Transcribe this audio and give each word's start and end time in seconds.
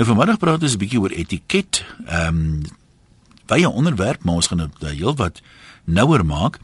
Nou 0.00 0.08
vanmiddag 0.08 0.38
praat 0.40 0.62
ons 0.64 0.72
'n 0.72 0.80
bietjie 0.80 1.00
oor 1.00 1.12
etiket. 1.12 1.84
Ehm 2.06 2.26
um, 2.26 2.62
baie 3.46 3.68
onderwerp, 3.68 4.24
maar 4.24 4.34
ons 4.34 4.46
gaan 4.46 4.58
dit 4.58 4.80
nou 4.80 4.92
heelwat 4.92 5.42
nouer 5.84 6.24
maak. 6.24 6.58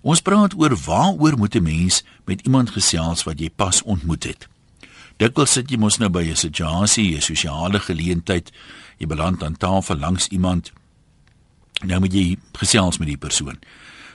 Ons 0.00 0.20
praat 0.20 0.54
oor 0.58 0.74
waaroor 0.76 1.38
moet 1.38 1.54
'n 1.54 1.62
mens 1.62 2.04
met 2.24 2.40
iemand 2.40 2.70
gesels 2.70 3.22
wat 3.22 3.38
jy 3.38 3.50
pas 3.56 3.82
ontmoet 3.82 4.24
het. 4.24 4.48
Dikwels 5.16 5.52
sit 5.52 5.70
jy 5.70 5.76
mos 5.78 5.98
nou 5.98 6.10
by 6.10 6.26
'n 6.30 6.36
situasie, 6.36 7.16
'n 7.16 7.20
sosiale 7.20 7.78
geleentheid, 7.78 8.50
jy 8.98 9.06
beland 9.06 9.42
aan 9.42 9.56
tafel 9.56 9.96
langs 9.96 10.28
iemand. 10.28 10.72
Nou 11.84 12.00
moet 12.00 12.12
jy 12.12 12.36
gesels 12.52 12.98
met 12.98 13.08
die 13.08 13.16
persoon. 13.16 13.58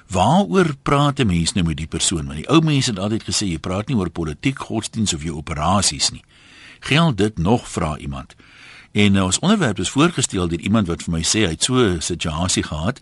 Waaroor 0.09 0.75
praat 0.83 1.19
'n 1.19 1.27
mens 1.27 1.53
nou 1.53 1.65
met 1.65 1.77
die 1.77 1.87
persoon? 1.87 2.25
Want 2.25 2.37
die 2.37 2.49
ou 2.49 2.61
mense 2.61 2.89
het 2.89 2.99
altyd 2.99 3.23
gesê 3.23 3.45
jy 3.47 3.59
praat 3.59 3.87
nie 3.87 3.95
oor 3.95 4.09
politiek, 4.09 4.59
godsdiens 4.59 5.13
of 5.13 5.23
jou 5.23 5.35
operasies 5.35 6.09
nie. 6.09 6.23
Geld 6.79 7.17
dit 7.17 7.37
nog 7.37 7.69
vra 7.69 7.97
iemand. 7.97 8.35
En 8.97 9.11
nou 9.11 9.25
ons 9.25 9.39
onderwerp 9.39 9.79
is 9.79 9.89
voorgestel 9.89 10.47
deur 10.47 10.59
iemand 10.59 10.87
wat 10.89 11.03
vir 11.05 11.13
my 11.13 11.19
sê 11.21 11.43
hy 11.45 11.53
het 11.53 11.63
so 11.63 11.77
'n 11.77 12.01
situasie 12.01 12.63
gehad 12.63 12.99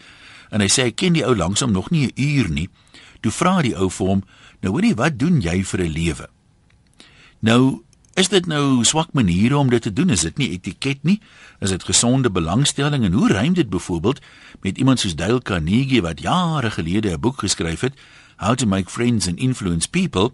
en 0.51 0.59
hy 0.59 0.67
sê 0.67 0.91
ek 0.91 0.95
ken 0.95 1.13
die 1.13 1.23
ou 1.23 1.35
langsam 1.35 1.71
nog 1.71 1.89
nie 1.89 2.07
'n 2.07 2.11
uur 2.15 2.49
nie. 2.49 2.69
Toe 3.21 3.31
vra 3.31 3.61
die 3.61 3.77
ou 3.77 3.89
vir 3.89 4.07
hom, 4.07 4.23
"Nou 4.61 4.73
hoorie, 4.73 4.95
wat 4.95 5.19
doen 5.19 5.41
jy 5.41 5.63
vir 5.63 5.79
'n 5.79 5.91
lewe?" 5.91 6.29
Nou, 7.39 7.83
is 8.13 8.27
dit 8.27 8.45
nou 8.45 8.83
swak 8.83 9.13
maniere 9.13 9.57
om 9.57 9.69
dit 9.69 9.81
te 9.81 9.93
doen? 9.93 10.09
Is 10.09 10.21
dit 10.21 10.37
nie 10.37 10.49
etiket 10.49 11.03
nie? 11.03 11.21
Is 11.59 11.69
dit 11.69 11.83
gesonde 11.83 12.31
belangstelling 12.31 13.03
en 13.03 13.13
hoe 13.13 13.27
rym 13.27 13.53
dit 13.53 13.69
byvoorbeeld 13.69 14.19
met 14.61 14.77
iemand 14.77 14.99
soos 14.99 15.15
Dale 15.15 15.41
Carnegie 15.41 16.01
wat 16.01 16.21
jare 16.21 16.71
gelede 16.71 17.11
'n 17.11 17.19
boek 17.19 17.39
geskryf 17.39 17.79
het, 17.79 17.93
How 18.37 18.55
to 18.55 18.65
Make 18.65 18.89
Friends 18.89 19.27
and 19.27 19.37
Influence 19.37 19.89
People? 19.89 20.31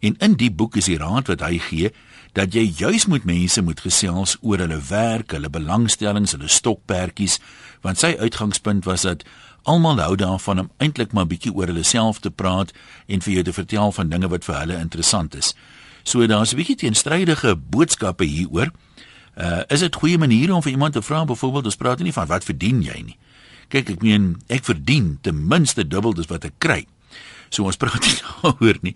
En 0.00 0.16
in 0.18 0.34
die 0.34 0.50
boek 0.50 0.76
is 0.76 0.84
die 0.84 0.98
raad 0.98 1.26
wat 1.26 1.40
hy 1.40 1.58
gee 1.58 1.92
dat 2.34 2.54
jy 2.54 2.64
juis 2.76 3.06
met 3.06 3.24
mense 3.24 3.62
moet 3.62 3.80
gesels 3.80 4.36
oor 4.42 4.58
hulle 4.58 4.80
werk, 4.88 5.32
hulle 5.36 5.50
belangstellings, 5.50 6.34
hulle 6.34 6.50
stokperdjies, 6.50 7.38
want 7.86 8.00
sy 8.02 8.14
uitgangspunt 8.18 8.88
was 8.88 9.06
dat 9.06 9.22
almal 9.70 10.00
hou 10.02 10.16
daarvan 10.18 10.64
om 10.64 10.70
eintlik 10.82 11.14
maar 11.14 11.28
bietjie 11.30 11.52
oor 11.54 11.70
hulle 11.70 11.84
self 11.86 12.18
te 12.20 12.30
praat 12.30 12.74
en 13.06 13.22
vir 13.24 13.38
jou 13.38 13.44
te 13.46 13.54
vertel 13.56 13.94
van 13.96 14.10
dinge 14.10 14.28
wat 14.32 14.44
vir 14.44 14.58
hulle 14.60 14.80
interessant 14.80 15.36
is. 15.38 15.54
So 16.02 16.26
daar's 16.26 16.52
'n 16.52 16.56
bietjie 16.56 16.76
teenstrydige 16.76 17.56
boodskappe 17.56 18.24
hieroor. 18.24 18.72
Uh 19.36 19.62
is 19.68 19.80
dit 19.80 19.94
goeie 19.94 20.18
maniere 20.18 20.54
om 20.54 20.62
vir 20.62 20.72
iemand 20.72 20.92
te 20.92 21.02
vra 21.02 21.24
byvoorbeeld 21.24 21.64
ons 21.64 21.76
praat 21.76 21.98
nie 21.98 22.12
van 22.12 22.26
wat 22.26 22.44
verdien 22.44 22.82
jy 22.82 23.02
nie. 23.02 23.16
Kyk, 23.68 23.90
ek 23.90 24.02
meen 24.02 24.42
ek 24.46 24.64
verdien 24.64 25.18
ten 25.22 25.46
minste 25.46 25.86
dubbel 25.86 26.12
dis 26.14 26.26
wat 26.26 26.44
ek 26.44 26.54
kry. 26.58 26.86
So 27.54 27.68
ons 27.70 27.78
praat 27.78 28.02
nie 28.02 28.16
daaroor 28.24 28.80
nie. 28.82 28.94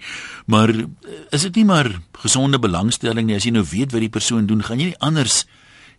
Maar 0.50 0.74
uh, 0.74 0.88
is 1.34 1.46
dit 1.46 1.60
nie 1.60 1.68
maar 1.68 1.92
gesonde 2.24 2.58
belangstelling 2.58 3.28
nie 3.28 3.38
as 3.38 3.46
jy 3.46 3.54
nou 3.54 3.64
weet 3.66 3.94
wat 3.94 4.04
die 4.04 4.12
persoon 4.12 4.48
doen, 4.50 4.64
gaan 4.66 4.82
jy 4.82 4.92
nie 4.92 5.02
anders 5.04 5.44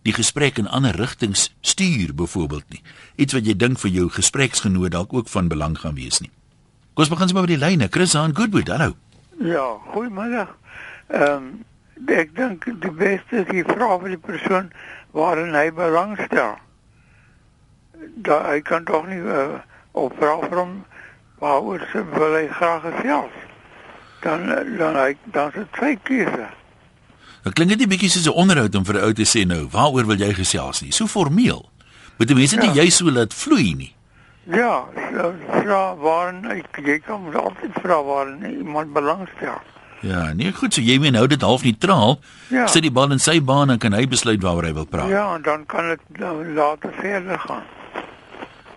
die 0.07 0.16
gesprek 0.16 0.59
in 0.59 0.67
ander 0.67 0.95
rigtings 0.95 1.49
stuur 1.61 2.13
byvoorbeeld 2.16 2.75
nie. 2.75 2.83
Iets 3.19 3.35
wat 3.35 3.47
jy 3.47 3.55
dink 3.59 3.79
vir 3.81 3.91
jou 3.91 4.07
gespreksgenoot 4.16 4.93
dalk 4.95 5.13
ook 5.13 5.31
van 5.31 5.51
belang 5.51 5.75
gaan 5.79 5.97
wees 5.99 6.21
nie. 6.23 6.31
Kom 6.95 7.03
ons 7.05 7.11
begin 7.11 7.31
sommer 7.31 7.47
met 7.47 7.55
die 7.55 7.61
lyne. 7.61 7.88
Chris 7.91 8.16
aan 8.16 8.35
Goodwood. 8.35 8.67
Hallo. 8.71 8.95
Ja, 9.39 9.66
goeiemiddag. 9.94 10.55
Ehm 11.07 11.35
um, 11.35 11.49
ek 12.07 12.31
dink 12.35 12.63
die 12.83 12.91
beste 12.95 13.41
is 13.41 13.47
die 13.51 13.63
vra 13.67 13.97
vir 13.99 14.13
die 14.16 14.23
persoon 14.23 14.69
waarin 15.16 15.55
hy 15.55 15.67
belangstel. 15.75 16.57
Dat 18.23 18.45
hy 18.47 18.59
kan 18.63 18.88
tog 18.88 19.07
nie 19.07 19.19
uh, 19.19 19.59
op 19.91 20.16
vra 20.19 20.38
van 20.51 20.77
waaroor 21.39 21.83
sy 21.91 22.03
wil 22.15 22.35
hy 22.35 22.47
graag 22.47 22.81
gesels. 22.87 23.35
Dan 24.23 24.47
dan 24.77 24.95
hy 24.95 25.15
dan 25.33 25.51
se 25.55 25.65
twee 25.77 25.99
keuse. 26.03 26.47
Dit 27.43 27.53
klink 27.53 27.71
net 27.71 27.81
'n 27.81 27.89
bietjie 27.89 28.09
soos 28.09 28.27
'n 28.27 28.35
onderhoud 28.35 28.75
om 28.75 28.85
vir 28.85 28.95
'n 28.95 29.03
ou 29.03 29.13
te 29.13 29.23
sê 29.23 29.45
nou, 29.47 29.67
waaroor 29.71 30.05
wil 30.05 30.19
jy 30.19 30.33
gesels 30.33 30.81
nie? 30.81 30.91
So 30.91 31.07
formeel. 31.07 31.69
Moet 32.17 32.27
die 32.27 32.35
mense 32.35 32.55
ja. 32.55 32.61
nie 32.61 32.81
jy 32.81 32.89
so 32.89 33.11
laat 33.11 33.33
vloei 33.33 33.75
nie. 33.75 33.93
Ja, 34.43 34.85
so 35.13 35.33
vra 35.47 35.95
waarin 35.95 36.45
ek 36.51 36.79
jy 36.83 36.99
kan 36.99 37.35
altyd 37.35 37.73
vra 37.81 38.03
waarin 38.03 38.44
iemand 38.45 38.94
belangstel. 38.94 39.61
Ja, 40.01 40.33
nee, 40.33 40.51
goed, 40.55 40.73
so 40.73 40.81
jy 40.81 40.95
meen 40.99 41.16
hou 41.16 41.28
dit 41.28 41.41
half 41.41 41.63
neutraal. 41.63 42.19
Ja. 42.47 42.67
Sit 42.67 42.85
die 42.88 42.91
bal 42.91 43.11
in 43.11 43.19
sy 43.19 43.41
baan 43.44 43.69
en 43.69 43.78
kan 43.78 43.94
hy 43.94 44.05
besluit 44.07 44.41
waaroor 44.41 44.63
hy 44.63 44.73
wil 44.73 44.88
praat. 44.88 45.11
Ja, 45.11 45.38
dan 45.44 45.66
kan 45.66 45.89
dit 45.91 46.23
later 46.55 46.94
verder 47.01 47.39
gaan. 47.39 47.63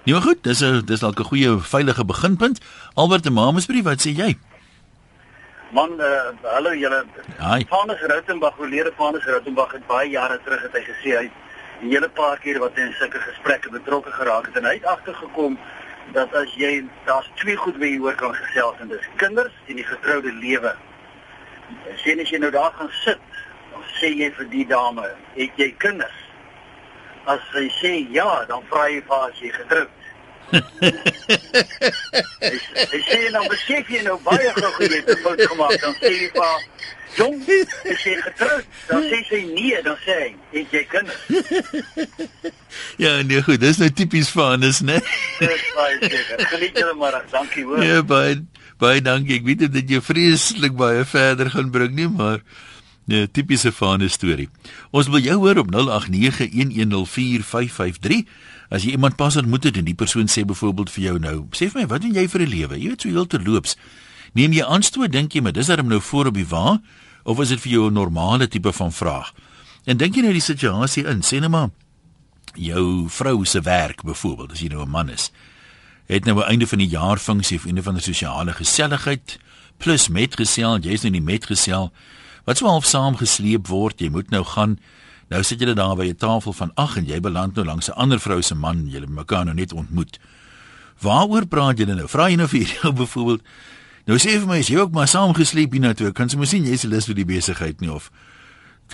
Nee, 0.04 0.14
maar 0.14 0.22
goed, 0.22 0.42
dis 0.42 0.60
'n 0.60 0.82
dis 0.84 1.00
dalk 1.00 1.18
'n 1.18 1.24
goeie 1.24 1.58
veilige 1.58 2.04
beginpunt. 2.04 2.60
Albert 2.94 3.26
en 3.26 3.32
Mamesbrief, 3.32 3.84
wat 3.84 4.00
sê 4.06 4.10
jy? 4.10 4.38
Man, 5.70 5.90
uh, 5.98 6.06
hallo 6.42 6.74
julle. 6.74 7.04
Vanus 7.68 8.00
Rautenbach, 8.00 8.58
oorlede 8.58 8.92
Vanus 8.96 9.24
Rautenbach 9.24 9.72
het 9.72 9.86
baie 9.86 10.10
jare 10.10 10.40
terug 10.44 10.62
het 10.62 10.72
hy 10.72 10.84
gesê 10.92 11.16
hy 11.18 11.30
'n 11.82 11.88
hele 11.88 12.08
paar 12.08 12.38
keer 12.38 12.58
wat 12.58 12.74
hy 12.74 12.80
in 12.82 12.92
sulke 12.92 13.18
gesprekke 13.18 13.70
betrokke 13.70 14.10
geraak 14.10 14.46
het 14.46 14.56
en 14.56 14.64
hy 14.64 14.74
het 14.74 14.84
agtergekom 14.84 15.58
dat 16.12 16.34
as 16.34 16.54
jy 16.54 16.84
daar's 17.04 17.30
twee 17.34 17.56
goed 17.56 17.76
wat 17.78 17.88
jy 17.88 17.98
hoor 17.98 18.14
kan 18.14 18.34
gesels 18.34 18.76
en 18.80 18.88
dis 18.88 19.08
kinders 19.16 19.52
en 19.66 19.76
die 19.76 19.84
getroude 19.84 20.32
lewe 20.32 20.76
sien 22.04 22.20
as 22.20 22.30
jy 22.30 22.40
nou 22.42 22.50
daar 22.50 22.72
gaan 22.78 22.90
sit, 23.04 23.20
dan 23.72 23.84
sê 23.98 24.10
jy 24.16 24.30
vir 24.36 24.48
die 24.50 24.66
dame, 24.66 25.08
"Het 25.34 25.56
jy 25.56 25.70
kinders?" 25.78 26.21
As 27.26 27.40
sy 27.52 27.68
sê 27.80 28.14
ja, 28.14 28.44
dan 28.48 28.62
vra 28.70 28.88
jy 28.90 29.00
vir 29.06 29.18
as 29.28 29.36
jy 29.42 29.50
getroud. 29.58 29.90
Ek 30.52 30.64
sê 33.10 33.20
nou 33.32 33.44
besef 33.48 33.88
jy 33.88 34.02
nou 34.04 34.18
baie 34.26 34.50
gou 34.58 34.72
jy 34.82 34.98
het 34.98 35.08
'n 35.08 35.22
fout 35.22 35.40
gemaak, 35.52 35.76
dan 35.80 35.94
sê 36.00 36.10
jy 36.10 36.28
vir 36.34 36.44
Jong, 37.12 37.44
ek 37.44 37.98
sê 38.00 38.16
getroud, 38.24 38.64
dan 38.88 39.02
sê 39.04 39.18
sy 39.28 39.44
nee, 39.52 39.76
dan 39.84 39.96
sê 40.00 40.14
hy, 40.16 40.30
"Het 40.52 40.68
jy 40.72 40.84
kinders?" 40.88 41.22
ja, 43.04 43.22
nee, 43.22 43.42
goed, 43.44 43.60
dis 43.60 43.78
nou 43.78 43.90
tipies 43.92 44.30
vir 44.32 44.44
Hannes, 44.44 44.80
né? 44.80 44.96
Dis 45.38 45.66
baie 45.76 45.98
seker. 46.00 46.46
Geniet 46.54 46.78
julle 46.80 46.94
maar, 46.96 47.20
dankie 47.30 47.64
hoor. 47.68 47.84
Ja, 47.84 48.02
baie 48.02 48.40
baie 48.80 49.00
dankie. 49.04 49.36
Ek 49.40 49.44
weet 49.44 49.68
dit 49.68 49.88
jy 49.96 50.00
vreeslik 50.00 50.72
baie 50.76 51.04
verder 51.04 51.50
gaan 51.52 51.70
bring 51.70 51.94
nie, 51.94 52.08
maar 52.08 52.40
'n 53.08 53.28
tipiese 53.32 53.72
fane 53.72 54.08
storie. 54.08 54.48
Ons 54.90 55.08
wil 55.08 55.20
jou 55.20 55.36
hoor 55.36 55.58
op 55.58 55.70
0891104553. 55.70 58.26
As 58.68 58.82
jy 58.82 58.90
iemand 58.90 59.16
pas 59.16 59.36
ontmoet 59.36 59.64
het 59.64 59.76
en 59.76 59.84
die 59.84 59.94
persoon 59.94 60.28
sê 60.28 60.44
byvoorbeeld 60.44 60.90
vir 60.90 61.04
jou 61.04 61.18
nou, 61.18 61.46
sê 61.50 61.70
vir 61.70 61.82
my, 61.82 61.86
wat 61.86 62.02
doen 62.02 62.14
jy 62.14 62.28
vir 62.28 62.40
'n 62.40 62.48
lewe? 62.48 62.78
Jy 62.78 62.88
weet 62.88 63.02
so 63.02 63.08
heel 63.08 63.26
terloops. 63.26 63.76
Neem 64.32 64.52
jy 64.52 64.64
aanstoot 64.64 65.12
dink 65.12 65.32
jy, 65.32 65.40
maar 65.42 65.52
dis 65.52 65.66
darem 65.66 65.88
nou 65.88 66.00
voor 66.00 66.26
op 66.26 66.34
die 66.34 66.46
wa 66.46 66.80
of 67.24 67.40
is 67.40 67.48
dit 67.48 67.60
vir 67.60 67.72
jou 67.72 67.90
'n 67.90 67.94
normale 67.94 68.48
tipe 68.48 68.72
van 68.72 68.92
vraag? 68.92 69.32
En 69.84 69.96
dink 69.96 70.14
jy 70.14 70.22
nou 70.22 70.32
die 70.32 70.40
situasie 70.40 71.04
in, 71.04 71.22
sê 71.22 71.40
net 71.40 71.50
maar 71.50 71.70
jou 72.54 73.08
vrou 73.08 73.44
se 73.44 73.60
werk 73.60 74.02
byvoorbeeld, 74.02 74.52
as 74.52 74.60
jy 74.60 74.69
nou 74.69 74.82
'n 74.82 74.90
man 74.90 75.08
is 75.08 75.30
het 76.06 76.24
nou 76.24 76.38
'n 76.38 76.48
einde 76.48 76.66
van 76.66 76.78
die 76.78 76.88
jaar 76.88 77.19
funksie 77.19 77.58
of 77.58 77.66
einde 77.66 77.82
van 77.82 77.94
'n 77.94 78.00
sosiale 78.00 78.52
geselligheid 78.52 79.38
plus 79.76 80.08
metgesel, 80.08 80.78
jy's 80.78 81.02
nou 81.02 81.12
nie 81.12 81.20
metgesel 81.20 81.92
wat 82.44 82.58
sou 82.58 82.69
half 82.69 82.86
saam 82.86 83.16
gesleep 83.16 83.69
word, 83.69 84.00
jy 84.00 84.10
moet 84.10 84.30
nou 84.30 84.44
gaan. 84.44 84.78
Nou 85.30 85.42
sit 85.42 85.60
julle 85.60 85.75
daar 85.75 85.97
by 85.97 86.08
'n 86.08 86.16
tafel 86.16 86.53
van 86.53 86.72
ag 86.76 86.97
en 86.97 87.06
jy 87.06 87.20
beland 87.20 87.54
nou 87.54 87.64
langs 87.64 87.88
'n 87.88 87.97
ander 87.97 88.20
vrou 88.20 88.42
se 88.42 88.54
man, 88.54 88.88
julle 88.88 89.06
mekaar 89.06 89.44
nou 89.44 89.54
net 89.54 89.72
ontmoet. 89.72 90.19
Waaroor 91.00 91.47
praat 91.47 91.78
julle 91.78 91.94
nou? 91.94 92.08
Vra 92.08 92.28
jy 92.28 92.36
nou 92.36 92.48
vir 92.48 92.60
jou 92.60 92.92
byvoorbeeld 93.02 93.42
Nou 94.06 94.19
sê 94.19 94.34
vir 94.34 94.48
my, 94.48 94.58
as 94.58 94.66
jy 94.66 94.81
ook 94.82 94.91
maar 94.91 95.06
saam 95.06 95.32
gesleep 95.32 95.72
hiernatoe, 95.72 96.12
kan 96.12 96.26
jy 96.26 96.36
mos 96.36 96.50
sien 96.50 96.64
jy's 96.64 96.82
lus 96.82 97.06
vir 97.06 97.14
die 97.14 97.25
besigheid 97.25 97.81
nie 97.81 97.91
of 97.91 98.10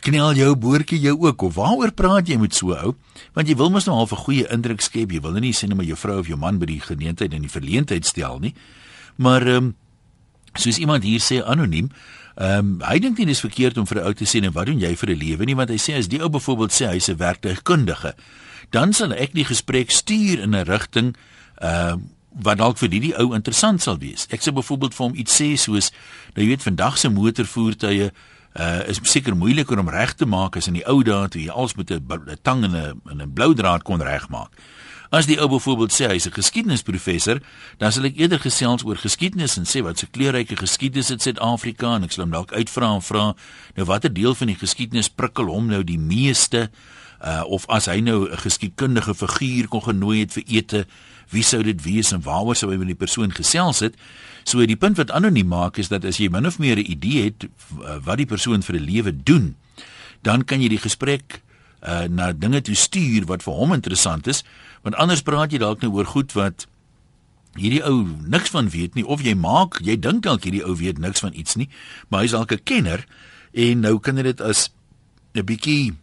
knel 0.04 0.37
jou 0.38 0.53
boortjie 0.58 1.00
jou 1.03 1.14
ook 1.25 1.42
of 1.48 1.56
waaroor 1.56 1.92
praat 1.97 2.28
jy 2.28 2.38
met 2.38 2.54
so 2.54 2.75
ou 2.76 2.94
want 3.37 3.48
jy 3.48 3.56
wil 3.58 3.70
mos 3.75 3.87
nou 3.88 3.97
half 3.97 4.12
'n 4.12 4.25
goeie 4.25 4.47
indruk 4.53 4.81
skep 4.81 5.12
jy 5.12 5.20
wil 5.20 5.32
nou 5.32 5.41
nie 5.41 5.53
sê 5.53 5.66
net 5.66 5.76
maar 5.76 5.87
jou 5.87 5.97
vrou 5.97 6.19
of 6.20 6.28
jou 6.28 6.37
man 6.37 6.58
by 6.58 6.66
die 6.66 6.81
geleentheid 6.81 7.34
en 7.34 7.42
die 7.42 7.50
verleentheid 7.50 8.04
stel 8.04 8.38
nie 8.38 8.54
maar 9.16 9.42
ehm 9.42 9.56
um, 9.56 9.75
soos 10.54 10.78
iemand 10.78 11.04
hier 11.04 11.20
sê 11.20 11.42
anoniem 11.42 11.91
ehm 12.38 12.59
um, 12.59 12.75
hy 12.87 12.99
dink 13.03 13.19
nie 13.19 13.26
dis 13.26 13.41
verkeerd 13.43 13.78
om 13.78 13.87
vir 13.87 13.99
'n 13.99 14.06
ou 14.06 14.15
te 14.15 14.25
sê 14.25 14.43
en 14.43 14.53
wat 14.53 14.66
doen 14.66 14.81
jy 14.81 14.94
vir 14.97 15.10
'n 15.10 15.19
lewe 15.19 15.44
nie 15.44 15.56
want 15.56 15.71
hy 15.71 15.78
sê 15.78 15.99
as 15.99 16.09
die 16.09 16.22
ou 16.22 16.28
byvoorbeeld 16.28 16.72
sê 16.72 16.87
hy's 16.87 17.09
'n 17.09 17.19
werktuigkundige 17.19 18.14
dan 18.70 18.93
sal 18.93 19.12
ek 19.12 19.35
die 19.35 19.44
gesprek 19.44 19.90
stuur 19.90 20.38
in 20.38 20.55
'n 20.55 20.64
rigting 20.64 21.17
ehm 21.61 21.99
uh, 21.99 22.17
wat 22.38 22.58
dalk 22.58 22.79
vir 22.79 22.90
die, 22.93 23.00
die 23.00 23.14
ou 23.19 23.35
interessant 23.35 23.82
sal 23.82 23.99
wees. 23.99 24.26
Ek 24.31 24.43
sê 24.44 24.52
byvoorbeeld 24.55 24.94
vir 24.94 25.06
hom 25.06 25.14
iets 25.19 25.40
sê 25.40 25.56
soos 25.56 25.90
nou 26.35 26.44
jy 26.44 26.50
weet 26.52 26.67
vandag 26.67 26.99
se 26.99 27.08
motorvoertuie 27.08 28.11
uh 28.58 28.82
is 28.91 29.00
seker 29.02 29.37
moeiliker 29.37 29.79
om 29.79 29.88
reg 29.88 30.14
te 30.14 30.26
maak 30.26 30.56
as 30.56 30.67
in 30.67 30.75
die 30.75 30.87
ou 30.88 31.02
dae 31.02 31.29
toe 31.29 31.43
jy 31.43 31.50
alles 31.50 31.76
met 31.76 31.91
'n 31.91 32.38
tang 32.43 32.64
en 32.64 32.76
'n 32.76 33.00
en 33.11 33.23
'n 33.23 33.32
blou 33.32 33.55
draad 33.55 33.82
kon 33.82 34.02
regmaak. 34.02 34.50
As 35.08 35.25
die 35.25 35.38
ou 35.40 35.49
byvoorbeeld 35.49 35.93
sê 35.93 36.08
hy's 36.10 36.26
'n 36.28 36.37
geskiedenisprofessor, 36.37 37.40
dan 37.78 37.93
sal 37.93 38.05
ek 38.05 38.19
eerder 38.20 38.38
gesels 38.38 38.84
oor 38.84 38.96
geskiedenis 38.96 39.56
en 39.56 39.64
sê 39.64 39.81
wat 39.82 39.99
se 39.99 40.06
kleurryke 40.06 40.56
geskiedenis 40.56 41.08
het 41.08 41.22
Suid-Afrika 41.22 41.94
en 41.94 42.05
ek 42.05 42.12
sal 42.12 42.25
hom 42.25 42.32
dalk 42.32 42.52
uitvra 42.52 42.94
en 42.94 43.02
vra 43.02 43.34
nou 43.76 43.87
watter 43.87 44.12
deel 44.12 44.34
van 44.34 44.46
die 44.46 44.56
geskiedenis 44.60 45.08
prikkel 45.08 45.46
hom 45.46 45.66
nou 45.66 45.82
die 45.82 45.99
meeste 45.99 46.70
uh 47.25 47.43
of 47.49 47.64
as 47.69 47.87
hy 47.87 48.00
nou 48.00 48.28
'n 48.28 48.37
geskiedkundige 48.37 49.14
figuur 49.14 49.69
kon 49.69 49.82
genooi 49.82 50.20
het 50.20 50.32
vir 50.32 50.44
ete, 50.46 50.87
wie 51.31 51.43
sou 51.43 51.62
dit 51.62 51.82
wees 51.82 52.12
en 52.12 52.20
waaroor 52.20 52.56
sou 52.56 52.70
hy 52.70 52.76
met 52.76 52.87
die 52.87 52.94
persoon 52.94 53.32
gesels 53.32 53.81
het? 53.81 53.94
So 54.44 54.66
die 54.66 54.76
punt 54.76 54.96
wat 54.96 55.10
anoniem 55.10 55.49
maak 55.49 55.78
is 55.78 55.88
dat 55.88 56.05
as 56.05 56.19
jy 56.19 56.28
min 56.28 56.46
of 56.46 56.58
meer 56.58 56.76
'n 56.76 56.90
idee 56.90 57.25
het 57.25 57.49
wat 58.05 58.16
die 58.16 58.26
persoon 58.26 58.62
vir 58.62 58.76
'n 58.76 58.84
lewe 58.84 59.22
doen, 59.22 59.56
dan 60.22 60.44
kan 60.44 60.60
jy 60.60 60.69
die 60.69 60.78
gesprek 60.78 61.40
uh 61.82 62.08
na 62.08 62.32
dinge 62.32 62.60
toe 62.60 62.75
stuur 62.75 63.26
wat 63.26 63.42
vir 63.42 63.54
hom 63.54 63.72
interessant 63.72 64.26
is, 64.26 64.44
want 64.82 64.96
anders 64.96 65.22
praat 65.22 65.52
jy 65.52 65.58
dalk 65.58 65.82
nou 65.82 65.92
oor 65.94 66.06
goed 66.06 66.32
wat 66.32 66.66
hierdie 67.58 67.82
ou 67.86 68.06
niks 68.26 68.50
van 68.54 68.70
weet 68.70 68.94
nie 68.94 69.06
of 69.06 69.22
jy 69.22 69.34
maak, 69.34 69.80
jy 69.82 69.98
dink 69.98 70.22
dalk 70.26 70.46
hierdie 70.46 70.64
ou 70.64 70.76
weet 70.78 70.98
niks 70.98 71.22
van 71.25 71.34
iets 71.34 71.56
nie, 71.56 71.69
maar 72.08 72.22
hy's 72.22 72.36
dalk 72.36 72.52
'n 72.52 72.64
kenner 72.64 73.06
en 73.52 73.80
nou 73.80 73.98
kan 73.98 74.16
jy 74.16 74.22
dit 74.22 74.40
as 74.40 74.70
'n 75.34 75.42
bietjie 75.42 75.94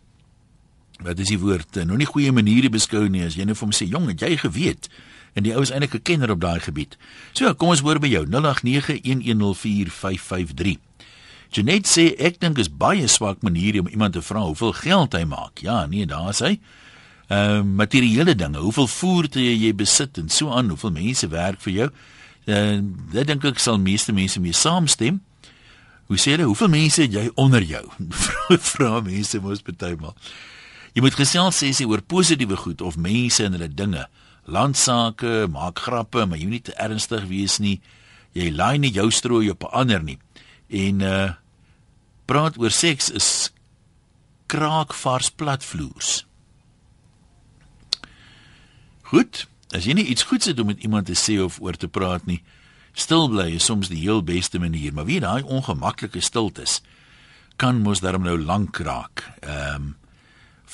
wat 1.03 1.19
is 1.19 1.27
die 1.27 1.39
woord, 1.39 1.75
nou 1.75 1.97
nie 1.97 2.07
goeie 2.07 2.31
maniere 2.31 2.69
beskou 2.69 3.09
nie 3.09 3.25
as 3.25 3.35
jy 3.35 3.45
nou 3.45 3.55
vir 3.55 3.67
hom 3.67 3.71
sê, 3.71 3.87
"Jong, 3.87 4.07
het 4.07 4.21
jy 4.21 4.37
geweet?" 4.37 4.89
En 5.35 5.43
die 5.43 5.55
ou 5.55 5.61
is 5.61 5.71
eintlik 5.71 5.95
'n 5.95 6.01
kenner 6.01 6.31
op 6.31 6.39
daai 6.39 6.59
gebied. 6.59 6.97
So, 7.33 7.53
kom 7.53 7.69
ons 7.69 7.79
hoor 7.79 7.99
by 7.99 8.07
jou 8.07 8.25
0891104553. 8.25 10.79
Janet 11.51 11.87
sê 11.87 12.13
ek 12.17 12.39
dink 12.39 12.57
is 12.57 12.69
baie 12.71 13.07
swak 13.07 13.41
maniere 13.45 13.79
om 13.79 13.87
iemand 13.87 14.13
te 14.13 14.21
vra 14.21 14.45
hoeveel 14.47 14.73
geld 14.73 15.13
hy 15.13 15.23
maak. 15.29 15.61
Ja, 15.61 15.85
nee, 15.85 16.05
daar 16.05 16.29
is 16.29 16.39
hy. 16.39 16.59
Ehm 17.27 17.59
uh, 17.59 17.63
materiële 17.85 18.35
dinge, 18.35 18.59
hoeveel 18.61 18.87
voertuie 18.87 19.55
jy 19.57 19.71
besit 19.75 20.17
en 20.17 20.29
so 20.29 20.51
aan, 20.53 20.69
hoeveel 20.69 20.91
mense 20.91 21.27
werk 21.27 21.61
vir 21.61 21.73
jou. 21.73 21.87
En 22.45 22.83
uh, 22.83 23.13
dit 23.13 23.27
dink 23.27 23.45
ek 23.49 23.59
sal 23.59 23.79
meeste 23.81 24.13
mense 24.13 24.39
mee 24.39 24.53
saamstem. 24.53 25.21
Hoe 26.05 26.19
sê 26.21 26.35
hulle, 26.35 26.45
hoeveel 26.45 26.69
mense 26.69 27.01
het 27.01 27.13
jy 27.13 27.29
onder 27.41 27.63
jou? 27.65 27.81
Vra 28.71 28.99
mense 29.01 29.41
mos 29.41 29.63
partymal. 29.65 30.13
Jy 30.93 31.01
moet 31.01 31.17
gesels 31.17 31.63
sê 31.63 31.87
oor 31.89 32.03
positiewe 32.05 32.55
goed 32.61 32.81
of 32.85 32.97
mense 33.01 33.43
en 33.43 33.57
hulle 33.57 33.71
dinge. 33.73 34.05
Landsake, 34.45 35.47
maak 35.49 35.81
grappe, 35.81 36.27
maar 36.29 36.37
jy 36.37 36.45
moet 36.45 36.59
nie 36.59 36.67
te 36.69 36.77
ernstig 36.77 37.25
wees 37.31 37.57
nie. 37.59 37.79
Jy 38.37 38.51
laai 38.53 38.77
nie 38.77 38.93
jou 38.93 39.09
strooi 39.09 39.49
op 39.49 39.63
'n 39.63 39.73
ander 39.73 40.03
nie. 40.03 40.19
En 40.67 41.01
uh 41.01 41.33
praat 42.25 42.57
oor 42.57 42.73
seks 42.73 43.11
is 43.13 43.53
kraakvars 44.49 45.29
platvloers. 45.29 46.23
Goed, 49.05 49.45
as 49.69 49.85
jy 49.85 49.93
nie 49.93 50.07
iets 50.09 50.25
goeds 50.25 50.49
het 50.49 50.59
om 50.59 50.71
met 50.71 50.81
iemand 50.81 51.05
te 51.05 51.13
sê 51.13 51.37
of 51.43 51.59
oor 51.61 51.77
te 51.77 51.85
praat 51.87 52.25
nie, 52.25 52.39
stil 52.97 53.27
bly 53.29 53.51
is 53.59 53.67
soms 53.69 53.91
die 53.91 54.01
heel 54.01 54.23
beste 54.25 54.57
manier, 54.59 54.93
maar 54.93 55.05
wie 55.05 55.19
daai 55.21 55.43
ongemaklike 55.43 56.23
stiltes 56.25 56.79
kan 57.61 57.83
mos 57.85 58.01
daarom 58.01 58.25
nou 58.25 58.39
lank 58.41 58.81
raak. 58.81 59.27
Ehm 59.45 59.75
um, 59.75 59.93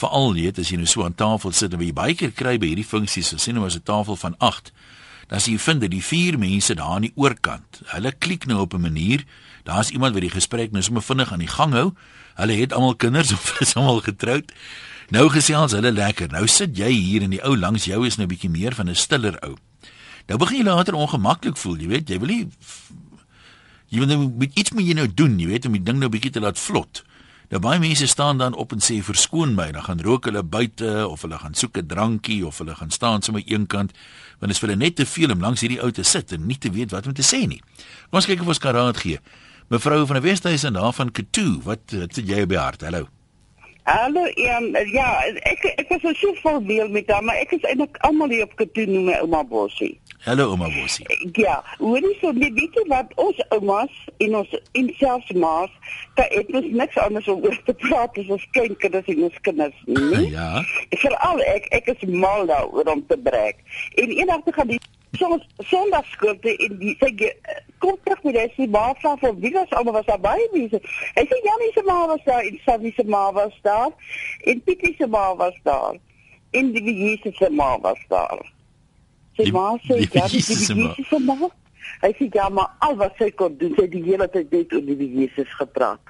veral 0.01 0.31
weet 0.33 0.57
as 0.57 0.69
jy 0.71 0.77
nou 0.79 0.87
so 0.87 1.03
aan 1.03 1.13
tafel 1.19 1.51
sit 1.53 1.73
en 1.75 1.81
jy 1.83 1.91
baie 1.93 2.15
keer 2.17 2.31
kry 2.33 2.55
by 2.57 2.71
hierdie 2.71 2.87
funksies, 2.87 3.27
so 3.27 3.37
sien 3.37 3.57
nou 3.59 3.65
as 3.67 3.75
'n 3.75 3.83
tafel 3.85 4.15
van 4.15 4.35
8, 4.39 4.71
dan 5.31 5.39
sien 5.39 5.55
jy 5.55 5.61
vind 5.63 5.79
dat 5.85 5.93
die 5.93 6.03
vier 6.03 6.35
mense 6.39 6.75
daar 6.75 6.97
aan 6.97 7.05
die 7.07 7.13
oorkant, 7.15 7.79
hulle 7.93 8.11
klik 8.11 8.45
nou 8.51 8.59
op 8.65 8.73
'n 8.75 8.81
manier, 8.83 9.23
daar's 9.63 9.89
iemand 9.89 10.13
wat 10.13 10.21
die 10.21 10.33
gesprek 10.33 10.71
nou 10.71 10.83
sommer 10.83 11.01
vinnig 11.01 11.31
aan 11.31 11.39
die 11.39 11.47
gang 11.47 11.73
hou. 11.73 11.93
Hulle 12.35 12.53
het 12.53 12.73
almal 12.73 12.95
kinders 12.95 13.31
of 13.35 13.59
is 13.59 13.75
almal 13.75 14.01
getroud. 14.01 14.51
Nou 15.09 15.29
gesels 15.29 15.71
hulle 15.71 15.91
lekker. 15.91 16.27
Nou 16.31 16.47
sit 16.47 16.77
jy 16.77 16.91
hier 16.91 17.21
en 17.21 17.29
die 17.29 17.43
ou 17.43 17.57
langs 17.57 17.85
jou 17.85 18.05
is 18.05 18.17
nou 18.17 18.27
bietjie 18.27 18.49
meer 18.49 18.75
van 18.75 18.89
'n 18.89 18.95
stiller 18.95 19.39
ou. 19.43 19.55
Nou 20.27 20.37
begin 20.37 20.57
jy 20.57 20.63
later 20.63 20.93
ongemaklik 20.93 21.57
voel, 21.57 21.77
jy 21.77 21.87
weet, 21.87 22.09
jy 22.09 22.19
wil 22.19 22.27
nie 22.27 22.47
jy 23.87 23.99
wil 23.99 24.07
nou 24.07 24.31
met 24.37 24.51
iets 24.53 24.71
moet 24.71 24.87
jy 24.87 24.93
nou 24.93 25.07
doen, 25.13 25.39
jy 25.39 25.47
weet, 25.47 25.65
om 25.65 25.71
die 25.71 25.83
ding 25.83 25.99
nou 25.99 26.09
bietjie 26.09 26.31
te 26.31 26.39
laat 26.39 26.59
vlot. 26.59 27.03
Nou 27.51 27.59
baie 27.59 27.81
mense 27.83 28.07
staan 28.07 28.37
dan 28.39 28.53
op 28.55 28.71
en 28.71 28.79
sê 28.79 29.01
verskoon 29.03 29.57
my, 29.57 29.73
dan 29.75 29.83
gaan 29.83 29.99
rook 29.99 30.29
hulle 30.29 30.43
buite 30.43 30.91
of 31.03 31.25
hulle 31.25 31.35
gaan 31.41 31.53
soek 31.53 31.77
'n 31.77 31.87
drankie 31.87 32.45
of 32.47 32.57
hulle 32.63 32.75
gaan 32.75 32.91
staan 32.91 33.21
sommer 33.21 33.43
eenkant 33.45 33.91
want 34.39 34.47
dit 34.47 34.55
is 34.55 34.59
vir 34.59 34.69
hulle 34.69 34.83
net 34.83 34.95
te 34.95 35.05
veel 35.05 35.31
om 35.31 35.41
langs 35.41 35.61
hierdie 35.61 35.83
ou 35.83 35.91
te 35.91 36.03
sit 36.03 36.31
en 36.31 36.47
nie 36.47 36.57
te 36.57 36.71
weet 36.71 36.91
wat 36.91 37.07
om 37.07 37.13
te 37.13 37.21
sê 37.21 37.47
nie. 37.47 37.61
Kom 38.09 38.23
ons 38.23 38.25
kyk 38.25 38.41
of 38.41 38.47
ons 38.47 38.59
kan 38.59 38.73
raad 38.73 38.97
gee. 38.97 39.19
Mevrou 39.67 40.05
van 40.05 40.21
die 40.21 40.29
Wesduisen 40.29 40.73
daar 40.73 40.93
van 40.93 41.11
Katu, 41.11 41.59
wat 41.63 41.91
wat 41.91 42.15
sê 42.15 42.23
jy 42.23 42.47
by 42.47 42.55
hart? 42.55 42.81
Hallo. 42.81 43.20
Hallo, 43.83 44.21
um, 44.21 44.75
ja, 44.93 45.07
ek 45.41 45.63
ek 45.65 45.89
was 45.89 46.19
so 46.19 46.33
voorbeel 46.41 46.89
met 46.89 47.09
haar, 47.09 47.23
maar 47.23 47.39
ek 47.41 47.55
is 47.57 47.63
eintlik 47.65 47.97
almal 48.05 48.29
hier 48.29 48.43
op 48.45 48.53
Katu 48.59 48.85
noem 48.85 49.07
my 49.09 49.15
ouma 49.23 49.41
Bossie. 49.49 49.95
Hallo 50.21 50.51
ouma 50.53 50.67
Bossie. 50.69 51.07
Ja, 51.33 51.55
hoorie 51.79 52.13
so, 52.19 52.29
jy 52.29 52.51
weet 52.53 52.77
jy 52.77 52.83
wat 52.91 53.09
ons 53.17 53.41
oumas 53.49 53.95
en 54.21 54.37
ons 54.43 54.53
en 54.77 54.93
selfs 54.99 55.33
maas, 55.33 55.73
dat 56.19 56.29
ek 56.37 56.53
mos 56.53 56.69
niks 56.69 57.01
anders 57.01 57.31
om 57.33 57.41
oor 57.41 57.57
te 57.65 57.73
praat 57.81 58.21
as 58.21 58.29
ons 58.37 58.45
kinders 58.53 59.09
en 59.15 59.25
ons 59.31 59.43
kinders 59.49 59.83
nie. 59.89 60.29
Ja. 60.35 60.61
Veral 61.01 61.41
ek 61.49 61.65
ek 61.81 61.89
is 61.95 62.05
mal 62.05 62.45
daaroor 62.53 62.93
om 62.93 63.01
te 63.09 63.17
breek. 63.17 63.65
En 63.97 64.13
eendag 64.13 64.45
te 64.45 64.53
gaan 64.59 64.75
die 64.75 64.81
soms 65.19 65.43
sondagskoolte 65.69 66.55
in 66.55 66.77
die 66.79 66.95
sê 66.99 67.31
kom 67.83 67.97
terug 68.03 68.23
met 68.23 68.53
hy 68.57 68.67
maar 68.71 68.95
vra 69.01 69.15
vir 69.21 69.33
wie 69.43 69.53
was 69.55 69.73
almal 69.77 69.97
was 69.99 70.07
daar 70.07 70.23
baie 70.23 70.47
mense. 70.53 70.79
Hy 71.17 71.23
sê 71.27 71.35
Janie 71.47 71.73
se 71.75 71.83
ma 71.87 71.97
was 72.07 72.23
daar, 72.25 72.43
en 72.47 72.59
Savie 72.65 72.93
se 72.95 73.03
ma 73.03 73.31
was 73.35 73.57
daar, 73.67 73.91
en 74.45 74.63
Pietie 74.67 74.95
se 74.97 75.07
ma 75.07 75.35
was 75.35 75.57
daar. 75.67 75.95
En 76.51 76.71
die 76.75 76.95
Jesus 76.95 77.37
se 77.37 77.49
ma 77.49 77.79
was 77.79 77.99
daar. 78.09 78.39
Sy 79.39 79.51
ma 79.55 79.65
sê 79.87 79.93
ja, 79.99 80.27
die 80.27 80.39
Jesus 80.39 80.65
se 80.67 81.19
ma. 81.19 81.37
Hy 82.01 82.11
sê 82.17 82.25
ja, 82.33 82.49
maar 82.49 82.69
al 82.85 82.95
wat 83.01 83.13
sy 83.19 83.29
kon 83.35 83.57
doen, 83.59 83.73
sy 83.77 83.87
die 83.91 84.03
hele 84.07 84.27
tyd 84.31 84.47
net 84.53 84.73
oor 84.73 84.85
die 84.87 85.11
Jesus 85.19 85.51
gepraat. 85.59 86.03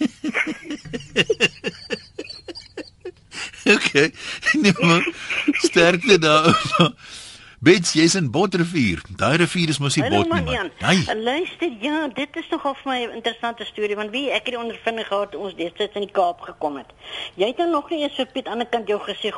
okay. 3.76 4.08
Nee, 4.62 4.72
maar 4.80 5.04
sterkte 5.52 6.18
daar. 6.18 6.56
Bets, 7.62 7.90
jy's 7.92 8.14
in 8.16 8.30
Botrivier. 8.32 9.02
Daai 9.20 9.36
rivier 9.36 9.68
is 9.68 9.78
mos 9.84 9.98
nie 9.98 10.06
bot 10.08 10.30
nie. 10.32 10.54
Hey. 10.80 11.02
Luister, 11.12 11.68
ja, 11.84 12.06
dit 12.08 12.36
is 12.40 12.46
nogal 12.48 12.72
vir 12.78 12.88
my 12.88 13.00
'n 13.04 13.16
interessante 13.18 13.66
storie 13.68 13.96
want 13.96 14.10
wie 14.16 14.30
ek 14.30 14.46
het 14.46 14.56
ondervinding 14.56 15.06
gehad 15.06 15.34
ons 15.34 15.54
destyds 15.54 15.94
in 15.94 16.06
die 16.06 16.12
Kaap 16.18 16.40
gekom 16.40 16.76
het. 16.76 16.86
Jy 17.36 17.46
het 17.46 17.56
dan 17.56 17.70
nog 17.70 17.90
nie 17.90 18.00
eens 18.02 18.16
vir 18.16 18.26
Piet 18.32 18.46
aan 18.48 18.64
die 18.64 18.68
kant 18.70 18.88
jou 18.88 18.98
gesê 19.00 19.28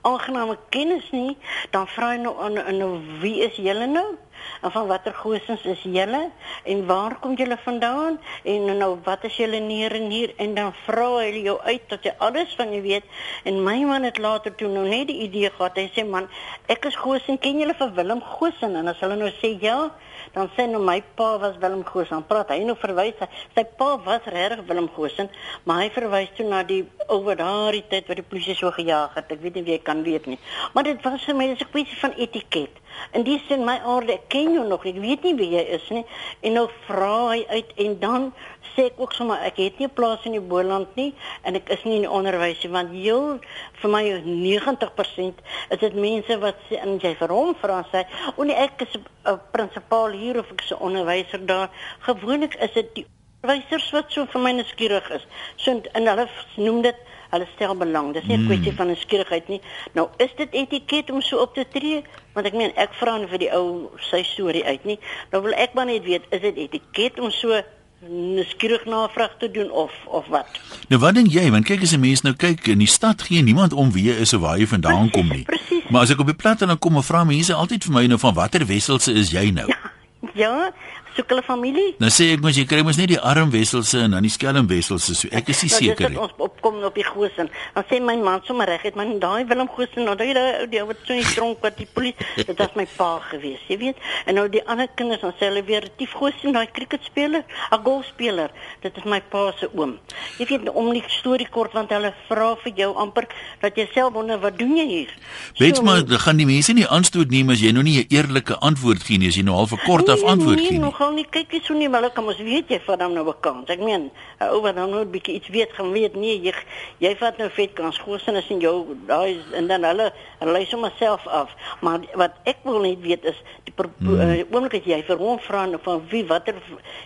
aangename 0.00 0.56
kennis 0.70 1.04
nie, 1.10 1.36
dan 1.70 1.86
vra 1.86 2.14
jy 2.14 2.20
nou 2.22 2.34
aan 2.40 2.78
nou, 2.78 3.00
wie 3.20 3.44
is 3.44 3.56
julle 3.56 3.86
nou? 3.86 4.16
En 4.62 4.72
van 4.72 4.86
watter 4.86 5.14
goosens 5.14 5.64
is 5.64 5.82
julle? 5.82 6.30
En 6.64 6.86
waar 6.86 7.18
kom 7.20 7.36
julle 7.36 7.58
vandaan? 7.64 8.20
En 8.44 8.78
nou 8.78 8.98
wat 9.04 9.24
is 9.24 9.36
julle 9.36 9.60
neer 9.60 9.94
en 9.94 10.10
hier? 10.10 10.34
En 10.36 10.54
dan 10.54 10.74
vra 10.84 11.08
hulle 11.16 11.42
jou 11.42 11.58
uit 11.60 11.88
tot 11.88 12.04
jy 12.04 12.14
alles 12.18 12.54
van 12.56 12.72
jy 12.72 12.82
weet. 12.82 13.04
En 13.44 13.62
my 13.62 13.78
man 13.84 14.02
het 14.02 14.18
later 14.18 14.54
toe 14.54 14.68
nou 14.68 14.88
net 14.88 15.06
die 15.06 15.20
idee 15.28 15.50
gehad. 15.50 15.76
Hy 15.76 15.90
sê 15.94 16.06
man 16.08 16.28
ek 16.72 16.84
is 16.90 16.96
goosen 16.96 17.38
ken 17.38 17.60
julle 17.62 17.74
vir 17.78 17.94
Willem 17.94 18.22
Goosen 18.22 18.76
en 18.76 18.88
as 18.88 19.00
hulle 19.04 19.16
nou 19.16 19.30
sê 19.40 19.52
ja 19.62 19.90
dan 20.34 20.50
sê 20.56 20.66
nou 20.68 20.82
my 20.82 20.98
pa 21.18 21.36
was 21.38 21.56
Willem 21.62 21.84
Goosen 21.86 22.24
praat 22.28 22.50
hy 22.54 22.64
nou 22.66 22.76
verwys 22.80 23.20
sy 23.54 23.64
pa 23.78 23.92
was 24.04 24.26
regtig 24.34 24.64
Willem 24.68 24.88
Goosen 24.96 25.30
maar 25.64 25.84
hy 25.84 25.90
verwys 25.94 26.32
toe 26.36 26.48
na 26.48 26.62
die 26.66 26.82
oor 27.08 27.38
daardie 27.38 27.84
tyd 27.90 28.08
wat 28.10 28.20
die 28.20 28.26
polisie 28.26 28.56
so 28.58 28.70
gejaag 28.74 29.14
het. 29.18 29.30
Ek 29.32 29.42
weet 29.42 29.58
nie 29.58 29.64
wie 29.68 29.76
ek 29.76 29.84
kan 29.86 30.02
weet 30.06 30.26
nie. 30.30 30.38
Maar 30.74 30.88
dit 30.90 31.02
was 31.04 31.24
vir 31.24 31.36
my 31.38 31.46
'n 31.52 31.70
kwessie 31.72 31.98
van 32.00 32.12
etiket 32.16 32.74
In 33.12 33.24
die 33.24 33.38
sin 33.48 33.64
my 33.64 33.78
aarde, 33.84 34.12
ek 34.12 34.28
ken 34.28 34.52
jou 34.52 34.66
nog 34.66 34.84
nie, 34.84 34.92
ek 34.94 35.00
weet 35.00 35.22
nie 35.26 35.34
wie 35.34 35.50
jy 35.54 35.64
is 35.78 35.88
nie. 35.90 36.04
En 36.42 36.56
nou 36.58 36.66
vra 36.86 37.28
hy 37.32 37.44
uit 37.48 37.72
en 37.84 37.98
dan 38.00 38.32
sê 38.74 38.90
ek 38.90 39.00
ook 39.00 39.14
sommer 39.16 39.40
ek 39.46 39.56
het 39.62 39.78
nie 39.78 39.88
'n 39.88 39.94
plaas 39.98 40.24
in 40.28 40.36
die 40.36 40.40
Boland 40.52 40.96
nie 40.96 41.14
en 41.44 41.56
ek 41.56 41.68
is 41.68 41.84
nie 41.84 41.96
in 41.96 42.04
die 42.04 42.10
onderwys 42.18 42.62
nie 42.62 42.72
want 42.72 42.90
heel 42.92 43.38
vir 43.80 43.90
my 43.90 44.02
90% 44.24 45.40
is 45.70 45.78
dit 45.78 45.94
mense 45.94 46.38
wat 46.38 46.56
sê 46.68 46.80
en 46.82 46.98
jy 46.98 47.14
vir 47.14 47.28
hom 47.28 47.54
vra 47.54 47.84
sê, 47.92 48.04
"O 48.36 48.42
nee, 48.42 48.54
ek 48.54 48.82
is 48.82 48.96
'n 48.96 49.40
prinsipaal 49.52 50.10
hier 50.10 50.38
of 50.38 50.50
ek 50.52 50.60
is 50.60 50.72
'n 50.72 50.82
onderwyser 50.88 51.46
daar." 51.46 51.70
Gewoonlik 52.00 52.54
is 52.54 52.72
dit 52.72 52.94
die 52.94 53.06
onderwysers 53.42 53.90
wat 53.90 54.12
so 54.12 54.26
vir 54.26 54.40
my 54.40 54.52
nuuskierig 54.52 55.10
is. 55.10 55.26
So 55.56 55.80
en 55.92 56.06
hulle 56.06 56.28
noem 56.56 56.82
dit 56.82 56.96
hulle 57.30 57.46
stel 57.54 57.76
belang. 57.76 58.12
Dis 58.14 58.26
nie 58.26 58.36
'n 58.36 58.46
kwessie 58.46 58.72
hmm. 58.72 58.76
van 58.76 58.90
'n 58.90 58.96
skierigheid 58.96 59.48
nie. 59.48 59.60
Nou 59.92 60.08
is 60.16 60.34
dit 60.36 60.52
etiket 60.52 61.10
om 61.10 61.20
so 61.20 61.38
op 61.38 61.54
te 61.54 61.66
tree, 61.72 62.02
want 62.34 62.46
ek 62.46 62.54
meen 62.54 62.72
ek 62.76 62.92
vra 62.94 63.16
net 63.18 63.28
vir 63.28 63.38
die 63.38 63.52
ou 63.52 63.90
sy 64.10 64.22
storie 64.22 64.64
uit 64.64 64.84
nie. 64.84 64.98
Nou 65.30 65.42
wil 65.42 65.52
ek 65.52 65.74
maar 65.74 65.86
net 65.86 66.04
weet, 66.04 66.22
is 66.30 66.40
dit 66.40 66.56
etiket 66.56 67.20
om 67.20 67.30
so 67.30 67.62
nuuskierig 68.08 68.84
navraag 68.84 69.36
te 69.38 69.50
doen 69.50 69.70
of 69.70 69.92
of 70.04 70.26
wat? 70.26 70.46
Nou 70.88 71.00
wat 71.00 71.14
dink 71.14 71.32
jy? 71.32 71.50
Want 71.50 71.64
kyk 71.64 71.82
as 71.82 71.92
'n 71.92 72.00
mens 72.00 72.22
nou 72.22 72.34
kyk 72.34 72.66
in 72.66 72.78
die 72.78 72.86
stad 72.86 73.22
gee 73.22 73.42
niemand 73.42 73.72
om 73.72 73.92
wie 73.92 74.12
jy 74.12 74.20
is 74.20 74.34
of 74.34 74.40
waar 74.40 74.58
jy 74.58 74.66
vandaan 74.66 75.10
kom 75.10 75.28
nie. 75.28 75.44
Precies. 75.44 75.88
Maar 75.88 76.02
as 76.02 76.10
ek 76.10 76.20
op 76.20 76.26
die 76.26 76.34
plat 76.34 76.62
en 76.62 76.68
dan 76.68 76.78
kom 76.78 76.96
'n 76.96 77.02
vrou 77.02 77.24
mense 77.24 77.54
altyd 77.54 77.84
vir 77.84 77.92
my 77.92 78.06
nou 78.06 78.18
van 78.18 78.34
watter 78.34 78.66
wesselse 78.66 79.12
is 79.12 79.30
jy 79.30 79.50
nou? 79.50 79.66
Ja. 79.66 79.94
Ja, 80.34 80.72
soek 81.16 81.32
hulle 81.32 81.42
familie. 81.42 81.94
Nou 82.02 82.10
sê 82.12 82.28
ek 82.34 82.42
mos 82.44 82.56
jy 82.58 82.66
kry 82.68 82.82
mos 82.86 82.98
net 83.00 83.10
die 83.12 83.20
armwesselse 83.20 84.02
en 84.06 84.16
dan 84.16 84.26
die 84.26 84.32
skelmwesselse 84.32 85.16
so. 85.16 85.30
Ek 85.32 85.48
is 85.52 85.62
nie 85.64 85.70
nou, 85.72 85.80
seker 85.80 86.12
nie. 86.12 86.20
Ons 86.20 86.34
opkom 86.46 86.82
op 86.86 86.94
die 86.98 87.06
Goosen. 87.06 87.50
Dan 87.74 87.86
sê 87.90 88.00
my 88.00 88.16
man 88.20 88.42
sommer 88.46 88.68
reg 88.70 88.84
het 88.86 88.98
man 88.98 89.18
daai 89.22 89.46
Willem 89.48 89.70
Goosen, 89.72 90.04
nou 90.08 90.16
daai 90.18 90.32
die 90.70 90.80
ou 90.82 90.88
wat 90.90 91.02
so 91.06 91.16
in 91.16 91.24
tronk 91.30 91.64
wat 91.64 91.78
die 91.80 91.88
polisie, 91.92 92.26
dit 92.36 92.56
was 92.58 92.76
my 92.78 92.86
pa 92.96 93.10
gewees, 93.30 93.62
jy 93.70 93.78
weet. 93.80 94.02
En 94.26 94.38
nou 94.38 94.46
die 94.52 94.62
ander 94.68 94.88
kinders 94.98 95.24
dan 95.24 95.34
sê 95.38 95.48
hulle 95.50 95.64
weer 95.66 95.88
die 96.00 96.08
Goosen, 96.10 96.56
daai 96.56 96.66
cricketspeler, 96.72 97.44
'n 97.72 97.82
golfspeler. 97.84 98.50
Dit 98.82 98.96
is 98.96 99.04
my 99.04 99.20
pa 99.20 99.52
se 99.58 99.68
oom. 99.74 99.98
Jy 100.38 100.46
weet 100.50 100.70
om 100.72 100.92
die 100.92 101.04
storie 101.08 101.48
kort 101.48 101.72
want 101.72 101.90
hulle 101.90 102.12
vra 102.28 102.54
vir 102.62 102.72
jou 102.76 102.92
amper 102.96 103.26
dat 103.62 103.76
jy 103.76 103.88
self 103.94 104.12
wonder 104.12 104.38
wat 104.40 104.58
doen 104.58 104.76
jy 104.76 104.86
hier? 104.86 105.12
Weet 105.58 105.76
so, 105.76 105.82
maar, 105.82 106.04
gaan 106.06 106.36
die 106.36 106.46
mense 106.46 106.72
nie 106.72 106.86
aanstoot 106.86 107.30
neem 107.30 107.50
as 107.50 107.60
jy 107.60 107.72
nou 107.72 107.82
nie 107.82 107.98
'n 108.00 108.06
eerlike 108.08 108.56
antwoord 108.58 109.02
gee 109.02 109.18
nie, 109.18 109.28
as 109.28 109.36
jy 109.36 109.42
nou 109.42 109.56
half 109.56 109.72
'n 109.72 109.84
kort 109.86 110.08
af 110.08 110.20
nee, 110.20 110.30
antwoord 110.30 110.56
nee, 110.56 110.66
gee 110.66 110.78
nie. 110.78 110.80
Nee, 110.80 110.90
geval 111.06 111.14
nie 111.14 111.26
kyk 111.30 111.52
jy 111.54 111.60
so 111.62 111.74
nie 111.74 111.88
maar 111.88 112.08
kom 112.10 112.28
ons 112.30 112.40
weet 112.42 112.70
jy 112.70 112.78
van 112.86 113.00
hom 113.00 113.14
nou 113.14 113.28
'n 113.28 113.40
kans. 113.40 113.68
Ek 113.70 113.78
meen, 113.78 114.10
ou 114.40 114.60
wat 114.62 114.74
nou 114.74 114.86
net 114.90 115.10
bietjie 115.10 115.34
iets 115.34 115.48
weet 115.48 115.72
gaan 115.72 115.92
weet 115.92 116.14
nee, 116.16 116.40
jy 116.40 116.52
jy 116.98 117.16
vat 117.16 117.38
nou 117.38 117.48
vet 117.50 117.72
kans. 117.74 117.98
Goeie 117.98 118.20
is 118.36 118.50
in 118.50 118.60
jou 118.60 118.96
daai 119.06 119.40
en 119.54 119.66
dan 119.66 119.84
hulle 119.84 120.12
hulle 120.40 120.52
lei 120.52 120.66
sommer 120.66 120.92
self 120.98 121.26
af. 121.26 121.50
Maar 121.80 122.00
wat 122.14 122.32
ek 122.44 122.56
wil 122.64 122.80
net 122.80 123.00
weet 123.00 123.24
is 123.24 123.36
die 123.64 123.72
hmm. 123.76 124.20
uh, 124.20 124.44
oomblik 124.50 124.74
as 124.74 124.84
jy 124.84 125.02
vir 125.02 125.16
hom 125.16 125.38
vra 125.38 125.68
van 125.82 126.02
wie 126.10 126.24
watter 126.24 126.54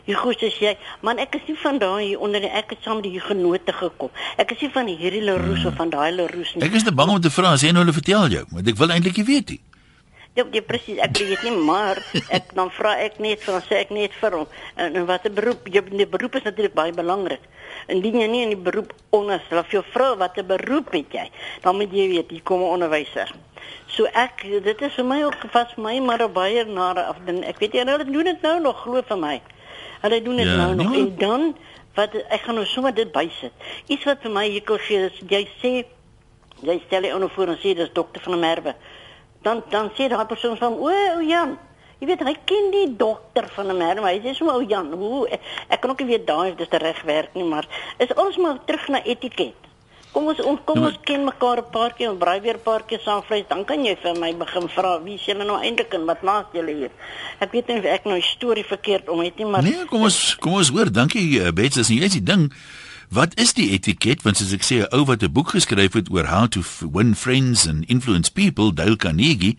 jy 0.06 0.14
goeie 0.14 0.46
is 0.46 0.58
jy? 0.58 0.76
Man, 1.02 1.18
ek 1.18 1.34
is 1.34 1.46
nie 1.46 1.56
van 1.56 1.78
daai 1.78 2.16
onder 2.16 2.40
die 2.40 2.50
ek 2.50 2.70
het 2.70 2.78
saam 2.82 3.02
die 3.02 3.20
genote 3.20 3.72
gekom. 3.72 4.10
Ek 4.36 4.52
is 4.52 4.60
nie 4.60 4.70
van 4.70 4.86
hierdie 4.86 5.22
Leroux 5.22 5.60
hmm. 5.60 5.66
of 5.66 5.74
van 5.74 5.90
daai 5.90 6.12
Leroux 6.12 6.54
nie. 6.54 6.64
Ek 6.64 6.74
is 6.74 6.84
te 6.84 6.92
bang 6.92 7.10
om 7.10 7.20
te 7.20 7.30
vra 7.30 7.52
as 7.52 7.62
jy 7.62 7.72
nou 7.72 7.84
hulle 7.84 7.92
vertel 7.92 8.28
jou, 8.28 8.44
want 8.50 8.68
ek 8.68 8.76
wil 8.76 8.90
eintlik 8.90 9.24
weet 9.26 9.48
nie. 9.50 9.60
Ja, 10.38 10.44
jy 10.46 10.60
presies, 10.62 10.98
ek 11.02 11.16
weet 11.18 11.42
nie, 11.42 11.56
maar 11.66 11.98
ek 12.30 12.52
dan 12.54 12.68
vra 12.70 12.92
ek 13.02 13.16
net 13.18 13.42
van 13.42 13.64
sê 13.66 13.80
ek 13.80 13.88
net 13.90 14.14
vir 14.20 14.36
hom 14.38 14.46
en, 14.76 14.94
en 14.94 15.06
wat 15.08 15.26
'n 15.26 15.34
beroep, 15.34 15.66
jy 15.66 15.82
die 15.90 16.06
beroep 16.06 16.38
is 16.38 16.46
natuurlik 16.46 16.74
baie 16.74 16.94
belangrik. 16.94 17.42
Indien 17.90 18.20
jy 18.20 18.28
nie 18.30 18.42
in 18.46 18.52
die 18.54 18.62
beroep 18.68 18.92
onderstel 19.10 19.58
of 19.58 19.74
jou 19.74 19.82
vrou 19.90 20.14
wat 20.22 20.38
'n 20.38 20.46
beroep 20.46 20.92
het 20.94 21.10
jy, 21.18 21.26
dan 21.62 21.76
moet 21.76 21.90
jy 21.90 22.06
weet, 22.14 22.30
hier 22.30 22.42
kom 22.46 22.62
'n 22.62 22.70
onderwyser. 22.78 23.26
So 23.90 24.06
ek 24.14 24.46
dit 24.46 24.82
is 24.82 24.94
vir 24.94 25.04
my 25.04 25.22
ook 25.24 25.50
vas 25.50 25.74
my 25.76 25.98
maar 25.98 26.28
baie 26.30 26.64
nare 26.64 27.10
af 27.10 27.18
dan 27.26 27.42
ek 27.42 27.58
weet 27.58 27.74
jy 27.74 27.82
nou 27.82 27.98
hulle 27.98 28.12
doen 28.12 28.24
dit 28.24 28.42
nou 28.42 28.60
nog 28.60 28.82
glo 28.82 29.02
vir 29.02 29.18
my. 29.18 29.40
Hulle 30.02 30.22
doen 30.22 30.36
dit 30.36 30.46
ja, 30.46 30.56
nou 30.56 30.74
nog 30.74 30.90
nee. 30.90 31.00
en 31.00 31.16
dan 31.18 31.56
wat 31.96 32.14
ek 32.14 32.46
gaan 32.46 32.54
nou 32.54 32.66
sommer 32.66 32.94
dit 32.94 33.10
bysit. 33.12 33.52
Iets 33.88 34.04
wat 34.04 34.22
vir 34.22 34.30
my 34.30 34.46
kos 34.64 34.86
gee 34.86 35.10
is 35.10 35.18
jy 35.26 35.42
sê 35.58 35.84
jy 36.62 36.80
stel 36.86 37.02
jy 37.02 37.12
onder 37.12 37.30
voor 37.34 37.48
en 37.48 37.58
sê 37.58 37.74
dis 37.74 37.92
dokter 37.92 38.22
van 38.22 38.34
'n 38.38 38.40
merwe 38.40 38.74
dan 39.42 39.62
dan 39.70 39.90
sê 39.96 40.08
daai 40.08 40.26
persoon 40.26 40.56
van 40.56 40.72
o, 40.72 40.90
o 40.90 41.20
Jan, 41.24 41.56
jy 42.00 42.08
weet 42.08 42.24
hy 42.24 42.36
ken 42.44 42.70
die 42.74 42.96
dokter 42.96 43.48
van 43.56 43.72
'n 43.72 43.76
merwe, 43.76 44.08
hy 44.08 44.20
sê 44.24 44.34
so 44.36 44.50
o 44.50 44.60
Jan, 44.60 44.92
hoe 44.92 45.28
ek 45.68 45.80
kan 45.80 45.90
ook 45.90 46.00
nie 46.00 46.12
weet 46.16 46.26
daai 46.26 46.50
is 46.50 46.56
dis 46.56 46.78
reg 46.80 47.02
werk 47.02 47.34
nie, 47.34 47.44
maar 47.44 47.66
is 47.98 48.14
ons 48.16 48.36
maar 48.36 48.58
terug 48.66 48.88
na 48.88 49.02
etiket. 49.04 49.56
Kom 50.10 50.26
ons 50.26 50.40
ons 50.42 50.58
kom 50.66 50.82
ons 50.82 50.96
ken 51.06 51.24
mekaar 51.24 51.58
'n 51.62 51.70
paar 51.70 51.92
keer 51.94 52.10
en 52.10 52.18
braai 52.18 52.40
weer 52.40 52.58
'n 52.58 52.66
paar 52.66 52.82
keer 52.82 53.00
saam 53.00 53.22
vleis, 53.22 53.46
dan 53.48 53.64
kan 53.64 53.84
jy 53.84 53.96
vir 54.02 54.18
my 54.18 54.34
begin 54.34 54.68
vra 54.68 54.98
wie 55.02 55.14
is 55.14 55.24
julle 55.24 55.44
nou 55.44 55.58
eintlik 55.62 55.94
en 55.94 56.04
wat 56.04 56.22
maak 56.22 56.46
julle 56.52 56.74
hier? 56.74 56.90
Ek 57.38 57.52
weet 57.52 57.68
nie 57.68 57.78
of 57.78 57.84
ek 57.84 58.04
nou 58.04 58.16
'n 58.16 58.22
storie 58.22 58.64
verkeerd 58.64 59.08
om 59.08 59.20
het 59.20 59.36
nie, 59.36 59.46
maar 59.46 59.62
Nee, 59.62 59.86
kom 59.86 60.02
ons 60.02 60.36
kom 60.40 60.52
ons 60.54 60.68
hoor, 60.70 60.90
dankie 60.92 61.40
uh, 61.40 61.52
Bets, 61.52 61.78
as 61.78 61.88
jy 61.88 62.02
is 62.02 62.12
die 62.12 62.22
ding 62.22 62.50
Wat 63.10 63.34
is 63.40 63.56
die 63.58 63.72
etiket? 63.74 64.22
Want 64.22 64.38
soos 64.38 64.52
ek 64.54 64.62
sê 64.62 64.76
'n 64.86 64.94
ou 64.94 65.02
wat 65.04 65.22
'n 65.22 65.32
boek 65.32 65.50
geskryf 65.50 65.98
het 65.98 66.10
oor 66.14 66.30
how 66.30 66.46
to 66.46 66.62
win 66.80 67.14
friends 67.14 67.66
and 67.66 67.84
influence 67.90 68.30
people 68.30 68.70
Dale 68.72 68.96
Carnegie 68.96 69.58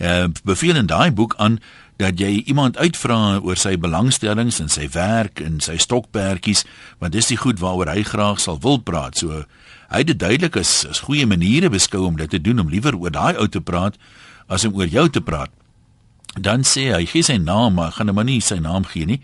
uh, 0.00 0.26
beveel 0.44 0.76
in 0.76 0.86
daai 0.86 1.12
boek 1.12 1.34
aan 1.36 1.60
dat 1.96 2.18
jy 2.18 2.42
iemand 2.50 2.76
uitvra 2.76 3.38
oor 3.38 3.56
sy 3.56 3.76
belangstellings 3.76 4.58
en 4.60 4.68
sy 4.68 4.88
werk 4.88 5.40
en 5.40 5.60
sy 5.60 5.76
stokperdjies 5.76 6.64
want 6.98 7.12
dis 7.12 7.30
die 7.30 7.38
goed 7.38 7.60
waaroor 7.60 7.92
hy 7.92 8.02
graag 8.02 8.40
sal 8.40 8.58
wil 8.58 8.78
praat. 8.78 9.16
So 9.16 9.44
hy 9.90 10.02
het 10.02 10.06
dit 10.06 10.18
duidelik 10.18 10.56
as 10.56 10.86
as 10.90 11.04
goeie 11.06 11.26
maniere 11.26 11.70
beskou 11.70 12.06
om 12.06 12.16
dit 12.16 12.30
te 12.30 12.40
doen 12.40 12.58
om 12.58 12.68
liewer 12.68 12.96
oor 12.96 13.10
daai 13.10 13.36
ou 13.36 13.46
te 13.46 13.60
praat 13.60 13.94
as 14.48 14.64
om 14.64 14.74
oor 14.74 14.90
jou 14.90 15.08
te 15.08 15.20
praat. 15.20 15.50
Dan 16.34 16.66
sê 16.66 16.90
hy 16.90 17.06
gee 17.06 17.22
sy 17.22 17.38
naam 17.38 17.74
maar 17.74 17.92
gaan 17.92 18.06
nou 18.06 18.14
maar 18.14 18.26
nie 18.26 18.40
sy 18.40 18.58
naam 18.58 18.84
gee 18.84 19.06
nie. 19.06 19.20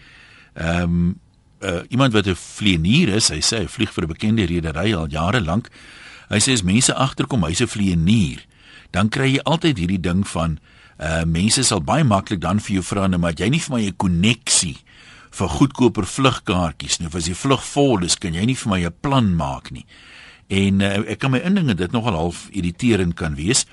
Ehm 0.54 0.82
um, 0.82 1.14
uh, 1.60 1.80
iemand 1.88 2.12
wat 2.12 2.26
'n 2.26 2.34
vlieënier 2.34 3.08
is, 3.08 3.28
hy 3.28 3.40
sê 3.40 3.58
hy 3.58 3.68
vlieg 3.68 3.92
vir 3.92 4.04
'n 4.04 4.12
bekende 4.12 4.44
redery 4.46 4.94
al 4.94 5.08
jare 5.08 5.40
lank. 5.40 5.70
Hy 6.28 6.38
sê 6.38 6.52
as 6.52 6.62
mense 6.62 6.94
agterkom 6.94 7.44
hy's 7.44 7.60
'n 7.60 7.66
vlieënier, 7.66 8.44
dan 8.90 9.08
kry 9.08 9.32
jy 9.32 9.40
altyd 9.44 9.78
hierdie 9.78 10.00
ding 10.00 10.26
van 10.28 10.58
uh 10.98 11.24
mense 11.24 11.62
sal 11.62 11.80
baie 11.80 12.04
maklik 12.04 12.40
dan 12.40 12.60
vir 12.60 12.74
jou 12.74 12.82
vra 12.82 13.06
nou 13.06 13.18
maar 13.20 13.34
jy 13.36 13.48
nie 13.48 13.60
vir 13.60 13.76
my 13.76 13.82
'n 13.86 13.96
koneksie 13.96 14.76
vir 15.30 15.48
goedkoper 15.48 16.06
vlugkaartjies 16.08 16.98
nie 16.98 17.06
of 17.06 17.14
as 17.14 17.28
die 17.28 17.36
vlug 17.36 17.62
vol 17.62 18.04
is, 18.04 18.16
kan 18.16 18.34
jy 18.34 18.44
nie 18.46 18.56
vir 18.56 18.70
my 18.70 18.80
'n 18.86 18.94
plan 19.00 19.36
maak 19.36 19.70
nie. 19.70 19.84
En 20.48 20.80
uh, 20.80 21.02
ek 21.10 21.18
kan 21.18 21.30
my 21.30 21.38
indinge 21.38 21.74
dit 21.74 21.92
nogal 21.92 22.14
half 22.14 22.48
irriterend 22.50 23.14
kan 23.14 23.34
wees. 23.34 23.66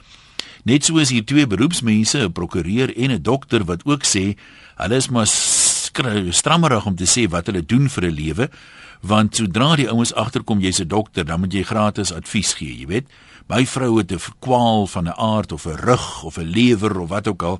Net 0.65 0.85
soos 0.85 1.09
hier 1.09 1.25
twee 1.25 1.47
beroepsmense, 1.47 2.17
'n 2.17 2.31
prokureur 2.31 2.91
en 2.97 3.11
'n 3.11 3.21
dokter 3.21 3.63
wat 3.63 3.85
ook 3.85 4.03
sê 4.03 4.35
hulle 4.75 4.95
is 4.95 5.09
maar 5.09 5.27
strammerig 6.29 6.85
om 6.85 6.95
te 6.95 7.05
sê 7.05 7.29
wat 7.29 7.45
hulle 7.45 7.65
doen 7.65 7.89
vir 7.89 8.03
'n 8.03 8.15
lewe 8.15 8.49
want 9.03 9.35
sodra 9.35 9.75
die 9.75 9.89
ouens 9.91 10.13
agterkom 10.13 10.59
jy's 10.59 10.79
'n 10.79 10.87
dokter 10.87 11.25
dan 11.25 11.39
moet 11.39 11.53
jy 11.53 11.63
gratis 11.63 12.13
advies 12.13 12.53
gee 12.53 12.79
jy 12.79 12.87
weet. 12.87 13.07
My 13.47 13.65
vrou 13.65 13.97
het 13.97 14.11
'n 14.11 14.19
kwaal 14.39 14.87
van 14.87 15.07
'n 15.07 15.17
aard 15.17 15.51
of 15.51 15.65
'n 15.65 15.75
rug 15.75 16.23
of 16.23 16.37
'n 16.37 16.47
lewer 16.47 16.99
of 16.99 17.09
wat 17.09 17.27
ook 17.27 17.43
al. 17.43 17.59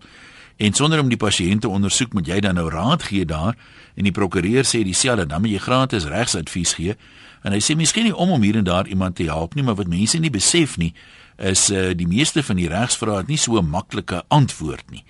En 0.57 0.73
sonder 0.73 0.99
om 0.99 1.09
die 1.09 1.17
pasiënte 1.17 1.67
ondersoek 1.67 2.13
moet 2.13 2.27
jy 2.27 2.39
dan 2.39 2.55
nou 2.55 2.69
raad 2.69 3.03
gee 3.03 3.25
daar. 3.25 3.55
En 3.95 4.03
die 4.03 4.11
prokureur 4.11 4.63
sê 4.63 4.83
dieselfde 4.83 5.25
dan 5.25 5.41
moet 5.41 5.51
jy 5.51 5.57
gratis 5.57 6.05
regsadvies 6.05 6.73
gee. 6.73 6.95
En 7.43 7.51
hy 7.51 7.59
sê 7.59 7.75
miskien 7.75 8.03
nie 8.03 8.15
om 8.15 8.31
om 8.31 8.41
hier 8.41 8.55
en 8.55 8.63
daar 8.63 8.87
iemand 8.87 9.15
te 9.15 9.23
help 9.23 9.55
nie 9.55 9.63
maar 9.63 9.75
wat 9.75 9.87
mense 9.87 10.17
nie 10.17 10.29
besef 10.29 10.77
nie 10.77 10.93
is 11.37 11.69
uh, 11.71 11.91
die 11.97 12.07
meeste 12.07 12.43
van 12.43 12.55
die 12.55 12.69
regsvrae 12.69 13.17
het 13.17 13.27
nie 13.27 13.37
so 13.37 13.57
'n 13.57 13.69
maklike 13.69 14.23
antwoord 14.27 14.91
nie 14.91 15.03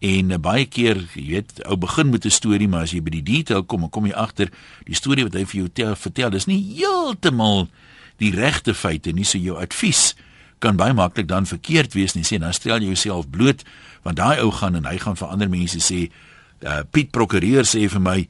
En 0.00 0.30
uh, 0.30 0.38
baie 0.38 0.66
keer, 0.66 0.98
jy 1.14 1.26
weet, 1.30 1.64
ou 1.68 1.76
begin 1.76 2.10
met 2.10 2.24
'n 2.24 2.30
storie, 2.30 2.68
maar 2.68 2.82
as 2.82 2.92
jy 2.92 3.00
by 3.02 3.10
die 3.10 3.22
detail 3.22 3.64
kom, 3.64 3.80
dan 3.80 3.90
kom 3.90 4.06
jy 4.06 4.12
agter 4.12 4.50
die 4.84 4.94
storie 4.94 5.24
wat 5.24 5.34
hy 5.34 5.44
vir 5.44 5.60
jou 5.60 5.68
tel, 5.68 5.96
vertel, 5.96 6.30
dis 6.30 6.46
nie 6.46 6.60
heeltemal 6.76 7.68
die 8.18 8.30
regte 8.30 8.74
feite 8.74 9.12
nie, 9.12 9.24
so 9.24 9.38
jou 9.38 9.56
advies 9.56 10.14
kan 10.58 10.76
baie 10.76 10.94
maklik 10.96 11.28
dan 11.28 11.46
verkeerd 11.46 11.94
wees 11.94 12.14
nie. 12.14 12.24
Sê 12.24 12.38
dan 12.38 12.52
stel 12.52 12.80
jy 12.80 12.92
jouself 12.94 13.28
bloot 13.30 13.64
want 14.04 14.16
daai 14.16 14.40
ou 14.44 14.50
gaan 14.52 14.76
en 14.76 14.84
hy 14.84 14.98
gaan 14.98 15.16
vir 15.16 15.28
ander 15.28 15.48
mense 15.48 15.80
sê, 15.80 16.10
uh, 16.64 16.82
Piet 16.92 17.10
prokureur 17.10 17.64
sê 17.64 17.88
vir 17.88 18.00
my 18.00 18.28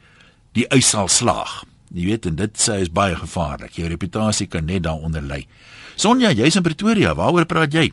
die 0.54 0.66
eis 0.71 0.90
sal 0.94 1.09
slaag. 1.09 1.64
Jy 1.94 2.06
weet 2.11 2.26
en 2.26 2.37
dit 2.38 2.59
sê 2.59 2.80
is 2.83 2.90
baie 2.90 3.14
gevaarlik. 3.18 3.75
Jou 3.78 3.88
reputasie 3.90 4.47
kan 4.50 4.66
net 4.66 4.83
daaronder 4.87 5.23
lê. 5.23 5.44
Sonja, 5.97 6.33
jy's 6.35 6.56
in 6.59 6.62
Pretoria. 6.66 7.14
Waaroor 7.14 7.47
praat 7.47 7.75
jy? 7.75 7.92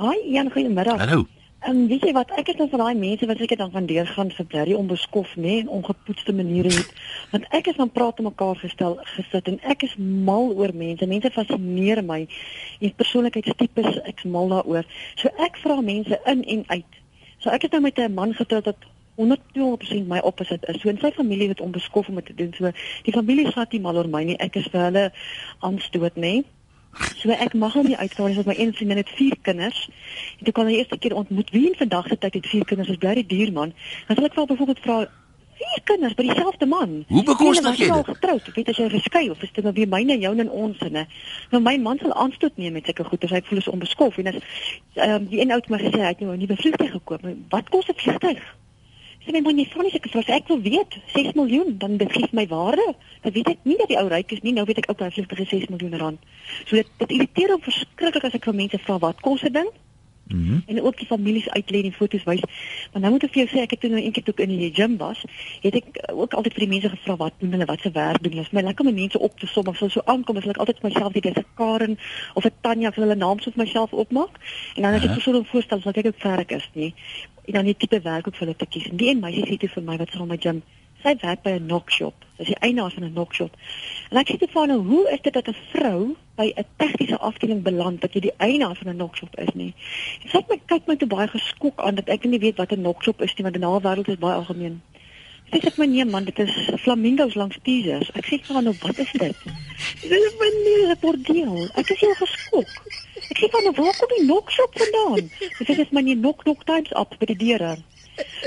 Haai, 0.00 0.18
Jan, 0.32 0.48
goeiemiddag. 0.52 1.00
Hallo. 1.00 1.26
En 1.62 1.76
um, 1.76 1.86
weet 1.86 2.02
jy 2.02 2.12
wat? 2.12 2.30
Ek 2.34 2.48
is 2.50 2.56
nou 2.58 2.66
van 2.72 2.80
daai 2.82 2.98
mense 2.98 3.26
wat 3.30 3.38
seker 3.38 3.56
dan 3.60 3.70
van 3.70 3.84
deurgaan 3.86 4.30
vir 4.34 4.46
baie 4.50 4.76
onbeskof 4.76 5.34
nê 5.36 5.42
nee, 5.42 5.58
en 5.62 5.68
ongepoetste 5.76 6.32
maniere 6.34 6.72
het 6.74 6.88
want 7.30 7.44
ek 7.58 7.68
is 7.70 7.76
dan 7.78 7.92
praat 7.94 8.18
met 8.18 8.26
mekaar 8.32 8.56
gestel 8.58 8.96
gesit 9.12 9.50
en 9.52 9.60
ek 9.70 9.84
is 9.86 9.94
mal 9.98 10.50
oor 10.58 10.74
mense. 10.74 11.06
Mense 11.06 11.30
fascineer 11.30 12.02
my 12.04 12.24
en 12.80 12.94
persoonlikheidstipes 12.98 14.00
ek 14.10 14.24
is 14.24 14.32
mal 14.34 14.50
daaroor. 14.50 14.88
So 15.22 15.30
ek 15.46 15.60
vra 15.62 15.78
mense 15.86 16.18
in 16.32 16.42
en 16.56 16.64
uit. 16.72 16.98
So 17.38 17.54
ek 17.54 17.68
het 17.68 17.78
nou 17.78 17.82
met 17.86 17.98
'n 17.98 18.14
man 18.14 18.34
getroud 18.34 18.66
wat 18.66 18.82
100% 19.14 20.08
my 20.08 20.18
opposite 20.18 20.66
is. 20.66 20.80
So 20.80 20.88
in 20.88 20.98
sy 20.98 21.12
familie 21.12 21.48
het 21.48 21.60
onbeskof 21.60 22.08
om 22.08 22.22
te 22.24 22.34
doen. 22.34 22.50
So 22.58 22.72
die 23.02 23.14
familie 23.14 23.46
skat 23.50 23.72
nie 23.72 23.80
mal 23.80 23.96
oor 23.96 24.08
my 24.08 24.24
nie. 24.24 24.36
Ek 24.38 24.56
is 24.56 24.66
vir 24.66 24.80
hulle 24.80 25.12
aanstoot 25.60 26.16
nê. 26.16 26.20
nee. 26.20 26.44
So 26.92 27.30
ek 27.30 27.54
mag 27.54 27.72
hom 27.72 27.86
nie 27.86 27.96
uitvra 27.96 28.26
nie, 28.26 28.34
want 28.34 28.46
my 28.50 28.56
een 28.58 28.74
vriendin 28.74 29.00
het 29.00 29.10
vier 29.16 29.36
kinders. 29.42 29.88
En 30.38 30.44
toe 30.44 30.52
kan 30.52 30.66
hy 30.66 30.78
eerste 30.80 30.98
keer 30.98 31.14
ontmoet 31.14 31.50
wie 31.50 31.66
in 31.70 31.78
vandag 31.78 32.08
se 32.08 32.18
tyd 32.18 32.34
het 32.34 32.46
vier 32.46 32.64
kinders, 32.64 32.88
is 32.88 33.00
bly 33.00 33.14
die 33.14 33.26
duur 33.26 33.52
man. 33.52 33.74
Dan 34.06 34.16
sal 34.16 34.28
ek 34.28 34.34
wel 34.34 34.46
byvoorbeeld 34.46 34.82
vra 34.84 34.96
vier 35.62 35.82
kinders 35.84 36.14
by 36.18 36.26
dieselfde 36.26 36.66
man. 36.66 36.94
Hoe 37.08 37.22
bekostig 37.26 37.78
jy 37.78 37.88
dit? 37.92 38.10
Getroud, 38.10 38.48
weet 38.56 38.72
as 38.72 38.80
jy 38.80 38.88
geskei 38.92 39.24
of 39.30 39.42
is 39.42 39.52
dit 39.52 39.64
nou 39.64 39.74
weer 39.76 39.90
myne, 39.90 40.18
joune 40.20 40.46
en 40.46 40.50
ons 40.50 40.82
en 40.88 40.98
nou 41.52 41.62
my 41.62 41.76
man 41.82 42.00
sal 42.02 42.14
aanstoot 42.24 42.56
neem 42.60 42.76
met 42.78 42.88
sulke 42.88 43.06
goeie, 43.08 43.30
hy 43.30 43.42
voel 43.48 43.62
so 43.62 43.76
onbeskof 43.76 44.18
en 44.22 44.32
as 44.32 44.40
ehm 44.40 45.14
um, 45.20 45.28
die 45.30 45.40
een 45.40 45.54
oud 45.54 45.68
my 45.72 45.80
gesê 45.82 46.02
hy 46.02 46.10
het 46.12 46.20
nou 46.24 46.34
'n 46.34 46.42
nuwe 46.42 46.56
vliegtuig 46.56 46.92
gekoop. 46.98 47.28
Wat 47.54 47.70
kos 47.70 47.88
'n 47.88 48.00
vliegtuig? 48.02 48.42
Sê 49.22 49.30
my 49.30 49.52
jy 49.54 49.66
vra 49.70 49.84
nie 49.86 49.92
seker 49.94 50.10
vir 50.10 50.30
ek 50.34 50.48
wil 50.50 50.60
weet 50.62 50.96
6 51.14 51.36
miljoen, 51.38 51.76
dan 51.78 51.96
dit 51.96 52.10
gee 52.12 52.28
my 52.32 52.46
waarde. 52.50 52.86
Dan 53.22 53.32
weet 53.36 53.52
ek 53.54 53.60
nie 53.68 53.76
dat 53.78 53.92
die 53.92 53.98
ou 54.00 54.08
ryk 54.10 54.32
is 54.34 54.42
nie, 54.42 54.54
nou 54.56 54.64
weet 54.66 54.82
ek 54.82 54.90
ook 54.90 55.04
hy 55.04 55.12
het 55.14 55.48
6 55.54 55.70
miljoen 55.70 55.94
rand. 56.00 56.18
So 56.66 56.74
dit 56.74 56.90
dit 56.98 57.14
irriteer 57.18 57.54
hom 57.54 57.62
verskriklik 57.62 58.26
as 58.26 58.34
ek 58.34 58.50
van 58.50 58.58
mense 58.58 58.82
vra 58.82 58.98
wat 58.98 59.22
kos 59.22 59.46
'n 59.46 59.52
ding? 59.52 59.70
Mm 60.26 60.46
-hmm. 60.46 60.62
En 60.66 60.82
ook 60.82 60.98
die 60.98 61.06
families 61.06 61.48
uitlei 61.48 61.82
en 61.82 61.92
foto's 61.92 62.24
wys. 62.24 62.42
Maar 62.92 63.00
nou 63.00 63.12
moet 63.12 63.22
ek 63.22 63.32
vir 63.32 63.42
jou 63.42 63.48
sê 63.48 63.62
ek 63.62 63.70
het 63.70 63.80
toe 63.80 63.90
nou 63.90 64.02
eendag 64.02 64.24
toe 64.24 64.34
in 64.34 64.48
die 64.48 64.74
gym 64.74 64.96
was, 64.96 65.24
het 65.60 65.74
ek 65.74 65.86
ook 66.12 66.34
altyd 66.34 66.52
vir 66.52 66.64
die 66.64 66.72
mense 66.74 66.88
gevra 66.88 67.16
wat 67.16 67.32
doen 67.38 67.50
hulle, 67.50 67.64
wat 67.64 67.80
se 67.80 67.90
werk 67.90 68.22
doen 68.22 68.32
hulle. 68.32 68.46
My 68.50 68.62
lekker 68.62 68.86
om 68.86 68.94
mense 68.94 69.18
op 69.18 69.38
te 69.38 69.46
som 69.46 69.66
of 69.66 69.76
so 69.76 69.88
so 69.88 70.00
aankom 70.04 70.36
as 70.36 70.46
ek 70.46 70.56
altyd 70.56 70.78
vir 70.80 70.90
myself 70.90 71.12
weet 71.12 71.22
dis 71.22 71.42
'n 71.42 71.46
Karen 71.54 71.98
of 72.34 72.44
'n 72.44 72.54
Tanya 72.60 72.92
vir 72.92 73.02
hulle 73.02 73.16
naam 73.16 73.38
soos 73.40 73.54
myself 73.54 73.92
opmaak. 73.92 74.34
En 74.74 74.82
dan 74.82 74.94
as 74.94 75.04
ek 75.04 75.10
uh 75.10 75.14
-huh. 75.14 75.22
so 75.22 75.38
'n 75.38 75.44
voorstel 75.44 75.80
wat 75.80 75.96
ek 75.96 76.06
ook 76.06 76.20
verk 76.20 76.50
is 76.50 76.68
nie 76.72 76.94
en 77.44 77.52
dan 77.52 77.64
die 77.64 77.76
tipe 77.76 78.00
werk 78.00 78.26
ook 78.26 78.36
vir 78.36 78.46
hulle 78.46 78.58
te 78.58 78.66
kies. 78.66 78.88
En 78.90 78.96
die 78.96 79.08
een 79.10 79.20
meisie 79.20 79.46
sê 79.46 79.58
toe 79.58 79.68
vir 79.68 79.82
my 79.82 79.96
wat 79.96 80.10
sy 80.10 80.26
met 80.26 80.42
gym, 80.42 80.62
sy 81.02 81.14
werk 81.22 81.42
by 81.42 81.50
'n 81.50 81.66
knockshop. 81.66 82.14
Sy 82.36 82.42
is 82.42 82.52
die 82.54 82.60
eienaar 82.60 82.90
van 82.90 83.04
'n 83.04 83.12
knockshop. 83.12 83.56
En 84.10 84.18
ek 84.18 84.30
sê 84.30 84.38
te 84.38 84.46
vir 84.46 84.68
haar, 84.68 84.78
hoe 84.78 85.10
is 85.10 85.20
dit 85.20 85.32
dat 85.32 85.48
'n 85.48 85.56
vrou 85.72 86.16
by 86.36 86.52
'n 86.56 86.64
tegniese 86.76 87.18
afdeling 87.18 87.62
beland 87.62 88.00
dat 88.00 88.14
jy 88.14 88.20
die 88.20 88.36
eienaar 88.38 88.76
van 88.76 88.88
'n 88.88 88.96
knockshop 88.96 89.38
is 89.38 89.54
nie? 89.54 89.74
En 90.22 90.28
sy 90.28 90.36
het 90.36 90.48
my 90.48 90.60
kyk 90.66 90.86
my 90.86 90.96
te 90.96 91.06
baie 91.06 91.28
geskok 91.28 91.80
aan 91.80 91.94
dat 91.94 92.08
ek 92.08 92.24
nie 92.24 92.38
weet 92.38 92.56
wat 92.56 92.72
'n 92.72 92.82
knockshop 92.82 93.22
is 93.22 93.34
nie, 93.34 93.42
want 93.42 93.56
in 93.56 93.62
haar 93.62 93.80
wêreld 93.80 94.08
is 94.08 94.18
baie 94.18 94.34
algemeen. 94.34 94.82
Sy 95.52 95.60
sê 95.60 95.70
my 95.76 95.84
nee 95.84 96.04
man, 96.08 96.24
dit 96.24 96.38
is 96.40 96.52
flamingos 96.80 97.34
langs 97.36 97.58
teasers. 97.66 98.08
Ek 98.16 98.24
sê 98.24 98.38
vir 98.40 98.56
haar 98.56 98.64
nou, 98.64 98.72
wat 98.80 98.98
is 99.04 99.10
dit? 99.12 99.42
Dit 100.00 100.14
is 100.16 100.36
'n 100.40 100.54
nuwe 100.64 100.96
bordeel. 101.00 101.68
Ek 101.76 101.90
is 101.92 102.00
heel 102.00 102.14
geskok. 102.20 102.70
Ek 103.28 103.38
sê 103.38 103.50
van 103.52 103.68
waar 103.76 103.96
kom 103.98 104.12
die 104.16 104.24
knockshop 104.24 104.72
vandaan? 104.82 105.30
Dit 105.58 105.78
is 105.78 105.90
my 105.90 106.00
nie 106.00 106.16
knock 106.16 106.42
knock 106.44 106.64
times 106.64 106.92
op 106.92 107.12
by 107.18 107.26
die 107.26 107.36
deure. 107.36 107.76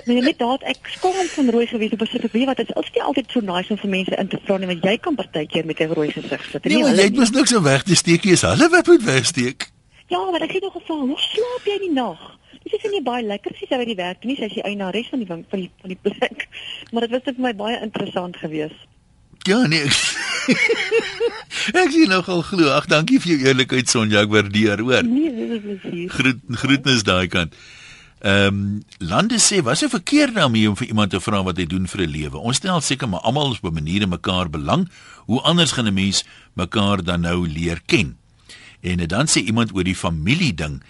Nee, 0.06 0.22
net 0.22 0.38
daad 0.40 0.66
ek 0.66 0.90
skaam 0.98 1.28
van 1.36 1.50
rooi 1.50 1.68
gewees 1.68 1.94
op 1.94 2.02
'n 2.02 2.10
sitopie 2.10 2.46
wat 2.46 2.60
is 2.60 2.74
is 2.74 2.92
nie 2.94 3.04
altyd 3.04 3.32
so 3.32 3.40
nice 3.40 3.70
om 3.70 3.78
vir 3.78 3.90
mense 3.90 4.16
in 4.16 4.28
te 4.28 4.40
vra 4.46 4.58
nie 4.58 4.68
want 4.68 4.84
jy 4.84 4.98
kan 4.98 5.16
partykeer 5.16 5.66
met 5.66 5.80
'n 5.80 5.94
rooi 5.94 6.12
gesig 6.12 6.42
sit. 6.52 6.64
Nee, 6.66 6.78
jy 6.78 7.06
het 7.10 7.16
mos 7.16 7.32
niks 7.32 7.56
om 7.56 7.64
weg 7.64 7.84
te 7.84 7.96
steek 7.96 8.24
nie. 8.24 8.34
Is 8.34 8.42
hulle 8.42 8.70
wat 8.70 8.88
moet 8.88 9.04
wegsteek? 9.04 9.70
Ja, 10.08 10.32
maar 10.32 10.42
ek 10.42 10.52
het 10.52 10.62
nog 10.62 10.74
gevra, 10.74 10.96
hoe 10.96 11.18
slaap 11.18 11.64
jy 11.66 11.78
die 11.80 11.92
nag? 11.92 12.38
Dis 12.66 12.82
is 12.82 12.92
nie 12.92 13.04
baie 13.06 13.24
lekker 13.26 13.54
as 13.54 13.62
jy 13.62 13.78
by 13.78 13.86
die 13.86 14.00
werk 14.00 14.26
nie, 14.26 14.36
sy 14.36 14.50
is 14.50 14.58
die 14.58 14.66
eienares 14.66 15.10
van 15.14 15.22
die 15.22 15.30
van 15.30 15.46
die 15.54 15.70
van 15.82 15.94
die 15.94 16.02
plek. 16.02 16.48
Maar 16.92 17.06
dit 17.06 17.16
was 17.16 17.26
vir 17.30 17.42
my 17.46 17.54
baie 17.54 17.80
interessant 17.82 18.38
geweest. 18.42 18.86
Ja, 19.46 19.62
nee. 19.70 19.86
ek 21.82 21.92
sien 21.94 22.10
nogal 22.10 22.42
glo. 22.42 22.72
Ag, 22.74 22.88
dankie 22.90 23.20
vir 23.22 23.36
jou 23.36 23.40
eerlikheid 23.46 23.92
Sonja, 23.92 24.24
ek 24.26 24.32
waardeer, 24.34 24.82
hoor. 24.82 25.06
Nee, 25.06 25.30
dit 25.34 25.58
is 25.58 25.62
plesier. 25.66 26.14
Groet 26.16 26.42
groetnis 26.64 27.06
daai 27.06 27.28
kant. 27.30 27.54
Ehm 28.26 28.48
um, 28.48 28.84
lande 28.98 29.38
sê 29.38 29.62
was 29.62 29.84
se 29.84 29.90
verkeerd 29.90 30.34
daarmee 30.40 30.70
om 30.70 30.78
vir 30.80 30.88
iemand 30.88 31.12
te 31.14 31.20
vra 31.22 31.44
wat 31.46 31.60
hy 31.62 31.66
doen 31.70 31.86
vir 31.88 32.02
'n 32.02 32.10
lewe. 32.10 32.38
Ons 32.38 32.58
stel 32.58 32.82
seker 32.82 33.10
maar 33.10 33.22
almal 33.22 33.54
op 33.54 33.66
'n 33.70 33.74
manier 33.74 34.08
mekaar 34.08 34.50
belang. 34.50 34.90
Hoe 35.30 35.42
anders 35.42 35.72
gaan 35.72 35.88
'n 35.88 35.94
mens 35.94 36.26
mekaar 36.54 37.04
dan 37.04 37.22
nou 37.22 37.48
leer 37.48 37.82
ken? 37.86 38.18
En 38.82 38.98
dan 39.08 39.28
sê 39.28 39.46
iemand 39.46 39.76
oor 39.76 39.84
die 39.84 39.96
familie 39.96 40.54
ding. 40.54 40.82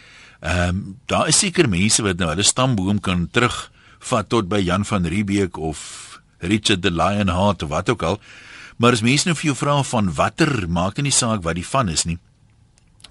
Ehm 0.46 0.70
um, 0.70 0.98
daar 1.06 1.28
is 1.28 1.40
seker 1.42 1.66
mense 1.70 2.04
wat 2.06 2.20
nou 2.22 2.28
hulle 2.30 2.44
stamboom 2.46 3.00
kan 3.02 3.24
terugvat 3.34 4.28
tot 4.30 4.50
by 4.50 4.60
Jan 4.62 4.86
van 4.86 5.08
Riebeeck 5.10 5.58
of 5.58 5.80
Richard 6.38 6.84
the 6.84 6.92
Lionheart 6.92 7.64
of 7.64 7.70
wat 7.70 7.90
ook 7.90 8.04
al. 8.04 8.20
Maar 8.78 8.94
as 8.94 9.02
mense 9.02 9.26
nou 9.26 9.34
vir 9.38 9.50
jou 9.50 9.56
vra 9.58 9.80
van 9.84 10.12
watter 10.14 10.68
maak 10.70 11.02
nie 11.02 11.14
saak 11.14 11.42
wat 11.42 11.58
die 11.58 11.66
van 11.66 11.90
is 11.90 12.06
nie. 12.06 12.20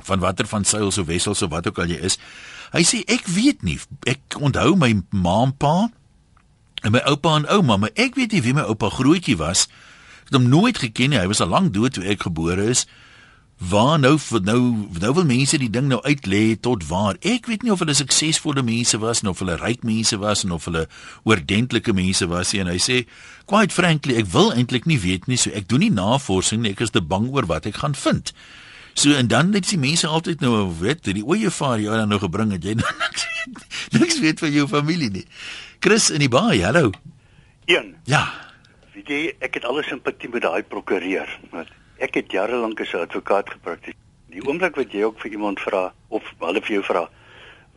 Van 0.07 0.23
watter 0.23 0.47
van 0.47 0.65
seils 0.65 0.99
of 0.99 1.11
wessels 1.11 1.43
of 1.43 1.51
wat 1.51 1.67
ook 1.67 1.81
al 1.83 1.91
jy 1.91 1.99
is. 2.07 2.21
Hy 2.71 2.85
sê 2.87 3.03
ek 3.11 3.27
weet 3.27 3.67
nie. 3.67 3.81
Ek 4.07 4.39
onthou 4.39 4.77
my 4.79 4.93
ma 5.11 5.41
en 5.49 5.57
pa 5.59 5.77
en 6.85 6.93
my 6.93 7.01
oupa 7.09 7.39
en 7.41 7.49
ouma, 7.49 7.81
maar 7.81 7.95
ek 7.97 8.15
weet 8.15 8.37
nie 8.37 8.45
wie 8.45 8.55
my 8.55 8.69
oupa 8.69 8.93
grootjie 8.93 9.39
was. 9.41 9.67
Ek 10.23 10.31
het 10.31 10.39
hom 10.39 10.51
nooit 10.53 10.79
geken 10.79 11.11
nie. 11.11 11.19
Hy 11.19 11.27
was 11.33 11.43
al 11.43 11.51
lank 11.51 11.75
dood 11.75 11.97
toe 11.97 12.07
ek 12.07 12.29
gebore 12.29 12.71
is 12.71 12.85
waar 13.71 13.99
nou 13.99 14.17
nou 14.45 14.61
nou 15.01 15.13
wil 15.15 15.25
mense 15.25 15.59
die 15.59 15.71
ding 15.71 15.87
nou 15.89 16.01
uitlê 16.03 16.57
tot 16.61 16.87
waar? 16.89 17.17
Ek 17.21 17.47
weet 17.47 17.63
nie 17.63 17.73
of 17.73 17.81
hulle 17.83 17.95
suksesvolle 17.95 18.63
mense 18.67 18.99
was 18.99 19.23
of 19.23 19.39
hulle 19.43 19.57
ryk 19.61 19.85
mense 19.87 20.17
was 20.19 20.45
of 20.45 20.67
hulle 20.69 20.87
oordentlike 21.25 21.93
mense 21.93 22.27
was 22.29 22.53
nie. 22.53 22.61
En 22.65 22.73
hy 22.73 22.79
sê 22.83 22.99
quite 23.51 23.75
frankly 23.75 24.19
ek 24.21 24.29
wil 24.33 24.53
eintlik 24.53 24.89
nie 24.91 24.99
weet 25.01 25.29
nie 25.31 25.39
so 25.41 25.53
ek 25.55 25.69
doen 25.71 25.85
nie 25.87 25.93
navorsing 25.95 26.65
nie. 26.65 26.75
Ek 26.75 26.85
is 26.85 26.95
te 26.95 27.03
bang 27.03 27.31
oor 27.33 27.49
wat 27.51 27.67
ek 27.71 27.81
gaan 27.83 27.95
vind. 27.95 28.35
So 28.95 29.15
en 29.19 29.31
dan 29.31 29.51
net 29.51 29.71
die 29.71 29.81
mense 29.81 30.07
altyd 30.07 30.43
nou 30.45 30.69
weet 30.81 31.07
die 31.11 31.25
ooievaar 31.25 31.81
jou 31.83 31.95
dan 31.95 32.11
nou 32.13 32.21
gebring 32.23 32.55
het. 32.55 32.65
Jy 32.65 32.77
niks 32.81 33.29
niks 33.95 34.21
weet 34.23 34.43
van 34.43 34.53
jou 34.55 34.67
familie 34.71 35.11
nie. 35.11 35.27
Chris 35.81 36.11
in 36.11 36.23
die 36.23 36.31
baai 36.33 36.63
hallo. 36.63 36.93
Een. 37.71 37.95
Ja. 38.11 38.27
Weet 38.95 39.11
jy 39.11 39.23
ek 39.43 39.59
het 39.59 39.67
alle 39.69 39.83
simpatie 39.87 40.31
met 40.31 40.45
daai 40.47 40.63
prokureur. 40.63 41.31
Want 41.51 41.73
ek 41.99 42.15
het 42.15 42.33
jare 42.33 42.57
lank 42.57 42.81
as 42.81 42.93
'n 42.93 43.07
advokaat 43.07 43.51
gepraktiseer. 43.51 44.01
Die 44.29 44.43
oomblik 44.43 44.77
wat 44.77 44.93
jy 44.93 45.03
ook 45.03 45.21
vir 45.21 45.31
iemand 45.31 45.61
vra 45.61 45.93
of 46.09 46.23
hulle 46.39 46.61
vir 46.61 46.73
jou 46.73 46.83
vra, 46.83 47.09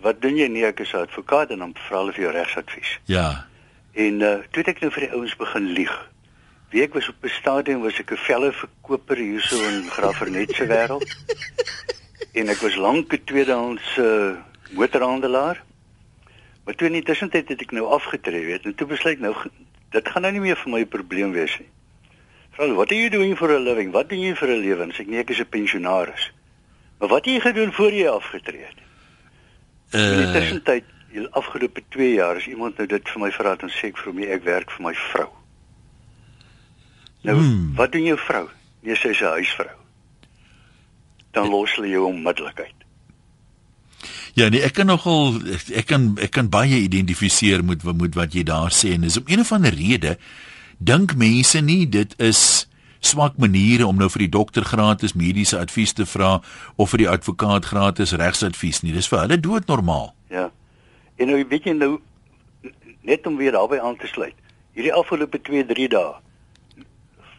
wat 0.02 0.22
doen 0.22 0.38
jy 0.38 0.48
nie 0.48 0.66
ek 0.66 0.80
is 0.80 0.94
'n 0.94 1.06
advokaat 1.08 1.50
en 1.50 1.60
dan 1.60 1.74
vra 1.74 1.98
hulle 1.98 2.14
vir 2.14 2.24
jou 2.24 2.34
regsadvies. 2.34 3.00
Ja. 3.06 3.46
En 3.94 4.22
uh 4.22 4.38
toe 4.52 4.64
het 4.64 4.68
ek 4.68 4.80
nou 4.82 4.92
vir 4.92 5.02
die 5.02 5.14
ouens 5.14 5.36
begin 5.36 5.66
lieg. 5.74 6.10
Wie 6.70 6.82
ek 6.84 6.94
was 6.94 7.10
op 7.10 7.24
'n 7.24 7.30
stadium 7.30 7.82
was 7.82 8.00
ek 8.00 8.12
'n 8.12 8.18
velle 8.18 8.52
verkoper 8.52 9.18
hierso 9.18 9.58
in 9.68 9.90
Graafrenet 9.90 10.56
se 10.56 10.66
wêreld. 10.66 11.16
en 12.40 12.50
ek 12.50 12.62
was 12.62 12.76
lank 12.76 13.14
'n 13.14 13.24
tweedehands 13.24 13.98
uh 13.98 14.36
motorhandelaar. 14.72 15.64
Maar 16.66 16.76
toe 16.76 16.88
in 16.88 16.94
die 16.94 17.04
tussentyd 17.04 17.48
het 17.48 17.62
ek 17.62 17.72
nou 17.72 17.86
afgetree, 17.86 18.46
weet, 18.46 18.66
en 18.66 18.76
toe 18.76 18.88
besluit 18.88 19.20
nou 19.20 19.34
dit 19.90 20.10
gaan 20.10 20.22
nou 20.22 20.32
nie 20.34 20.42
meer 20.42 20.58
vir 20.60 20.72
my 20.72 20.80
'n 20.82 20.88
probleem 20.88 21.32
wees 21.32 21.60
nie. 21.60 21.70
Vra, 22.58 22.74
"What 22.74 22.92
are 22.92 23.00
you 23.00 23.10
doing 23.10 23.38
for 23.38 23.52
a 23.52 23.60
living? 23.60 23.92
Wat 23.92 24.10
doen 24.10 24.20
jy 24.20 24.36
vir 24.36 24.50
'n 24.50 24.60
lewe?" 24.60 24.86
Sê 24.94 25.02
ek, 25.02 25.08
"Nee, 25.08 25.20
ek 25.20 25.30
is 25.30 25.40
'n 25.40 25.50
pensionaris." 25.50 26.32
Maar 27.00 27.10
wat 27.10 27.26
het 27.26 27.34
jy 27.34 27.40
gedoen 27.40 27.74
voor 27.74 27.92
jy 27.94 28.08
afgetree 28.08 28.66
het? 28.66 28.80
Uh 29.92 30.02
In 30.02 30.18
die 30.18 30.40
tussentyd, 30.40 30.84
die 31.12 31.28
afgelope 31.28 31.82
2 31.90 32.14
jaar, 32.14 32.36
as 32.36 32.48
iemand 32.48 32.78
nou 32.78 32.88
dit 32.88 33.10
vir 33.10 33.22
my 33.22 33.32
vra, 33.32 33.56
dan 33.56 33.70
sê 33.70 33.88
ek 33.88 33.98
vir 33.98 34.14
hom, 34.14 34.24
"Ek 34.24 34.44
werk 34.44 34.72
vir 34.72 34.86
my 34.86 34.94
vrou." 34.94 35.30
Nou, 37.22 37.38
hmm. 37.38 37.76
wat 37.76 37.92
doen 37.92 38.04
jou 38.04 38.18
vrou? 38.18 38.50
Nee, 38.82 38.96
sy 38.96 39.08
is 39.08 39.22
'n 39.22 39.26
huisvrou. 39.26 39.76
Dan 41.32 41.50
los 41.50 41.76
hulle 41.76 41.90
jou 41.90 42.06
onmiddellik 42.06 42.60
uit. 42.60 42.78
Ja, 44.34 44.50
nee, 44.50 44.62
ek 44.62 44.74
kan 44.74 44.86
nogal 44.86 45.40
ek 45.74 45.86
kan 45.86 46.18
ek 46.22 46.32
kan 46.32 46.50
baie 46.50 46.76
identifiseer 46.76 47.64
met 47.66 47.84
met 47.84 48.16
wat 48.16 48.34
jy 48.34 48.44
daar 48.44 48.72
sê 48.72 48.94
en 48.94 49.02
dis 49.02 49.18
om 49.18 49.24
een 49.26 49.40
of 49.40 49.52
ander 49.52 49.74
rede 49.74 50.18
dink 50.78 51.16
mense 51.16 51.62
nie 51.62 51.86
dit 51.90 52.14
is 52.22 52.68
swak 53.00 53.38
maniere 53.38 53.88
om 53.88 53.98
nou 53.98 54.10
vir 54.10 54.26
die 54.26 54.34
dokter 54.34 54.66
gratis 54.66 55.14
mediese 55.14 55.60
advies 55.60 55.94
te 55.94 56.06
vra 56.06 56.38
of 56.76 56.92
vir 56.94 57.06
die 57.06 57.10
advokaat 57.10 57.66
gratis 57.66 58.14
regsadvies 58.18 58.84
nie. 58.84 58.94
Dis 58.94 59.10
vir 59.12 59.24
hulle 59.24 59.40
doodnormaal. 59.40 60.14
Ja. 60.34 60.50
En 61.18 61.32
nou 61.32 61.40
weet 61.50 61.70
jy 61.70 61.76
nou 61.78 61.98
net 63.08 63.28
om 63.28 63.38
weer 63.38 63.56
daarby 63.56 63.80
aan 63.80 63.98
te 63.98 64.08
sluit. 64.08 64.36
Hierdie 64.78 64.94
afgelope 64.94 65.40
2-3 65.42 65.88
dae 65.94 66.18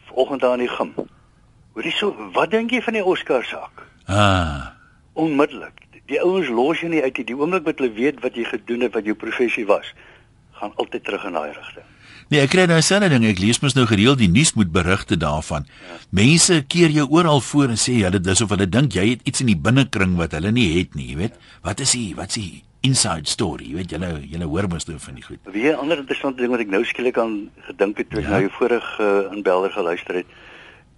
vanoggend 0.09 0.43
aan 0.43 0.63
die 0.63 0.71
gim. 0.71 0.95
Hoorie 1.77 1.93
so, 1.95 2.15
wat 2.33 2.51
dink 2.51 2.73
jy 2.73 2.81
van 2.83 2.97
die 2.97 3.05
Oscar 3.05 3.45
saak? 3.45 3.85
Ah. 4.09 4.73
Onmiddellik. 5.13 5.85
Die 6.09 6.19
ouens 6.19 6.49
los 6.49 6.81
jy 6.81 6.89
nie 6.89 7.03
uit 7.05 7.21
die 7.21 7.37
oomblik 7.37 7.67
wat 7.67 7.79
hulle 7.79 7.93
weet 7.93 8.23
wat 8.25 8.35
jy 8.35 8.47
gedoen 8.49 8.87
het, 8.87 8.95
wat 8.97 9.05
jou 9.05 9.15
professie 9.15 9.67
was, 9.69 9.93
gaan 10.57 10.73
altyd 10.81 11.05
terug 11.05 11.27
in 11.29 11.37
daai 11.37 11.53
rigting. 11.53 11.85
Nee, 12.29 12.43
ek 12.45 12.51
kry 12.53 12.67
nou 12.69 12.77
selfe 12.85 13.07
ding. 13.09 13.23
Ek 13.25 13.39
lees 13.41 13.57
mos 13.63 13.73
nou 13.73 13.87
gereeld 13.89 14.19
die 14.21 14.29
nuus 14.29 14.51
met 14.53 14.69
berigte 14.69 15.15
daarvan. 15.17 15.63
Mense 16.13 16.59
keer 16.69 16.91
jou 16.93 17.07
oral 17.09 17.39
voor 17.41 17.71
en 17.73 17.79
sê 17.81 17.95
hulle 18.03 18.19
dis 18.21 18.41
of 18.45 18.51
hulle 18.53 18.67
dink 18.69 18.93
jy 18.93 19.05
het 19.15 19.23
iets 19.25 19.41
in 19.41 19.49
die 19.49 19.57
binnekring 19.57 20.13
wat 20.19 20.35
hulle 20.37 20.51
nie 20.53 20.67
het 20.75 20.93
nie, 20.93 21.07
jy 21.09 21.15
weet. 21.23 21.39
Wat 21.65 21.81
is 21.81 21.95
die 21.97 22.11
wat 22.19 22.29
is 22.29 22.37
die 22.37 22.61
inside 22.85 23.25
story? 23.25 23.71
Jy 23.71 23.79
weet 23.79 23.95
julle 23.95 24.11
julle 24.21 24.49
hoor 24.51 24.67
mos 24.69 24.85
nou 24.85 24.99
van 25.01 25.17
die 25.17 25.25
goed. 25.25 25.41
Wie 25.55 25.71
'n 25.71 25.81
ander 25.81 25.97
interessante 25.97 26.41
ding 26.43 26.53
wat 26.53 26.61
ek 26.61 26.69
nou 26.69 26.83
skielik 26.85 27.17
aan 27.17 27.49
gedink 27.65 27.97
het 27.97 28.09
toe 28.11 28.21
ek 28.21 28.29
ja. 28.29 28.39
jou 28.45 28.51
vorige 28.59 29.01
uh, 29.01 29.33
inbelder 29.33 29.73
geluister 29.73 30.21
het. 30.21 30.29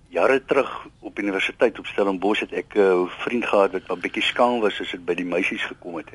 Jare 0.09 0.43
terug 0.45 0.87
op 0.99 1.19
universiteit 1.19 1.79
op 1.79 1.87
Stellenbosch 1.87 2.43
het 2.43 2.51
ek 2.51 2.75
'n 2.75 2.79
uh, 2.79 3.07
vriend 3.23 3.45
gehad 3.45 3.71
wat 3.71 3.87
'n 3.87 4.01
bietjie 4.03 4.23
skaam 4.23 4.59
was 4.59 4.81
as 4.81 4.91
dit 4.91 5.05
by 5.05 5.15
die 5.15 5.25
meisies 5.25 5.63
gekom 5.63 5.95
het. 5.95 6.11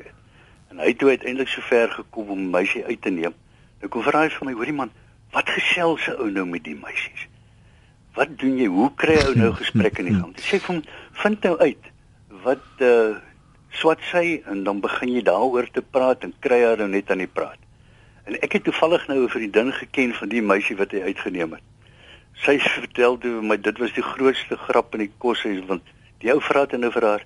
En 0.69 0.77
hy 0.77 0.93
het 0.93 0.97
toe 0.99 1.09
uiteindelik 1.09 1.49
so 1.49 1.61
ver 1.61 1.89
gekom 1.89 2.29
om 2.29 2.39
'n 2.39 2.49
meisie 2.49 2.85
uit 2.85 3.01
te 3.01 3.09
neem. 3.09 3.33
Nou 3.81 3.89
kom 3.89 4.03
vra 4.03 4.21
hy 4.21 4.29
vir 4.29 4.45
my, 4.45 4.53
hoorie 4.53 4.73
man, 4.73 4.91
Wat 5.31 5.49
gesels 5.49 6.07
'n 6.07 6.19
ou 6.19 6.29
nou 6.31 6.45
met 6.45 6.63
die 6.63 6.75
meisies? 6.75 7.27
Wat 8.13 8.39
doen 8.39 8.57
jy? 8.57 8.65
Hoe 8.65 8.91
kry 8.95 9.17
ou 9.25 9.35
nou 9.35 9.53
gesprekke 9.53 10.01
in 10.01 10.05
die 10.05 10.19
gang? 10.19 10.33
Sê 10.41 10.59
vir 10.59 10.75
hom, 10.75 10.83
vind 11.11 11.43
nou 11.43 11.57
uit 11.57 11.83
wat 12.43 12.65
uh 12.79 13.15
swat 13.77 14.01
sy 14.09 14.41
en 14.49 14.63
dan 14.63 14.79
begin 14.81 15.11
jy 15.13 15.21
daaroor 15.21 15.67
te 15.71 15.81
praat 15.81 16.23
en 16.25 16.33
kry 16.39 16.63
haar 16.63 16.79
nou 16.81 16.87
net 16.89 17.11
aan 17.11 17.21
die 17.21 17.29
praat. 17.29 17.59
En 18.25 18.39
ek 18.41 18.57
het 18.57 18.63
toevallig 18.63 19.07
nou 19.07 19.23
'n 19.23 19.29
vriendin 19.29 19.73
geken 19.73 20.13
van 20.13 20.29
die 20.29 20.41
meisie 20.41 20.77
wat 20.77 20.91
hy 20.91 21.01
uitgeneem 21.01 21.51
het. 21.51 21.63
Sy 22.33 22.59
vertel 22.59 23.17
toe 23.17 23.41
my 23.41 23.57
dit 23.57 23.77
was 23.77 23.93
die 23.93 24.03
grootste 24.03 24.57
grap 24.57 24.93
in 24.93 24.99
die 24.99 25.11
koshuis 25.17 25.65
want 25.65 25.81
die 26.19 26.33
ou 26.33 26.41
vra 26.41 26.65
dit 26.65 26.79
nou 26.79 26.91
vir 26.91 27.05
haar. 27.05 27.25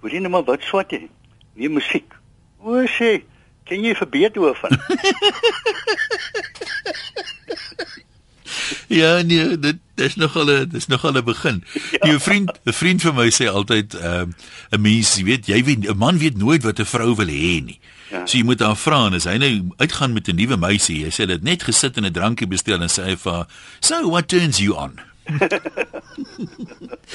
Hoor 0.00 0.10
jy 0.10 0.18
nou 0.18 0.30
maar 0.30 0.44
wat 0.44 0.62
swat 0.62 0.90
jy? 0.90 1.08
Nee, 1.54 1.68
musiek. 1.68 2.14
O, 2.58 2.86
sê, 2.86 3.22
ken 3.64 3.84
jy 3.84 3.94
vir 3.94 4.08
Beethoven? 4.08 4.78
Ja, 8.88 9.22
nee, 9.22 9.58
dit 9.58 9.76
dis 9.94 10.14
nogal 10.16 10.46
'n 10.50 10.68
dis 10.68 10.86
nogal 10.86 11.12
'n 11.12 11.24
begin. 11.24 11.64
Ja. 11.90 12.12
'n 12.12 12.20
Vriend, 12.20 12.52
'n 12.64 12.72
vriend 12.72 13.02
van 13.02 13.14
my 13.14 13.30
sê 13.30 13.46
altyd 13.48 13.94
ehm 13.94 14.28
uh, 14.28 14.76
'n 14.76 14.80
mens, 14.80 15.14
jy 15.16 15.24
weet, 15.24 15.46
jy 15.46 15.64
weet 15.64 15.88
'n 15.88 15.96
man 15.96 16.18
weet 16.18 16.36
nooit 16.36 16.62
wat 16.62 16.78
'n 16.78 16.84
vrou 16.84 17.14
wil 17.14 17.26
hê 17.26 17.64
nie. 17.64 17.80
Ja. 18.10 18.26
So 18.26 18.36
jy 18.36 18.44
moet 18.44 18.60
haar 18.60 18.76
vra 18.76 19.06
en 19.06 19.14
as 19.14 19.24
hy 19.24 19.36
nou 19.36 19.68
uitgaan 19.76 20.12
met 20.12 20.28
'n 20.28 20.36
nuwe 20.36 20.56
meisie, 20.56 21.04
hy 21.04 21.10
sê 21.10 21.26
dit 21.26 21.42
net 21.42 21.62
gesit 21.62 21.96
en 21.96 22.04
'n 22.04 22.12
drankie 22.12 22.46
bestel 22.46 22.82
en 22.82 22.88
sê 22.88 23.02
hy 23.04 23.16
vir 23.16 23.46
"So 23.80 24.08
what 24.08 24.28
turns 24.28 24.58
you 24.58 24.76
on?" 24.76 25.00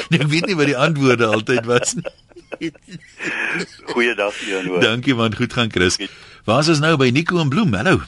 nee, 0.09 0.19
ek 0.19 0.27
weet 0.27 0.45
nie 0.45 0.55
wat 0.55 0.65
die 0.65 0.77
antwoorde 0.77 1.25
altyd 1.25 1.65
was 1.65 1.93
nie. 1.93 2.71
Goeiedag, 3.85 4.33
Jan. 4.47 4.79
Dankie 4.79 5.15
man, 5.15 5.35
goed 5.35 5.53
gaan 5.53 5.71
Chris. 5.71 5.97
Waar 6.45 6.59
is 6.59 6.69
ons 6.69 6.79
nou 6.79 6.95
by 6.97 7.09
Nico 7.09 7.39
en 7.39 7.49
Bloem? 7.49 7.73
Hallo. 7.73 8.01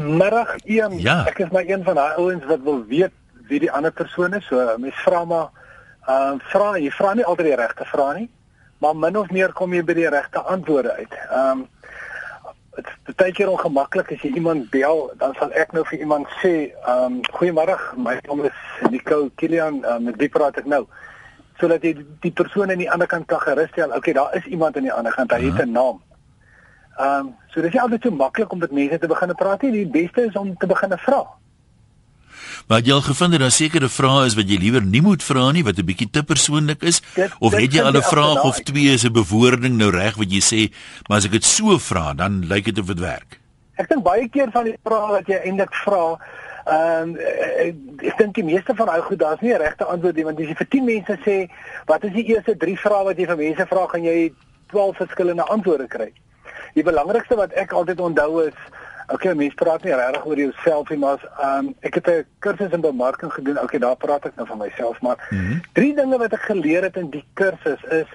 Middag 0.00 0.56
1. 0.64 0.98
Ja. 0.98 1.24
Ek 1.26 1.38
is 1.38 1.50
maar 1.50 1.66
een 1.66 1.84
van 1.84 1.94
daai 1.94 2.14
ouens 2.16 2.44
wat 2.44 2.60
wil 2.62 2.84
weet 2.86 3.12
wie 3.48 3.60
die 3.60 3.72
ander 3.72 3.92
persoon 3.92 4.34
is. 4.34 4.46
So 4.46 4.74
mens 4.78 4.94
vra 5.04 5.24
maar 5.24 5.48
uh, 6.08 6.34
vra 6.52 6.76
jy 6.78 6.90
vra 6.90 7.14
nie 7.14 7.26
altyd 7.26 7.50
die 7.50 7.58
regte 7.60 7.86
vrae 7.88 8.14
nie, 8.20 8.28
maar 8.82 8.96
min 8.96 9.18
of 9.20 9.32
meer 9.34 9.52
kom 9.56 9.74
jy 9.74 9.82
by 9.84 9.96
die 9.98 10.08
regte 10.12 10.44
antwoorde 10.54 10.94
uit. 11.00 11.18
Ehm 11.28 11.50
um, 11.50 11.66
dit 12.78 13.10
is 13.10 13.16
baie 13.18 13.32
keer 13.34 13.48
ongemaklik 13.50 14.12
as 14.14 14.20
jy 14.22 14.28
iemand 14.38 14.68
bel, 14.70 15.08
dan 15.18 15.32
sal 15.34 15.50
ek 15.58 15.72
nou 15.74 15.82
vir 15.88 15.98
iemand 16.04 16.28
sê, 16.38 16.52
ehm 16.70 17.18
um, 17.18 17.20
goeiemôre, 17.34 17.74
my 17.98 18.14
naam 18.28 18.44
is 18.46 18.60
Nico 18.90 19.24
Kilian, 19.40 19.80
uh, 19.82 19.98
met 19.98 20.18
wie 20.22 20.30
praat 20.30 20.60
ek 20.62 20.68
nou? 20.70 20.84
Sodat 21.58 21.82
jy 21.82 21.96
die 22.22 22.30
persoon 22.30 22.70
aan 22.70 22.78
die 22.78 22.90
ander 22.90 23.10
kant 23.10 23.26
kan 23.26 23.42
gerusstel. 23.42 23.90
Okay, 23.96 24.14
daar 24.14 24.36
is 24.38 24.46
iemand 24.46 24.76
aan 24.78 24.86
die 24.86 24.94
ander 24.94 25.12
kant, 25.16 25.34
hy 25.34 25.40
uh 25.42 25.48
-huh. 25.48 25.58
het 25.58 25.66
'n 25.66 25.72
naam. 25.72 25.98
Ehm 26.98 27.26
um, 27.26 27.34
so 27.54 27.62
dis 27.62 27.72
nie 27.72 27.80
altyd 27.80 28.02
so 28.02 28.10
maklik 28.10 28.52
om 28.52 28.58
met 28.58 28.72
mense 28.74 28.98
te 28.98 29.06
begin 29.06 29.34
praat 29.34 29.62
nie. 29.62 29.70
Die 29.72 29.86
beste 29.86 30.24
is 30.26 30.36
om 30.36 30.56
te 30.56 30.66
begin 30.66 30.94
vra. 30.98 31.20
Maar 32.68 32.82
jy 32.84 32.92
al 32.92 33.04
gevind 33.06 33.32
dat 33.32 33.40
daar 33.40 33.54
sekere 33.54 33.88
vrae 33.88 34.24
is 34.26 34.34
wat 34.36 34.50
jy 34.50 34.58
liewer 34.60 34.84
nie 34.84 35.02
moet 35.02 35.22
vra 35.22 35.50
nie 35.52 35.62
wat 35.64 35.78
'n 35.78 35.86
bietjie 35.90 36.10
te 36.10 36.22
persoonlik 36.22 36.82
is 36.82 37.00
dit, 37.14 37.30
of 37.38 37.52
dit 37.52 37.60
het 37.60 37.72
jy 37.74 37.82
al 37.82 37.96
'n 37.96 38.02
vraag 38.02 38.44
of 38.44 38.60
twee 38.60 38.92
is 38.92 39.04
'n 39.04 39.12
bewoording 39.12 39.78
nou 39.78 39.90
reg 39.90 40.16
wat 40.16 40.30
jy 40.32 40.42
sê, 40.42 40.60
maar 41.08 41.18
as 41.18 41.24
ek 41.24 41.32
dit 41.38 41.44
so 41.44 41.78
vra, 41.78 42.14
dan 42.14 42.46
lyk 42.46 42.64
dit 42.64 42.78
of 42.78 42.86
dit 42.86 43.00
werk. 43.00 43.40
Ek 43.76 43.88
dink 43.88 44.02
baie 44.02 44.28
keer 44.28 44.50
van 44.50 44.64
die 44.64 44.76
vrae 44.84 45.08
wat 45.08 45.26
jy 45.26 45.38
eintlik 45.44 45.74
vra, 45.74 46.18
ehm 46.66 47.02
um, 47.02 47.16
ek, 47.16 47.74
ek 48.02 48.18
dink 48.18 48.34
die 48.34 48.44
meeste 48.44 48.74
van 48.74 48.86
daai 48.86 49.00
goed 49.00 49.18
daar's 49.18 49.40
nie 49.40 49.54
'n 49.54 49.62
regte 49.62 49.84
antwoord 49.84 50.16
nie 50.16 50.24
want 50.24 50.40
as 50.40 50.46
jy 50.46 50.54
vir 50.54 50.68
10 50.68 50.84
mense 50.84 51.18
sê 51.24 51.48
wat 51.86 52.04
is 52.04 52.12
die 52.12 52.26
eerste 52.34 52.56
3 52.56 52.76
vrae 52.76 53.04
wat 53.04 53.16
jy 53.18 53.26
vir 53.26 53.36
mense 53.36 53.66
vra, 53.66 53.86
gaan 53.86 54.02
jy 54.02 54.32
12 54.70 54.96
verskillende 54.96 55.42
antwoorde 55.42 55.86
kry. 55.86 56.12
Die 56.74 56.82
belangrikste 56.82 57.36
wat 57.36 57.52
ek 57.52 57.72
altyd 57.72 58.00
onthou 58.00 58.46
is 58.46 58.58
Okay, 59.08 59.32
mense 59.32 59.56
praat 59.56 59.84
nie 59.86 59.94
regtig 59.96 60.24
oor 60.28 60.36
jouself 60.36 60.90
nie, 60.92 60.98
maar 61.00 61.22
um, 61.40 61.70
ek 61.80 61.94
het 61.96 62.08
'n 62.12 62.24
kursus 62.44 62.72
in 62.76 62.82
bemarking 62.84 63.32
gedoen. 63.32 63.60
Okay, 63.60 63.80
daar 63.80 63.96
praat 63.96 64.26
ek 64.26 64.36
nou 64.36 64.46
van 64.46 64.58
myself, 64.58 65.00
maar 65.00 65.16
mm 65.30 65.38
-hmm. 65.38 65.60
drie 65.72 65.94
dinge 65.94 66.18
wat 66.18 66.32
ek 66.32 66.44
geleer 66.44 66.82
het 66.82 66.96
in 66.96 67.10
die 67.10 67.24
kursus 67.34 67.82
is 67.88 68.10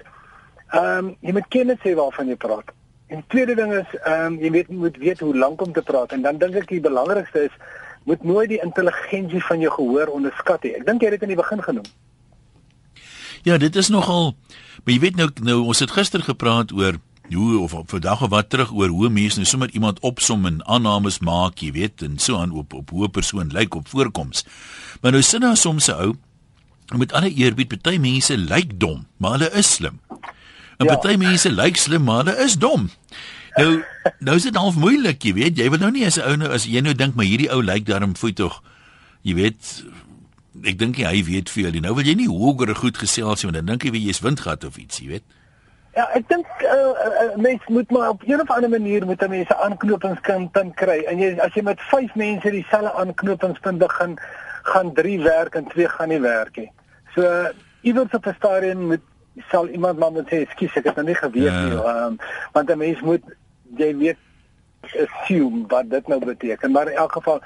ehm 0.70 0.98
um, 0.98 1.16
jy 1.20 1.32
moet 1.32 1.48
kennis 1.48 1.82
hê 1.82 1.94
waarvan 1.94 2.28
jy 2.28 2.36
praat. 2.36 2.70
En 3.06 3.16
die 3.16 3.28
tweede 3.28 3.54
ding 3.54 3.72
is 3.72 3.90
ehm 4.04 4.26
um, 4.26 4.38
jy 4.38 4.50
weet 4.50 4.68
moet 4.68 4.96
weet 4.96 5.20
hoe 5.20 5.36
lank 5.36 5.60
om 5.60 5.72
te 5.72 5.82
praat 5.82 6.12
en 6.12 6.22
dan 6.22 6.38
dink 6.38 6.54
ek 6.54 6.68
die 6.68 6.80
belangrikste 6.80 7.44
is 7.44 7.54
moet 8.04 8.22
nooit 8.22 8.48
die 8.48 8.62
intelligensie 8.62 9.44
van 9.44 9.60
jou 9.60 9.72
gehoor 9.72 10.06
onderskat 10.06 10.62
nie. 10.62 10.74
Ek 10.74 10.86
dink 10.86 11.00
jy 11.00 11.10
het 11.10 11.20
dit 11.20 11.22
in 11.22 11.34
die 11.34 11.42
begin 11.42 11.62
genoem. 11.62 11.86
Ja, 13.42 13.58
dit 13.58 13.76
is 13.76 13.88
nogal 13.88 14.34
maar 14.84 14.94
jy 14.94 15.00
weet 15.00 15.16
nou 15.16 15.28
nou 15.42 15.58
ons 15.64 15.80
het 15.80 15.90
gister 15.90 16.22
gepraat 16.22 16.72
oor 16.72 16.98
hoe 17.32 17.58
of 17.58 17.74
op 17.74 17.90
vandag 17.90 18.22
of 18.22 18.30
wat 18.30 18.50
terug 18.50 18.72
oor 18.72 18.88
hoe 18.88 19.08
mense 19.08 19.36
nou 19.36 19.48
sommer 19.48 19.70
iemand 19.70 20.00
opsom 20.00 20.46
en 20.46 20.60
aannames 20.66 21.18
maak, 21.18 21.58
jy 21.58 21.72
weet, 21.72 22.02
en 22.02 22.18
so 22.18 22.38
aan 22.38 22.52
op 22.52 22.72
op 22.72 22.90
hoe 22.90 23.06
'n 23.06 23.10
persoon 23.10 23.52
lyk 23.52 23.74
op 23.74 23.88
voorkoms. 23.88 24.44
Maar 25.00 25.10
nou 25.12 25.22
sin 25.22 25.40
daar 25.40 25.56
soms 25.56 25.88
'n 25.88 25.92
ou 25.92 26.14
met 26.96 27.12
alle 27.12 27.32
eerbied, 27.34 27.82
baie 27.82 28.00
mense 28.00 28.36
lyk 28.36 28.80
dom, 28.80 29.06
maar 29.16 29.30
hulle 29.30 29.50
is 29.52 29.72
slim. 29.72 30.00
En 30.76 30.86
ja. 30.86 30.98
baie 30.98 31.16
mense 31.16 31.50
lyk 31.50 31.76
slim, 31.76 32.02
maar 32.02 32.24
hulle 32.24 32.44
is 32.44 32.58
dom. 32.58 32.90
Nou 33.56 33.82
nou 34.18 34.36
is 34.36 34.42
dit 34.42 34.56
half 34.56 34.76
moeilik, 34.76 35.22
jy 35.22 35.32
weet, 35.32 35.58
jy 35.58 35.70
wil 35.70 35.78
nou 35.78 35.90
nie 35.90 36.06
as 36.06 36.18
'n 36.18 36.26
ou 36.26 36.36
nou 36.36 36.50
as 36.52 36.64
jy 36.64 36.80
nou 36.80 36.94
dink 36.94 37.14
maar 37.14 37.24
hierdie 37.24 37.50
ou 37.50 37.62
lyk 37.62 37.86
darm 37.86 38.16
voet 38.16 38.36
tog. 38.36 38.62
Jy 39.22 39.34
weet 39.34 39.84
ek 40.62 40.78
dink 40.78 40.96
hy 40.96 41.24
weet 41.24 41.50
veel. 41.50 41.80
Nou 41.80 41.94
wil 41.94 42.04
jy 42.04 42.14
nie 42.14 42.28
hoër 42.28 42.74
goed 42.74 42.98
gesels 42.98 43.42
nie, 43.42 43.50
want 43.50 43.54
dan 43.54 43.66
dink 43.66 43.84
jy 43.84 43.90
wie 43.90 44.06
jy's 44.06 44.20
windgat 44.20 44.64
of 44.64 44.76
iets, 44.76 44.98
jy 44.98 45.08
weet. 45.08 45.24
Ja, 45.94 46.08
ek 46.18 46.26
dink 46.28 46.46
uh, 46.66 46.90
uh, 46.90 47.36
mense 47.38 47.70
moet 47.70 47.90
maar 47.90 48.08
op 48.08 48.22
'n 48.26 48.40
of 48.40 48.50
ander 48.50 48.70
manier 48.70 49.06
moet 49.06 49.28
mense 49.28 49.56
aanknopingspunt 49.56 50.74
kry. 50.74 51.04
En 51.06 51.18
jy 51.18 51.38
as 51.38 51.54
jy 51.54 51.62
met 51.62 51.80
5 51.80 52.14
mense 52.14 52.50
dieselfde 52.50 52.92
aanknopingspunt 52.92 53.78
begin, 53.78 54.18
gaan 54.62 54.92
3 54.92 55.22
werk 55.22 55.54
en 55.54 55.66
2 55.68 55.88
gaan 55.88 56.08
nie 56.08 56.20
werk 56.20 56.56
nie. 56.56 56.72
So 57.14 57.22
iewers 57.82 58.14
op 58.14 58.26
'n 58.26 58.34
stadium 58.34 58.86
moet 58.86 59.04
sal 59.50 59.68
iemand 59.68 59.98
maar 59.98 60.12
moet 60.12 60.28
sê, 60.28 60.46
"Skus, 60.50 60.76
ek 60.76 60.84
het 60.84 60.96
nog 60.96 61.06
nie 61.06 61.14
geweet 61.14 61.42
ja. 61.42 61.64
nie." 61.64 61.72
Um, 61.72 62.18
want 62.52 62.70
'n 62.70 62.78
mens 62.78 63.00
moet 63.00 63.22
jy 63.76 63.96
weet 63.96 64.18
assume 64.92 65.64
wat 65.68 65.90
dit 65.90 66.08
nou 66.08 66.24
beteken. 66.24 66.70
Maar 66.70 66.90
in 66.90 66.96
elk 66.96 67.12
geval, 67.12 67.40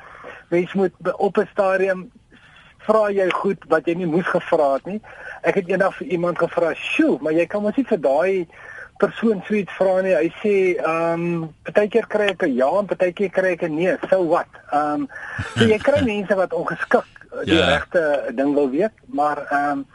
mens 0.48 0.72
moet 0.72 0.92
op 1.16 1.36
'n 1.36 1.48
stadium 1.50 2.10
vra 2.86 3.10
jy 3.10 3.28
goed 3.30 3.64
wat 3.68 3.86
jy 3.86 3.94
nie 3.94 4.06
moes 4.06 4.26
gevra 4.26 4.74
het 4.76 4.86
nie. 4.86 5.00
Ek 5.42 5.60
het 5.60 5.68
eendag 5.68 5.96
vir 5.98 6.06
iemand 6.06 6.38
gevra, 6.38 6.74
"Sjoe, 6.74 7.18
maar 7.20 7.32
jy 7.32 7.46
kan 7.46 7.62
mos 7.62 7.76
nie 7.76 7.84
vir 7.84 8.00
daai 8.00 8.48
persoon 8.98 9.42
suits 9.46 9.72
vra 9.72 10.00
nie." 10.02 10.14
Hy 10.14 10.32
sê, 10.42 10.76
"Ehm, 10.76 11.12
um, 11.12 11.54
partykeer 11.64 12.06
kry 12.06 12.28
ek 12.30 12.42
'n 12.42 12.54
ja 12.54 12.78
en 12.78 12.86
partykeer 12.86 13.30
kry 13.30 13.52
ek 13.52 13.62
'n 13.62 13.74
nee. 13.74 13.96
So 14.10 14.26
wat?" 14.28 14.48
Ehm, 14.72 14.94
um, 15.02 15.08
so 15.56 15.64
jy 15.64 15.78
kry 15.78 16.02
mense 16.12 16.34
wat 16.34 16.52
ongeskik 16.52 17.06
die 17.44 17.54
yeah. 17.54 17.68
Ja. 17.68 17.74
regte 17.74 18.32
ding 18.34 18.54
wil 18.54 18.70
weet, 18.70 18.92
maar 19.06 19.46
ehm 19.50 19.70
um, 19.70 19.86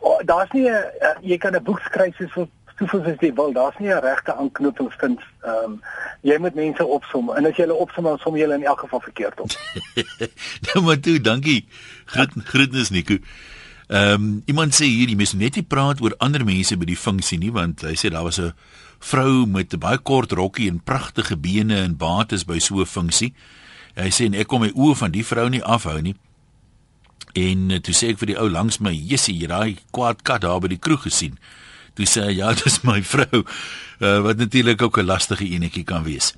oh, 0.00 0.20
daar's 0.24 0.50
nie 0.52 0.68
'n 0.70 0.84
uh, 1.00 1.16
jy 1.20 1.38
kan 1.38 1.54
'n 1.54 1.62
boek 1.62 1.80
skryf 1.80 2.16
soos 2.16 2.48
soveel 2.78 3.04
as 3.12 3.20
jy 3.20 3.32
wil. 3.34 3.52
Daar's 3.52 3.78
nie 3.78 3.88
'n 3.88 4.00
regte 4.00 4.34
aanknopingspunt. 4.34 5.20
Ehm 5.42 5.64
um, 5.64 5.82
jy 6.20 6.38
moet 6.38 6.54
mense 6.54 6.84
opsom 6.84 7.30
en 7.30 7.46
as 7.46 7.56
jy 7.56 7.64
hulle 7.64 7.78
opsom, 7.78 8.04
dan 8.04 8.18
som 8.18 8.36
jy 8.36 8.42
hulle 8.42 8.54
in 8.54 8.64
elk 8.64 8.80
geval 8.80 9.00
verkeerd 9.00 9.40
op. 9.40 9.50
nou 10.66 10.84
maar 10.84 11.00
toe, 11.00 11.20
dankie. 11.20 11.68
Groet 12.04 12.32
groetnis 12.44 12.90
Nico. 12.90 13.18
Ehm 13.88 14.12
um, 14.12 14.42
iemand 14.44 14.74
sê 14.74 14.84
hier 14.84 15.08
jy 15.08 15.16
mis 15.16 15.32
net 15.32 15.54
nie 15.54 15.62
praat 15.62 16.00
oor 16.00 16.14
ander 16.18 16.44
mense 16.44 16.76
by 16.76 16.84
die 16.84 16.98
funksie 16.98 17.38
nie 17.38 17.52
want 17.52 17.82
hy 17.86 17.94
sê 17.94 18.10
daar 18.10 18.24
was 18.24 18.40
'n 18.40 18.52
vrou 18.98 19.46
met 19.46 19.72
'n 19.72 19.78
baie 19.78 19.98
kort 19.98 20.32
rokkie 20.32 20.68
en 20.68 20.80
pragtige 20.80 21.36
bene 21.36 21.76
en 21.76 21.96
bates 21.96 22.44
by 22.44 22.58
so 22.58 22.80
'n 22.80 22.86
funksie. 22.86 23.34
Hy 23.94 24.10
sê 24.10 24.34
ek 24.34 24.46
kom 24.46 24.60
my 24.60 24.72
oë 24.74 24.96
van 24.96 25.10
die 25.10 25.24
vrou 25.24 25.48
nie 25.48 25.62
afhou 25.62 26.00
nie. 26.02 26.14
En 27.34 27.80
toe 27.82 27.94
sê 27.94 28.08
ek 28.08 28.18
vir 28.18 28.26
die 28.26 28.38
ou 28.38 28.48
langs 28.48 28.78
my, 28.80 28.92
"Jessie, 28.92 29.38
jy 29.38 29.46
daai 29.46 29.76
kwaad 29.92 30.22
kat 30.22 30.40
daar 30.40 30.60
by 30.60 30.68
die 30.68 30.78
kroeg 30.78 31.02
gesien." 31.02 31.38
Toe 31.96 32.06
sê 32.06 32.26
hy, 32.28 32.36
"Ja, 32.40 32.52
dis 32.64 32.82
my 32.84 33.02
vrou." 33.02 33.44
Uh, 33.98 34.20
wat 34.20 34.36
natuurlik 34.36 34.82
ook 34.82 34.98
'n 34.98 35.08
lastige 35.08 35.48
enetjie 35.48 35.84
kan 35.84 36.02
wees. 36.04 36.34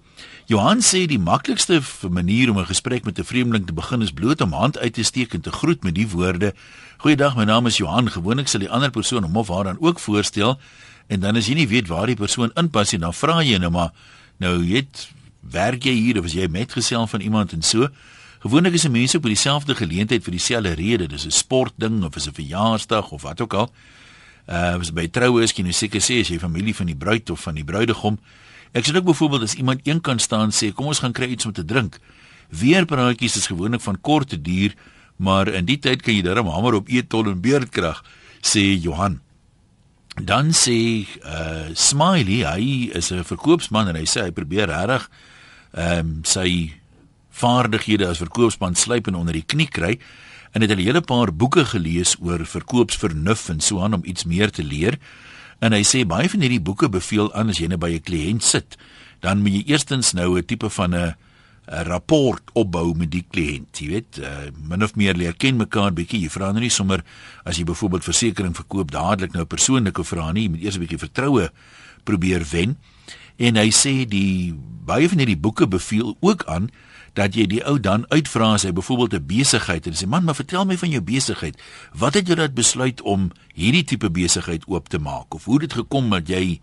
Johan 0.46 0.80
sê 0.80 1.06
die 1.06 1.18
maklikste 1.18 1.82
manier 2.10 2.50
om 2.50 2.58
'n 2.58 2.66
gesprek 2.66 3.04
met 3.04 3.18
'n 3.18 3.24
vreemdeling 3.24 3.66
te 3.66 3.72
begin 3.72 4.02
is 4.02 4.12
bloot 4.12 4.40
om 4.40 4.52
hand 4.52 4.78
uit 4.78 4.92
te 4.94 5.02
steek 5.02 5.34
en 5.34 5.40
te 5.40 5.52
groet 5.52 5.82
met 5.82 5.94
die 5.94 6.08
woorde: 6.08 6.54
"Goeiedag, 6.98 7.36
my 7.36 7.44
naam 7.44 7.66
is 7.66 7.76
Johan." 7.76 8.10
Gewoonlik 8.10 8.48
sal 8.48 8.60
die 8.60 8.70
ander 8.70 8.90
persoon 8.90 9.22
hom 9.22 9.36
of 9.36 9.48
haar 9.48 9.64
dan 9.64 9.76
ook 9.80 9.98
voorstel 9.98 10.58
en 11.06 11.20
dan 11.20 11.36
as 11.36 11.46
jy 11.46 11.54
nie 11.54 11.68
weet 11.68 11.88
waar 11.88 12.06
die 12.06 12.16
persoon 12.16 12.50
inpas 12.54 12.92
nie, 12.92 13.00
dan 13.00 13.14
vra 13.14 13.42
jy 13.42 13.58
nou 13.58 13.70
maar: 13.70 13.90
"Nou, 14.38 14.64
het 14.74 15.10
werk 15.40 15.82
jy 15.82 15.92
hier 15.92 16.18
of 16.18 16.24
is 16.24 16.32
jy 16.32 16.46
metgesel 16.46 17.06
van 17.06 17.20
iemand 17.20 17.52
en 17.52 17.62
so?" 17.62 17.88
Gewoonlik 18.38 18.72
is 18.72 18.88
mense 18.88 19.16
op 19.16 19.22
dieselfde 19.22 19.74
geleentheid 19.74 20.22
vir 20.22 20.30
dieselfde 20.30 20.72
rede, 20.72 21.06
dis 21.06 21.26
'n 21.26 21.30
sportding 21.30 22.04
of 22.04 22.16
is 22.16 22.28
'n 22.28 22.32
verjaarsdag 22.32 23.10
of 23.10 23.22
wat 23.22 23.40
ook 23.40 23.54
al. 23.54 23.72
Uh, 24.48 24.80
as 24.80 24.90
by 24.90 25.06
troue 25.12 25.42
is 25.44 25.52
jy 25.52 25.62
nou 25.62 25.76
seker 25.76 26.00
sê 26.00 26.22
as 26.22 26.30
jy 26.32 26.38
familie 26.40 26.74
van 26.74 26.86
die 26.88 26.96
bruid 26.96 27.30
of 27.30 27.40
van 27.44 27.54
die 27.54 27.64
bruidegom 27.68 28.16
Ek 28.76 28.84
sê 28.84 28.92
ook 28.96 29.08
byvoorbeeld 29.08 29.42
as 29.42 29.54
iemand 29.54 29.86
een 29.86 30.00
kan 30.00 30.18
staan 30.18 30.52
sê 30.52 30.72
kom 30.72 30.90
ons 30.90 31.00
gaan 31.00 31.12
kry 31.16 31.30
iets 31.32 31.46
om 31.46 31.52
te 31.52 31.64
drink. 31.64 31.96
Weer 32.48 32.84
praatjies 32.84 33.36
is 33.36 33.48
gewoonlik 33.48 33.80
van 33.80 34.00
kort 34.00 34.34
duur, 34.44 34.74
maar 35.16 35.48
in 35.48 35.64
die 35.64 35.78
tyd 35.78 36.02
kan 36.02 36.14
jy 36.14 36.22
darm 36.22 36.50
hamer 36.52 36.78
op 36.80 36.88
eetol 36.92 37.30
en 37.32 37.40
beerdkrag 37.40 38.02
sê 38.44 38.76
Johan. 38.76 39.20
Dan 40.18 40.52
sê 40.52 41.06
uh 41.24 41.72
Smiley, 41.74 42.44
hy 42.44 42.90
is 42.92 43.12
'n 43.12 43.24
verkoopsman 43.24 43.88
en 43.88 43.96
hy 43.96 44.04
sê 44.04 44.28
hy 44.28 44.30
probeer 44.30 44.68
regtig 44.68 45.08
ehm 45.72 45.98
um, 45.98 46.24
sy 46.24 46.72
vaardighede 47.30 48.08
as 48.08 48.18
verkoopsman 48.18 48.74
slyp 48.74 49.06
en 49.06 49.14
onder 49.14 49.32
die 49.32 49.46
knie 49.46 49.68
kry 49.68 49.98
en 50.52 50.60
het 50.60 50.70
'n 50.70 50.78
hele 50.78 51.00
paar 51.00 51.34
boeke 51.34 51.64
gelees 51.64 52.16
oor 52.20 52.46
verkoopsvernuf 52.46 53.48
en 53.48 53.60
so 53.60 53.80
aan 53.80 53.94
om 53.94 54.04
iets 54.04 54.24
meer 54.24 54.50
te 54.50 54.64
leer. 54.64 54.98
En 55.58 55.72
hy 55.72 55.82
sê 55.82 56.06
baie 56.06 56.30
van 56.30 56.40
hierdie 56.40 56.60
boeke 56.60 56.88
beveel 56.88 57.32
aan 57.34 57.48
as 57.48 57.58
jy 57.58 57.66
net 57.66 57.78
by 57.78 57.90
'n 57.90 58.02
kliënt 58.02 58.42
sit, 58.42 58.76
dan 59.20 59.42
moet 59.42 59.52
jy 59.52 59.62
eerstens 59.66 60.12
nou 60.12 60.38
'n 60.38 60.44
tipe 60.44 60.70
van 60.70 60.94
'n 60.94 61.14
'n 61.68 61.84
rapport 61.84 62.40
opbou 62.56 62.94
met 62.96 63.10
die 63.10 63.24
kliënt, 63.30 63.78
jy 63.78 63.88
weet, 63.88 64.18
uh, 64.18 64.48
min 64.68 64.82
of 64.82 64.94
meer 64.96 65.14
leer 65.14 65.36
ken 65.36 65.56
mekaar 65.56 65.92
bietjie. 65.92 66.22
Jy 66.24 66.30
vra 66.32 66.50
nou 66.52 66.60
nie 66.64 66.72
sommer 66.72 67.04
as 67.44 67.58
jy 67.60 67.64
byvoorbeeld 67.68 68.04
versekerings 68.04 68.56
verkoop 68.56 68.90
dadelik 68.90 69.32
nou 69.32 69.44
persoonlike 69.44 70.04
vraag 70.04 70.32
nie, 70.32 70.42
jy 70.42 70.48
moet 70.54 70.62
eers 70.62 70.76
'n 70.76 70.80
bietjie 70.80 70.98
vertroue 70.98 71.50
probeer 72.04 72.46
wen. 72.50 72.76
En 73.36 73.56
hy 73.56 73.68
sê 73.70 74.08
die 74.08 74.54
baie 74.84 75.08
van 75.08 75.18
hierdie 75.18 75.36
boeke 75.36 75.68
beveel 75.68 76.16
ook 76.20 76.44
aan 76.46 76.70
dat 77.12 77.34
jy 77.34 77.46
die 77.46 77.64
ou 77.66 77.78
dan 77.80 78.04
uitvra 78.08 78.52
as 78.54 78.62
hy 78.62 78.72
byvoorbeeld 78.72 79.14
'n 79.14 79.26
besigheid 79.26 79.86
en 79.86 79.94
sê 79.94 80.06
man 80.06 80.24
maar 80.24 80.34
vertel 80.34 80.64
my 80.64 80.76
van 80.76 80.90
jou 80.90 81.02
besigheid. 81.02 81.56
Wat 81.92 82.14
het 82.14 82.26
jou 82.26 82.38
laat 82.38 82.54
besluit 82.54 83.00
om 83.00 83.30
hierdie 83.54 83.84
tipe 83.84 84.10
besigheid 84.10 84.64
oop 84.66 84.88
te 84.88 84.98
maak? 84.98 85.34
Of 85.34 85.44
hoe 85.44 85.60
het 85.60 85.68
dit 85.68 85.78
gekom 85.78 86.10
dat 86.10 86.28
jy 86.28 86.60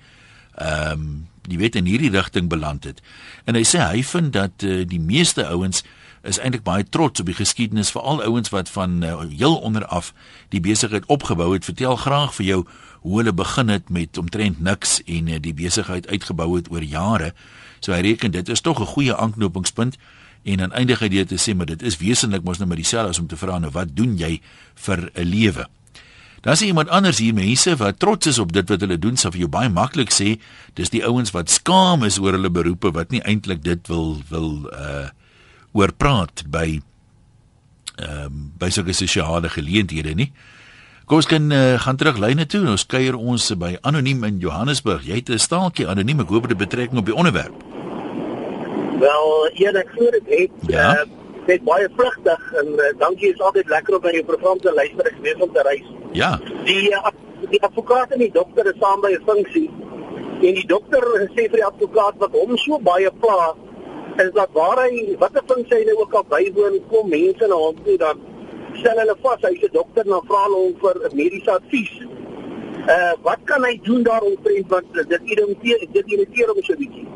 ehm 0.56 0.92
um, 0.92 1.28
jy 1.48 1.58
weet 1.58 1.76
in 1.76 1.86
hierdie 1.86 2.10
rigting 2.10 2.50
beland 2.50 2.84
het? 2.84 3.02
En 3.46 3.56
hy 3.56 3.64
sê 3.64 3.80
hy 3.80 4.04
vind 4.04 4.34
dat 4.34 4.64
uh, 4.64 4.88
die 4.88 5.00
meeste 5.00 5.46
ouens 5.46 5.84
is 6.26 6.40
eintlik 6.42 6.64
baie 6.66 6.84
trots 6.90 7.20
op 7.20 7.26
die 7.30 7.38
geskiedenis 7.38 7.92
veral 7.94 8.24
ouens 8.24 8.50
wat 8.50 8.70
van 8.70 9.04
uh, 9.04 9.20
heel 9.30 9.56
onder 9.56 9.86
af 9.86 10.14
die 10.50 10.60
besigheid 10.60 11.06
opgebou 11.06 11.54
het. 11.54 11.66
Vertel 11.66 11.96
graag 11.96 12.34
vir 12.36 12.46
jou 12.46 12.66
hoe 13.06 13.18
hulle 13.18 13.34
begin 13.34 13.70
het 13.70 13.90
met 13.90 14.18
omtrent 14.18 14.60
niks 14.60 15.02
en 15.06 15.28
uh, 15.28 15.38
die 15.42 15.54
besigheid 15.54 16.08
uitgebou 16.08 16.56
het 16.56 16.72
oor 16.72 16.84
jare. 16.84 17.34
So 17.80 17.94
hy 17.94 18.02
reken 18.02 18.34
dit 18.34 18.50
is 18.50 18.62
tog 18.62 18.80
'n 18.82 18.86
goeie 18.86 19.16
aanknopingspunt 19.16 19.98
en 20.46 20.62
aan 20.62 20.76
eindig 20.78 21.02
hy 21.02 21.10
dit 21.10 21.28
te 21.28 21.40
sê 21.42 21.56
maar 21.58 21.70
dit 21.70 21.82
is 21.82 21.98
wesentlik 21.98 22.46
mos 22.46 22.62
nou 22.62 22.70
met 22.70 22.82
dieselfde 22.82 23.16
as 23.16 23.20
om 23.20 23.28
te 23.28 23.40
vra 23.40 23.60
nou 23.60 23.72
wat 23.74 23.96
doen 23.98 24.18
jy 24.18 24.40
vir 24.88 25.10
'n 25.14 25.26
lewe 25.26 25.66
Dan 26.46 26.56
sien 26.56 26.68
iemand 26.68 26.90
anders 26.94 27.18
hier 27.18 27.34
mense 27.34 27.76
wat 27.76 28.00
trots 28.00 28.28
is 28.30 28.38
op 28.38 28.52
dit 28.54 28.70
wat 28.70 28.84
hulle 28.86 29.00
doen, 29.02 29.18
sou 29.18 29.32
vir 29.34 29.40
jou 29.40 29.50
baie 29.50 29.70
maklik 29.70 30.12
sê, 30.14 30.36
dis 30.78 30.92
die 30.94 31.02
ouens 31.02 31.34
wat 31.34 31.50
skaam 31.50 32.06
is 32.06 32.20
oor 32.22 32.38
hulle 32.38 32.52
beroepe 32.54 32.92
wat 32.94 33.10
nie 33.10 33.22
eintlik 33.26 33.64
dit 33.66 33.90
wil 33.90 34.20
wil 34.30 34.70
uh 34.70 35.08
oor 35.76 35.92
praat 35.92 36.46
by 36.48 36.78
ehm 37.96 38.28
um, 38.28 38.44
by 38.62 38.70
sulke 38.70 38.94
sosiale 38.94 39.50
geleenthede 39.50 40.14
nie. 40.16 40.30
Kom 41.06 41.20
ons 41.20 41.28
kan 41.28 41.52
uh, 41.52 41.80
gaan 41.82 41.98
terug 41.98 42.22
lyne 42.22 42.46
toe. 42.46 42.64
Ons 42.70 42.86
kuier 42.86 43.18
ons 43.18 43.52
by 43.60 43.76
anoniem 43.82 44.24
in 44.30 44.40
Johannesburg. 44.40 45.04
Jy 45.04 45.24
het 45.24 45.30
'n 45.30 45.42
staaltjie 45.42 45.90
anoniem. 45.90 46.22
Ek 46.22 46.30
hoop 46.30 46.48
dit 46.48 46.58
betrekking 46.58 47.02
op 47.02 47.06
die 47.06 47.16
onderwerp. 47.16 47.85
Wel, 49.00 49.50
een 49.54 49.76
ek 49.76 49.90
glo 49.92 50.10
dit 50.10 50.28
het 50.28 50.52
ja. 50.72 50.88
uh, 50.94 51.06
net 51.46 51.64
baie 51.64 51.88
vlugtig 51.96 52.54
en 52.62 52.68
uh, 52.80 52.92
dankie 52.98 53.32
is 53.34 53.42
altyd 53.44 53.68
lekker 53.70 53.98
om 53.98 54.02
by 54.02 54.14
jou 54.16 54.24
program 54.28 54.60
te 54.64 54.72
luister 54.74 55.10
ek 55.10 55.18
weet 55.26 55.42
om 55.44 55.52
te 55.54 55.64
reis. 55.68 55.90
Ja. 56.16 56.32
Die 56.68 56.94
uh, 56.96 57.12
die 57.52 57.62
advokaat 57.68 58.16
en 58.16 58.24
die 58.24 58.32
dokter 58.32 58.70
is 58.72 58.80
saam 58.80 59.04
by 59.04 59.12
'n 59.14 59.26
funksie. 59.28 59.68
En 60.48 60.56
die 60.60 60.68
dokter 60.68 61.04
sê 61.36 61.48
vir 61.50 61.60
die 61.60 61.68
advokaat 61.68 62.22
wat 62.24 62.38
hom 62.40 62.56
so 62.58 62.80
baie 62.80 63.12
pla 63.20 63.54
is 64.24 64.32
dat 64.38 64.50
waar 64.56 64.80
hy 64.86 65.16
watter 65.20 65.44
funksie 65.52 65.78
hy 65.78 65.84
nou 65.90 65.98
ook 66.06 66.14
al 66.14 66.26
bywoon 66.32 66.80
kom 66.90 67.10
mense 67.10 67.48
na 67.48 67.60
hom 67.66 67.84
toe 67.84 67.98
dan 67.98 68.22
stel 68.80 69.02
hulle 69.04 69.18
vas 69.22 69.42
hy's 69.50 69.64
'n 69.64 69.74
dokter 69.74 70.08
na 70.08 70.22
vra 70.30 70.46
hulle 70.46 70.62
hom 70.64 70.76
vir 70.84 70.96
mediese 71.14 71.52
advies. 71.52 71.94
Uh 72.96 73.14
wat 73.28 73.44
kan 73.44 73.64
hy 73.64 73.76
doen 73.84 74.04
daaromtrent 74.04 74.68
want 74.70 74.94
dit 74.94 75.22
irriteer 75.36 75.88
dit 75.92 76.06
irriteer 76.16 76.48
hom 76.48 76.64
so 76.64 76.74
'n 76.74 76.80
bietjie. 76.86 77.08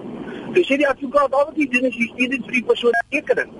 Dis 0.54 0.68
sê 0.68 0.76
die 0.82 0.88
advokaat 0.90 1.34
al 1.34 1.46
wat 1.50 1.58
hy 1.58 1.68
doen 1.74 1.86
is 1.90 1.96
hy 1.96 2.08
stuur 2.14 2.30
dit 2.36 2.44
vir 2.46 2.56
die 2.60 2.68
persoon 2.72 2.96
rekening. 3.16 3.52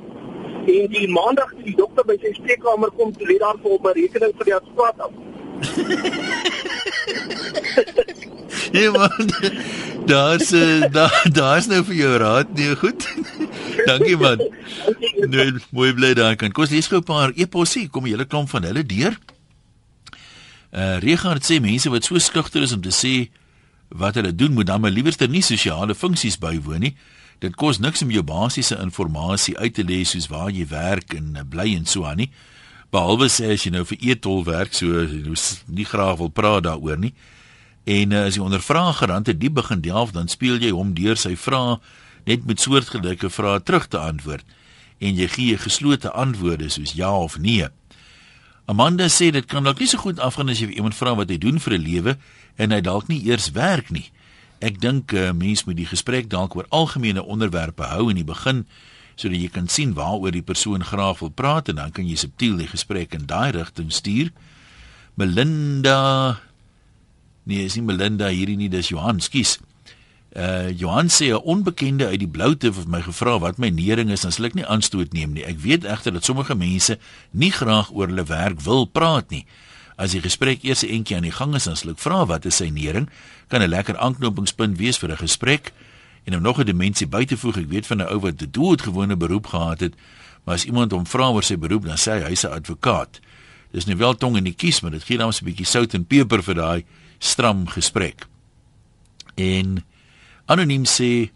En 0.75 0.88
die 0.93 1.08
maandag 1.08 1.49
toe 1.56 1.65
die 1.65 1.75
dokter 1.78 2.04
by 2.06 2.15
sy 2.21 2.32
spreekkamer 2.38 2.91
kom, 2.97 3.13
toe 3.13 3.28
lê 3.30 3.38
daar 3.41 3.58
vir 3.63 3.71
hom 3.75 3.84
'n 3.88 3.97
rekening 4.02 4.34
vir 4.38 4.45
die 4.49 4.58
advokaat 4.60 4.97
af. 5.06 5.12
Ja 8.71 8.91
man. 8.91 9.30
Daar's 10.06 10.49
daar 10.91 11.30
daar's 11.34 11.67
nou 11.67 11.84
vir 11.84 11.95
jou 11.95 12.17
raad 12.17 12.54
nee 12.54 12.75
goed. 12.75 13.08
Dankie 13.89 14.17
man. 14.17 14.41
Nee, 15.15 15.54
mooi 15.69 15.93
bly 15.93 16.13
daar 16.13 16.36
kan. 16.36 16.52
Kom 16.52 16.65
lees 16.69 16.88
gou 16.88 16.99
'n 16.99 17.04
paar 17.04 17.32
eposie, 17.36 17.89
kom 17.89 18.04
'n 18.04 18.10
hele 18.10 18.25
klomp 18.25 18.49
van 18.49 18.63
hulle 18.63 18.86
deur. 18.86 19.17
Uh 20.71 20.97
Regard 20.99 21.43
sê 21.45 21.60
mense 21.62 21.89
wat 21.89 22.04
so 22.04 22.17
skugter 22.17 22.62
is 22.62 22.73
om 22.73 22.82
te 22.82 22.93
sê 22.93 23.30
wat 23.89 24.15
hulle 24.15 24.36
doen, 24.36 24.54
moet 24.54 24.65
dan 24.65 24.82
maar 24.82 24.91
liewerste 24.91 25.28
nie 25.28 25.41
sosiale 25.41 25.95
funksies 25.95 26.38
bywoon 26.38 26.80
nie. 26.80 26.95
Dit 27.39 27.56
kos 27.56 27.80
niks 27.80 28.02
om 28.02 28.12
jou 28.12 28.23
basiese 28.23 28.78
inligting 28.78 29.58
uit 29.58 29.73
te 29.73 29.84
lê 29.84 30.04
soos 30.04 30.28
waar 30.28 30.52
jy 30.52 30.67
werk 30.67 31.13
en 31.13 31.36
uh, 31.36 31.43
bly 31.49 31.75
en 31.75 31.86
so 31.86 32.06
aan 32.06 32.17
nie. 32.17 32.32
Behalwe 32.91 33.30
sê 33.30 33.54
as 33.54 33.63
jy 33.63 33.71
nou 33.71 33.86
vir 33.86 33.97
etol 34.02 34.43
werk, 34.43 34.73
so 34.73 34.86
jy 34.86 35.36
nie 35.67 35.86
graag 35.86 36.17
wil 36.17 36.30
praat 36.30 36.63
daaroor 36.63 36.97
nie. 36.97 37.13
En 37.86 38.12
uh, 38.12 38.25
as 38.25 38.36
jy 38.36 38.43
ondervra 38.43 38.91
gerande 38.93 39.38
diep 39.38 39.54
begin 39.54 39.82
delf, 39.82 40.12
dan 40.12 40.28
speel 40.28 40.60
jy 40.60 40.71
hom 40.71 40.93
deur 40.93 41.17
sy 41.17 41.36
vrae 41.36 41.80
net 42.25 42.45
met 42.45 42.60
soortgelyke 42.60 43.30
vrae 43.30 43.62
terug 43.63 43.88
te 43.88 43.97
antwoord 43.97 44.45
en 44.99 45.15
jy 45.15 45.28
gee 45.32 45.58
geslote 45.58 46.12
antwoorde 46.12 46.69
soos 46.69 46.93
ja 46.97 47.12
of 47.15 47.38
nee. 47.39 47.67
Amanda 48.69 49.08
sê 49.10 49.32
dit 49.34 49.45
kan 49.49 49.65
dalk 49.65 49.80
nie 49.80 49.88
so 49.89 50.02
goed 50.02 50.19
afgaan 50.21 50.52
as 50.52 50.60
jy 50.62 50.69
iemand 50.75 50.97
vra 50.97 51.15
wat 51.17 51.32
hy 51.32 51.39
doen 51.41 51.60
vir 51.60 51.73
'n 51.78 51.84
lewe 51.84 52.17
en 52.60 52.76
hy 52.76 52.82
dalk 52.84 53.08
nie 53.08 53.24
eers 53.30 53.52
werk 53.56 53.89
nie. 53.95 54.12
Ek 54.60 54.82
dink 54.84 55.13
'n 55.15 55.17
uh, 55.17 55.32
mens 55.32 55.63
moet 55.63 55.80
die 55.80 55.88
gesprek 55.88 56.30
dalk 56.30 56.56
oor 56.56 56.67
algemene 56.69 57.24
onderwerpe 57.24 57.88
hou 57.88 58.10
in 58.12 58.19
die 58.19 58.28
begin 58.28 58.67
sodat 59.19 59.39
jy 59.39 59.50
kan 59.52 59.67
sien 59.67 59.93
waaroor 59.93 60.32
die 60.32 60.43
persoon 60.43 60.84
graag 60.84 61.19
wil 61.19 61.32
praat 61.32 61.67
en 61.69 61.76
dan 61.76 61.91
kan 61.91 62.08
jy 62.08 62.15
subtiel 62.15 62.56
die 62.56 62.72
gesprek 62.72 63.13
in 63.13 63.28
daai 63.28 63.52
rigting 63.52 63.91
stuur. 63.91 64.32
Melinda 65.15 66.39
Nee, 67.50 67.65
is 67.65 67.74
nie 67.80 67.86
Melinda 67.88 68.28
hierdie 68.30 68.58
nie, 68.60 68.69
dis 68.69 68.91
Johan, 68.91 69.17
skus. 69.26 69.58
Uh 70.38 70.69
Johan 70.78 71.10
sê 71.10 71.34
'n 71.34 71.41
onbekende 71.41 72.06
uit 72.06 72.19
die 72.19 72.30
bloute 72.30 72.69
het 72.69 72.88
my 72.88 73.02
gevra 73.02 73.39
wat 73.39 73.58
my 73.58 73.69
nering 73.69 74.12
is, 74.12 74.22
dan 74.22 74.32
sal 74.32 74.45
ek 74.45 74.54
nie 74.54 74.65
aanstoot 74.65 75.13
neem 75.13 75.34
nie. 75.34 75.43
Ek 75.43 75.58
weet 75.58 75.84
egter 75.84 76.13
dat 76.13 76.26
sommige 76.26 76.56
mense 76.56 77.00
nie 77.32 77.52
graag 77.52 77.89
oor 77.91 78.08
hulle 78.08 78.24
werk 78.24 78.62
wil 78.62 78.86
praat 78.86 79.32
nie. 79.32 79.45
As 79.99 80.15
die 80.15 80.21
gesprek 80.23 80.63
eers 80.63 80.83
'n 80.83 80.95
entjie 80.95 81.15
aan 81.15 81.27
die 81.27 81.35
gang 81.35 81.55
is, 81.55 81.67
dan 81.67 81.75
sal 81.75 81.91
ek 81.91 81.99
vra 81.99 82.25
wat 82.25 82.45
is 82.45 82.55
sy 82.55 82.69
nering? 82.69 83.09
Kan 83.49 83.62
'n 83.62 83.69
lekker 83.69 83.97
aanknopingspunt 83.97 84.77
wees 84.77 84.97
vir 84.97 85.12
'n 85.12 85.17
gesprek. 85.17 85.73
En 86.23 86.35
om 86.35 86.41
nog 86.41 86.59
'n 86.59 86.65
dimensie 86.65 87.07
by 87.07 87.25
te 87.25 87.38
voeg, 87.38 87.57
ek 87.57 87.69
weet 87.69 87.88
van 87.88 88.01
'n 88.01 88.07
ou 88.07 88.19
wat 88.19 88.41
'n 88.41 88.51
doodgewone 88.51 89.17
beroep 89.17 89.47
gehad 89.47 89.79
het, 89.79 89.93
maar 90.43 90.55
as 90.55 90.65
iemand 90.65 90.91
hom 90.91 91.05
vra 91.05 91.29
oor 91.29 91.43
sy 91.43 91.57
beroep, 91.57 91.85
dan 91.85 91.97
sê 91.97 92.23
hy 92.23 92.29
hy's 92.29 92.43
'n 92.43 92.51
advokaat. 92.51 93.19
Dis 93.71 93.85
nie 93.85 93.95
wel 93.95 94.15
tong 94.15 94.38
in 94.38 94.43
die 94.43 94.55
kies, 94.55 94.81
maar 94.81 94.91
dit 94.91 95.03
gee 95.03 95.17
dan 95.17 95.29
'n 95.29 95.45
bietjie 95.45 95.65
sout 95.65 95.93
en 95.93 96.05
peper 96.05 96.43
vir 96.43 96.55
daai 96.55 96.85
stram 97.19 97.67
gesprek. 97.67 98.27
En 99.35 99.83
anoniem 100.45 100.85
sê 100.85 101.31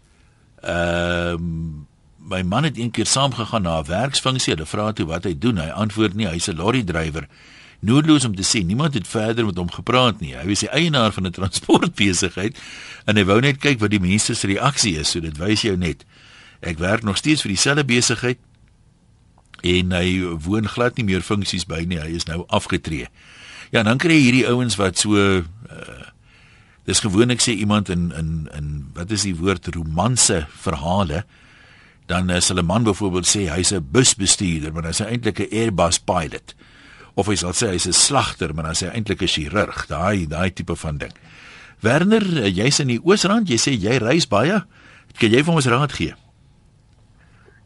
ehm 0.62 1.34
um, 1.34 1.86
my 2.24 2.42
man 2.42 2.64
het 2.64 2.76
eendag 2.76 3.06
saamgegaan 3.06 3.62
na 3.62 3.78
'n 3.80 3.86
werksfunksie. 3.86 4.54
Hulle 4.54 4.66
vra 4.66 4.92
toe 4.92 5.06
wat 5.06 5.24
hy 5.24 5.38
doen. 5.38 5.58
Hy 5.58 5.68
antwoord 5.68 6.14
nie, 6.14 6.26
hy's 6.26 6.48
'n 6.48 6.56
lorry 6.56 6.82
drywer. 6.82 7.28
Noodloos 7.84 8.24
om 8.24 8.34
te 8.36 8.44
sê 8.46 8.62
niemand 8.64 8.94
het 8.94 9.08
verder 9.08 9.46
met 9.46 9.58
hom 9.60 9.70
gepraat 9.70 10.20
nie. 10.20 10.32
Hy 10.36 10.46
was 10.48 10.64
die 10.64 10.70
eienaar 10.72 11.12
van 11.12 11.26
'n 11.26 11.36
transportbesigheid 11.36 12.58
en 13.04 13.16
hy 13.16 13.24
wou 13.24 13.40
net 13.40 13.60
kyk 13.60 13.80
wat 13.80 13.90
die 13.90 14.00
mense 14.00 14.34
se 14.34 14.46
reaksie 14.46 14.96
is. 14.98 15.10
So 15.10 15.20
dit 15.20 15.36
wys 15.36 15.62
jou 15.62 15.76
net. 15.76 16.04
Ek 16.60 16.78
werk 16.78 17.02
nog 17.02 17.16
steeds 17.16 17.42
vir 17.42 17.52
dieselfde 17.52 17.84
besigheid 17.84 18.38
en 19.62 19.92
hy 19.92 20.20
woon 20.44 20.68
glad 20.68 20.96
nie 20.96 21.04
meer 21.04 21.22
funksies 21.22 21.66
by 21.66 21.84
nie. 21.84 22.00
Hy 22.00 22.14
is 22.16 22.24
nou 22.24 22.44
afgetree. 22.48 23.08
Ja, 23.70 23.82
dan 23.82 23.98
kry 23.98 24.12
jy 24.12 24.22
hierdie 24.22 24.48
ouens 24.48 24.76
wat 24.76 24.98
so 24.98 25.16
uh 25.16 25.44
dis 26.84 27.00
gewoonlik 27.00 27.40
sê 27.40 27.56
iemand 27.56 27.88
in 27.88 28.12
in 28.12 28.48
in 28.52 28.90
wat 28.92 29.10
is 29.10 29.22
die 29.22 29.36
woord 29.36 29.66
romanse 29.72 30.46
verhale 30.52 31.24
dan 32.06 32.30
is 32.30 32.48
hulle 32.48 32.62
man 32.62 32.84
byvoorbeeld 32.84 33.28
sê 33.28 33.48
hy's 33.48 33.72
'n 33.72 33.86
busbestuurder, 33.90 34.72
maar 34.72 34.84
hy's 34.84 35.00
eintlik 35.00 35.40
'n 35.40 35.48
Airbus 35.50 35.98
pilot. 35.98 36.54
Of 37.14 37.26
hy 37.30 37.36
sal 37.36 37.52
sê 37.52 37.70
hy's 37.70 37.86
'n 37.86 37.92
slagter, 37.92 38.54
maar 38.54 38.66
hy's 38.72 38.82
eintlik 38.82 39.22
'n 39.22 39.28
chirurg. 39.28 39.86
Daai 39.86 40.26
daai 40.26 40.50
tipe 40.50 40.76
van 40.76 40.98
ding. 40.98 41.14
Werner, 41.80 42.42
eh, 42.42 42.50
jy's 42.50 42.80
in 42.80 42.88
die 42.88 43.00
Oosrand, 43.04 43.48
jy 43.48 43.58
sê 43.58 43.72
jy 43.76 43.98
reis 43.98 44.26
baie. 44.26 44.64
Kan 45.18 45.30
jy 45.30 45.42
vir 45.44 45.54
ons 45.54 45.66
raad 45.66 45.92
gee? 45.92 46.14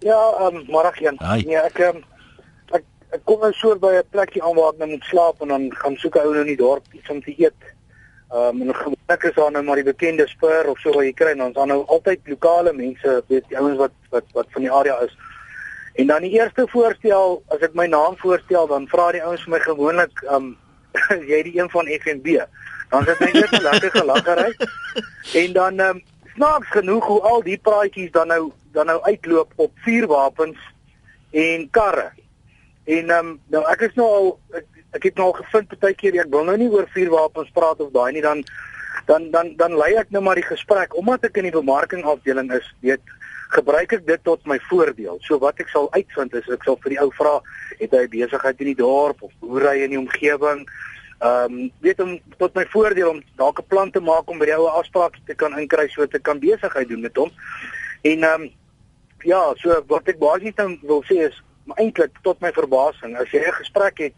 Ja, 0.00 0.20
ehm 0.40 0.56
um, 0.56 0.64
môre 0.68 0.92
gaan. 0.92 1.16
Nee, 1.46 1.56
ek 1.56 1.78
um, 1.78 2.04
ek 3.14 3.24
kom 3.24 3.40
nou 3.40 3.52
so 3.56 3.74
by 3.80 3.94
'n 3.98 4.10
plekjie 4.12 4.42
aan 4.42 4.56
waar 4.56 4.72
ek 4.72 4.78
nou 4.78 4.88
moet 4.88 5.04
slaap 5.04 5.40
en 5.42 5.48
dan 5.48 5.70
gaan 5.74 5.96
soek 5.96 6.16
ou 6.16 6.32
nou 6.32 6.40
in 6.40 6.52
die 6.52 6.60
dorp 6.60 6.84
iets 6.92 7.10
om 7.10 7.22
te 7.22 7.34
eet. 7.36 7.62
Ehm 8.30 8.60
um, 8.60 8.68
en 8.68 8.74
gewoonlik 8.74 9.22
is 9.22 9.34
daar 9.34 9.52
nou 9.52 9.62
maar 9.62 9.80
die 9.80 9.92
bekende 9.92 10.26
spur 10.28 10.68
of 10.68 10.78
so 10.78 10.92
wat 10.92 11.04
jy 11.04 11.12
kry 11.12 11.32
en 11.32 11.42
ons 11.42 11.54
dan 11.54 11.68
nou 11.68 11.84
altyd 11.86 12.20
lokale 12.28 12.72
mense, 12.72 13.22
weet 13.28 13.44
jy, 13.48 13.56
ouens 13.56 13.78
wat 13.78 13.94
wat 14.10 14.24
wat 14.34 14.46
van 14.50 14.62
die 14.62 14.72
area 14.72 14.98
is. 15.04 15.16
En 15.98 16.06
dan 16.06 16.22
die 16.22 16.30
eerste 16.30 16.62
voorstel, 16.70 17.40
as 17.50 17.62
ek 17.66 17.72
my 17.74 17.88
naam 17.90 18.14
voorstel, 18.20 18.68
dan 18.70 18.84
vra 18.86 19.08
die 19.16 19.22
ouens 19.24 19.42
vir 19.42 19.56
my 19.56 19.58
gewoonlik 19.64 20.20
ehm 20.28 20.36
um, 21.10 21.24
jy 21.30 21.40
die 21.42 21.56
een 21.58 21.70
van 21.72 21.90
FNB. 21.90 22.36
Dan 22.92 23.08
sit 23.08 23.18
my 23.24 23.30
net 23.34 23.56
'n 23.58 23.64
lekker 23.64 23.90
gelaggery. 23.96 24.52
En 25.42 25.52
dan 25.56 25.82
ehm 25.82 25.96
um, 25.96 26.04
snaaks 26.36 26.70
genoeg 26.76 27.06
hoe 27.06 27.20
al 27.32 27.42
die 27.42 27.58
praatjies 27.58 28.14
dan 28.14 28.30
nou 28.30 28.52
dan 28.72 28.86
nou 28.86 29.02
uitloop 29.02 29.52
op 29.56 29.72
vuurwapens 29.88 30.58
en 31.30 31.68
karre. 31.70 32.12
En 32.84 33.10
ehm 33.10 33.26
um, 33.26 33.34
nou 33.50 33.66
ek 33.74 33.86
is 33.90 33.98
nou 33.98 34.08
al 34.20 34.30
ek, 34.62 34.66
ek 35.00 35.10
het 35.10 35.18
nou 35.18 35.26
al 35.32 35.38
gevind 35.42 35.78
baie 35.80 35.98
keer 35.98 36.22
ek 36.22 36.30
wil 36.30 36.46
nou 36.46 36.56
nie 36.56 36.70
oor 36.70 36.86
vuurwapens 36.94 37.50
praat 37.58 37.82
of 37.82 37.90
daai 37.92 38.12
nie 38.12 38.22
dan 38.22 38.44
dan 39.10 39.30
dan 39.34 39.54
dan 39.56 39.76
lei 39.76 39.96
ek 39.98 40.14
nou 40.14 40.22
maar 40.22 40.38
die 40.38 40.46
gesprek 40.46 40.94
omdat 40.94 41.24
ek 41.24 41.42
in 41.42 41.50
die 41.50 41.58
bemarking 41.58 42.04
afdeling 42.04 42.52
is, 42.54 42.74
weet 42.86 43.02
gebruik 43.48 43.92
ek 43.96 44.04
dit 44.06 44.22
tot 44.24 44.44
my 44.46 44.58
voordeel. 44.68 45.18
So 45.24 45.38
wat 45.38 45.60
ek 45.62 45.72
sal 45.72 45.88
uitvind 45.94 46.34
is 46.34 46.48
ek 46.52 46.66
sal 46.66 46.78
vir 46.82 46.94
die 46.94 47.00
ou 47.00 47.08
vra 47.16 47.38
het 47.78 47.96
hy 47.96 48.04
besigheid 48.12 48.60
in 48.60 48.72
die 48.72 48.78
dorp 48.82 49.22
of 49.22 49.32
boerdery 49.40 49.84
in 49.86 49.94
die 49.96 50.00
omgewing. 50.00 50.66
Ehm 51.18 51.58
um, 51.58 51.72
weet 51.82 52.00
om 52.04 52.14
tot 52.38 52.54
my 52.54 52.64
voordeel 52.74 53.10
om 53.16 53.22
dalk 53.40 53.60
'n 53.60 53.68
plan 53.68 53.90
te 53.90 54.00
maak 54.00 54.30
om 54.30 54.38
by 54.38 54.46
die 54.46 54.56
ou 54.56 54.68
afsprake 54.68 55.18
te 55.26 55.34
kan 55.34 55.58
inkry 55.58 55.88
so 55.88 56.06
te 56.06 56.18
kan 56.18 56.38
besigheid 56.38 56.88
doen 56.88 57.00
met 57.00 57.16
hom. 57.16 57.30
En 58.02 58.22
ehm 58.22 58.42
um, 58.42 58.50
ja, 59.24 59.42
so 59.56 59.82
wat 59.86 60.08
ek 60.08 60.18
basies 60.18 60.54
dan 60.54 60.78
wil 60.82 61.02
sê 61.02 61.26
is 61.26 61.42
eintlik 61.76 62.14
tot 62.22 62.40
my 62.40 62.52
verbasing, 62.52 63.16
as 63.16 63.30
jy 63.30 63.40
'n 63.40 63.60
gesprek 63.60 63.98
het, 63.98 64.14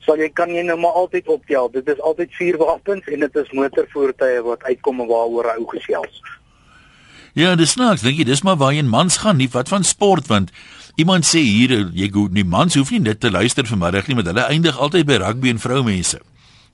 sal 0.00 0.16
jy 0.16 0.28
kan 0.28 0.50
jy 0.54 0.62
nou 0.62 0.76
maar 0.76 0.92
altyd 0.92 1.28
optel. 1.28 1.68
Dit 1.68 1.88
is 1.88 2.00
altyd 2.00 2.34
vier 2.38 2.56
wapens 2.56 3.06
en 3.06 3.20
dit 3.20 3.36
is 3.36 3.52
motorvoertuie 3.52 4.42
wat 4.42 4.62
uitkom 4.62 5.00
en 5.00 5.06
waaroor 5.06 5.50
hy 5.52 5.64
gesels. 5.74 6.22
Ja, 7.32 7.54
dis 7.56 7.70
snaaks, 7.76 8.02
dink 8.02 8.18
jy, 8.18 8.24
dis 8.24 8.42
maar 8.42 8.56
waar 8.56 8.72
jy 8.72 8.82
mans 8.82 9.20
gaan, 9.22 9.36
nie 9.36 9.48
wat 9.52 9.68
van 9.68 9.84
sport 9.84 10.26
want 10.26 10.50
iemand 10.96 11.26
sê 11.26 11.42
hier 11.44 11.90
jy 11.94 12.08
goed, 12.10 12.32
nie 12.32 12.44
mans 12.44 12.74
hoef 12.74 12.90
nie 12.90 13.00
dit 13.00 13.20
te 13.20 13.30
luister 13.30 13.66
vanmiddag 13.66 14.08
nie, 14.08 14.16
maar 14.18 14.24
hulle 14.24 14.48
eindig 14.48 14.78
altyd 14.78 15.06
by 15.06 15.20
rugby 15.22 15.52
en 15.52 15.62
vroumense. 15.62 16.18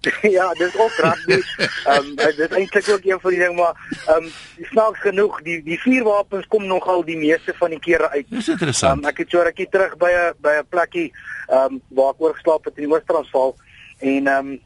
ja, 0.37 0.53
dis 0.53 0.77
ook 0.79 0.97
rugby. 1.03 1.41
Ehm 1.91 1.97
um, 1.97 2.15
dit 2.17 2.39
is 2.39 2.57
eintlik 2.57 2.89
ook 2.89 3.05
een 3.05 3.21
van 3.21 3.31
die 3.31 3.41
ding 3.41 3.57
maar 3.57 3.75
ehm 4.07 4.25
um, 4.25 4.31
snaaks 4.71 5.01
genoeg 5.01 5.41
die 5.43 5.63
die 5.63 5.81
vuurwapens 5.81 6.47
kom 6.47 6.67
nogal 6.67 7.05
die 7.05 7.17
meeste 7.17 7.55
van 7.57 7.71
die 7.71 7.81
kere 7.81 8.11
uit. 8.11 8.27
Dis 8.29 8.49
interessant. 8.49 9.03
Um, 9.03 9.09
ek 9.09 9.25
het 9.25 9.31
so 9.31 9.43
rukkie 9.43 9.69
terug 9.71 9.97
by 9.97 10.13
'n 10.13 10.33
by 10.45 10.55
'n 10.61 10.69
plekkie 10.69 11.13
ehm 11.49 11.73
um, 11.73 11.81
waar 11.89 12.13
ek 12.13 12.21
oorgeslaap 12.21 12.65
het 12.65 12.77
in 12.77 12.89
die 12.89 12.93
Oos-Transvaal 12.93 13.57
en 13.99 14.27
ehm 14.27 14.53
um, 14.53 14.61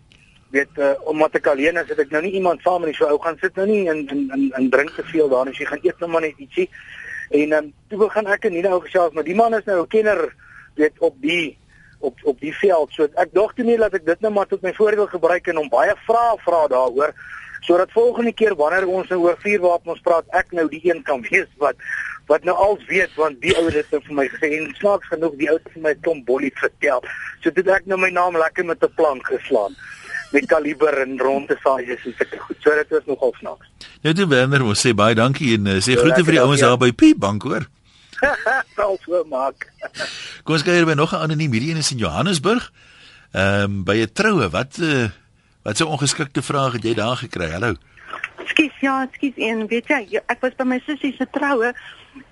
weet 0.50 0.80
uh, 0.80 0.94
omdat 1.04 1.34
ek 1.34 1.46
alleen 1.52 1.76
is, 1.76 1.88
het 1.88 1.98
ek 1.98 2.10
nou 2.14 2.22
nie 2.24 2.32
iemand 2.40 2.62
saam 2.64 2.82
my 2.82 2.92
so 2.96 3.08
ou 3.08 3.18
gaan 3.20 3.36
sit 3.40 3.56
nou 3.56 3.66
nie 3.68 3.84
in 3.86 4.06
in 4.08 4.26
in, 4.34 4.44
in 4.56 4.70
drink 4.72 4.90
te 4.96 5.04
veel 5.12 5.28
daar, 5.28 5.48
as 5.48 5.60
jy 5.60 5.68
gaan 5.68 5.84
eet 5.84 6.00
nou 6.00 6.10
maar 6.10 6.24
net 6.24 6.40
ietsie. 6.40 6.68
En 7.30 7.52
um, 7.52 7.72
toe 7.88 7.98
begin 7.98 8.30
ek 8.32 8.48
en 8.48 8.56
Nina 8.56 8.72
ou 8.72 8.80
gesels, 8.84 9.12
maar 9.12 9.26
die 9.26 9.36
man 9.36 9.54
is 9.54 9.66
nou 9.68 9.82
'n 9.82 9.88
kenner 9.88 10.34
weet 10.74 10.98
op 10.98 11.16
die 11.20 11.58
op 12.00 12.18
op 12.22 12.40
die 12.40 12.54
veld. 12.54 12.92
So 12.92 13.08
ek 13.14 13.34
dog 13.34 13.54
toe 13.54 13.64
nie 13.64 13.76
dat 13.76 13.94
ek 13.94 14.06
dit 14.06 14.20
nou 14.20 14.32
maar 14.32 14.46
tot 14.46 14.62
my 14.62 14.72
voordeel 14.72 15.06
gebruik 15.06 15.46
en 15.48 15.58
om 15.58 15.68
baie 15.68 15.94
vrae 16.06 16.38
vra 16.44 16.66
daaroor. 16.68 17.14
sodat 17.60 17.92
volgende 17.92 18.32
keer 18.32 18.54
wanneer 18.56 18.86
ons 18.86 19.08
nou 19.08 19.18
oor 19.20 19.36
vuurwapens 19.42 20.00
praat, 20.00 20.26
ek 20.30 20.52
nou 20.56 20.68
die 20.70 20.80
een 20.84 21.02
kan 21.02 21.24
wees 21.30 21.48
wat 21.58 21.76
wat 22.28 22.44
nou 22.44 22.54
al 22.60 22.76
weet 22.88 23.14
want 23.16 23.40
die 23.40 23.54
ouer 23.56 23.72
het 23.72 23.88
vir 23.88 24.14
my 24.14 24.26
gesê 24.28 24.50
en 24.58 24.68
snaaks 24.76 25.08
genoeg 25.08 25.36
die 25.40 25.48
ouer 25.48 25.62
het 25.64 25.72
vir 25.72 25.82
my 25.82 25.94
klomp 26.04 26.26
bollie 26.28 26.52
vertel. 26.60 27.00
So 27.42 27.50
dit 27.50 27.68
ek 27.72 27.86
nou 27.88 27.98
my 28.00 28.10
naam 28.12 28.36
lekker 28.36 28.66
met 28.68 28.84
'n 28.84 28.94
plank 28.96 29.26
geslaan 29.26 29.76
met 30.32 30.46
kaliber 30.46 30.98
en 31.02 31.18
ronde 31.18 31.56
saajes 31.62 32.04
en 32.04 32.14
sulke 32.18 32.38
goed. 32.38 32.56
So 32.60 32.74
dit 32.74 32.90
is 33.00 33.06
nogal 33.06 33.34
snaaks. 33.38 33.66
Ja, 34.00 34.12
toe 34.12 34.26
Werner, 34.28 34.64
ons 34.64 34.86
sê 34.86 34.94
baie 34.94 35.16
dankie 35.18 35.54
en 35.56 35.66
uh, 35.66 35.80
sê 35.84 35.96
groete 35.98 36.24
vir 36.26 36.38
die 36.38 36.42
ouens 36.44 36.62
daar 36.64 36.78
by 36.80 36.92
P 36.92 37.14
Bank 37.18 37.46
hoor. 37.48 37.66
Sal 38.76 38.98
so 39.04 39.24
maak. 39.30 39.68
Kom 40.44 40.58
ons 40.58 40.66
kyk 40.66 40.80
hier 40.80 40.88
by 40.88 40.98
nog 40.98 41.14
'n 41.14 41.24
anoniem 41.28 41.52
hierdie 41.56 41.72
een 41.72 41.82
is 41.82 41.92
in 41.92 42.02
Johannesburg. 42.02 42.72
Ehm 43.32 43.64
um, 43.64 43.84
by 43.84 44.00
'n 44.04 44.12
troue, 44.12 44.48
wat 44.50 44.78
uh, 44.80 45.08
wat 45.62 45.76
so 45.76 45.86
ongeskikte 45.86 46.42
vrae 46.42 46.72
het 46.72 46.84
jy 46.84 46.94
daar 46.94 47.16
gekry? 47.16 47.50
Hallo. 47.50 47.74
Skus, 48.48 48.74
ja, 48.80 49.08
skus 49.12 49.36
en 49.36 49.66
weet 49.66 49.88
jy, 49.88 50.20
ek 50.26 50.40
was 50.40 50.56
by 50.56 50.64
my 50.64 50.80
sussie 50.86 51.14
se 51.16 51.26
troue 51.30 51.72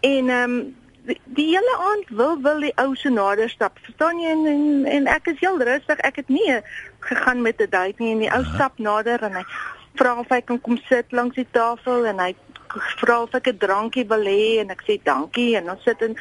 en 0.00 0.28
ehm 0.28 0.50
um, 0.50 0.74
die, 1.07 1.21
die 1.38 1.47
hele 1.55 1.77
aand 1.90 2.11
wil 2.19 2.37
wil 2.42 2.61
die 2.61 2.73
ou 2.83 2.95
se 2.99 3.11
nader 3.11 3.51
stap. 3.51 3.79
Verstaan 3.87 4.21
jy 4.21 4.31
en, 4.35 4.47
en 4.47 4.87
en 4.99 5.11
ek 5.12 5.33
is 5.35 5.40
heel 5.40 5.59
rustig. 5.62 6.03
Ek 6.07 6.23
het 6.23 6.29
nie 6.33 6.61
gegaan 7.07 7.42
met 7.42 7.61
'n 7.61 7.71
date 7.71 8.03
nie 8.03 8.12
en 8.12 8.25
die 8.25 8.33
ou 8.33 8.45
stap 8.55 8.79
nader 8.79 9.23
en 9.23 9.38
hy 9.40 9.45
vra 9.97 10.16
of 10.21 10.29
hy 10.29 10.40
kan 10.40 10.61
kom 10.61 10.79
sit 10.88 11.12
langs 11.12 11.35
die 11.35 11.49
tafel 11.51 12.07
en 12.07 12.19
hy 12.21 12.33
vra 13.01 13.23
of 13.23 13.35
ek 13.35 13.49
'n 13.53 13.59
drankie 13.59 14.07
wil 14.09 14.25
hê 14.25 14.61
en 14.61 14.71
ek 14.71 14.83
sê 14.87 14.99
dankie 15.03 15.57
en 15.57 15.71
ons 15.71 15.83
sit 15.83 16.03
en 16.03 16.16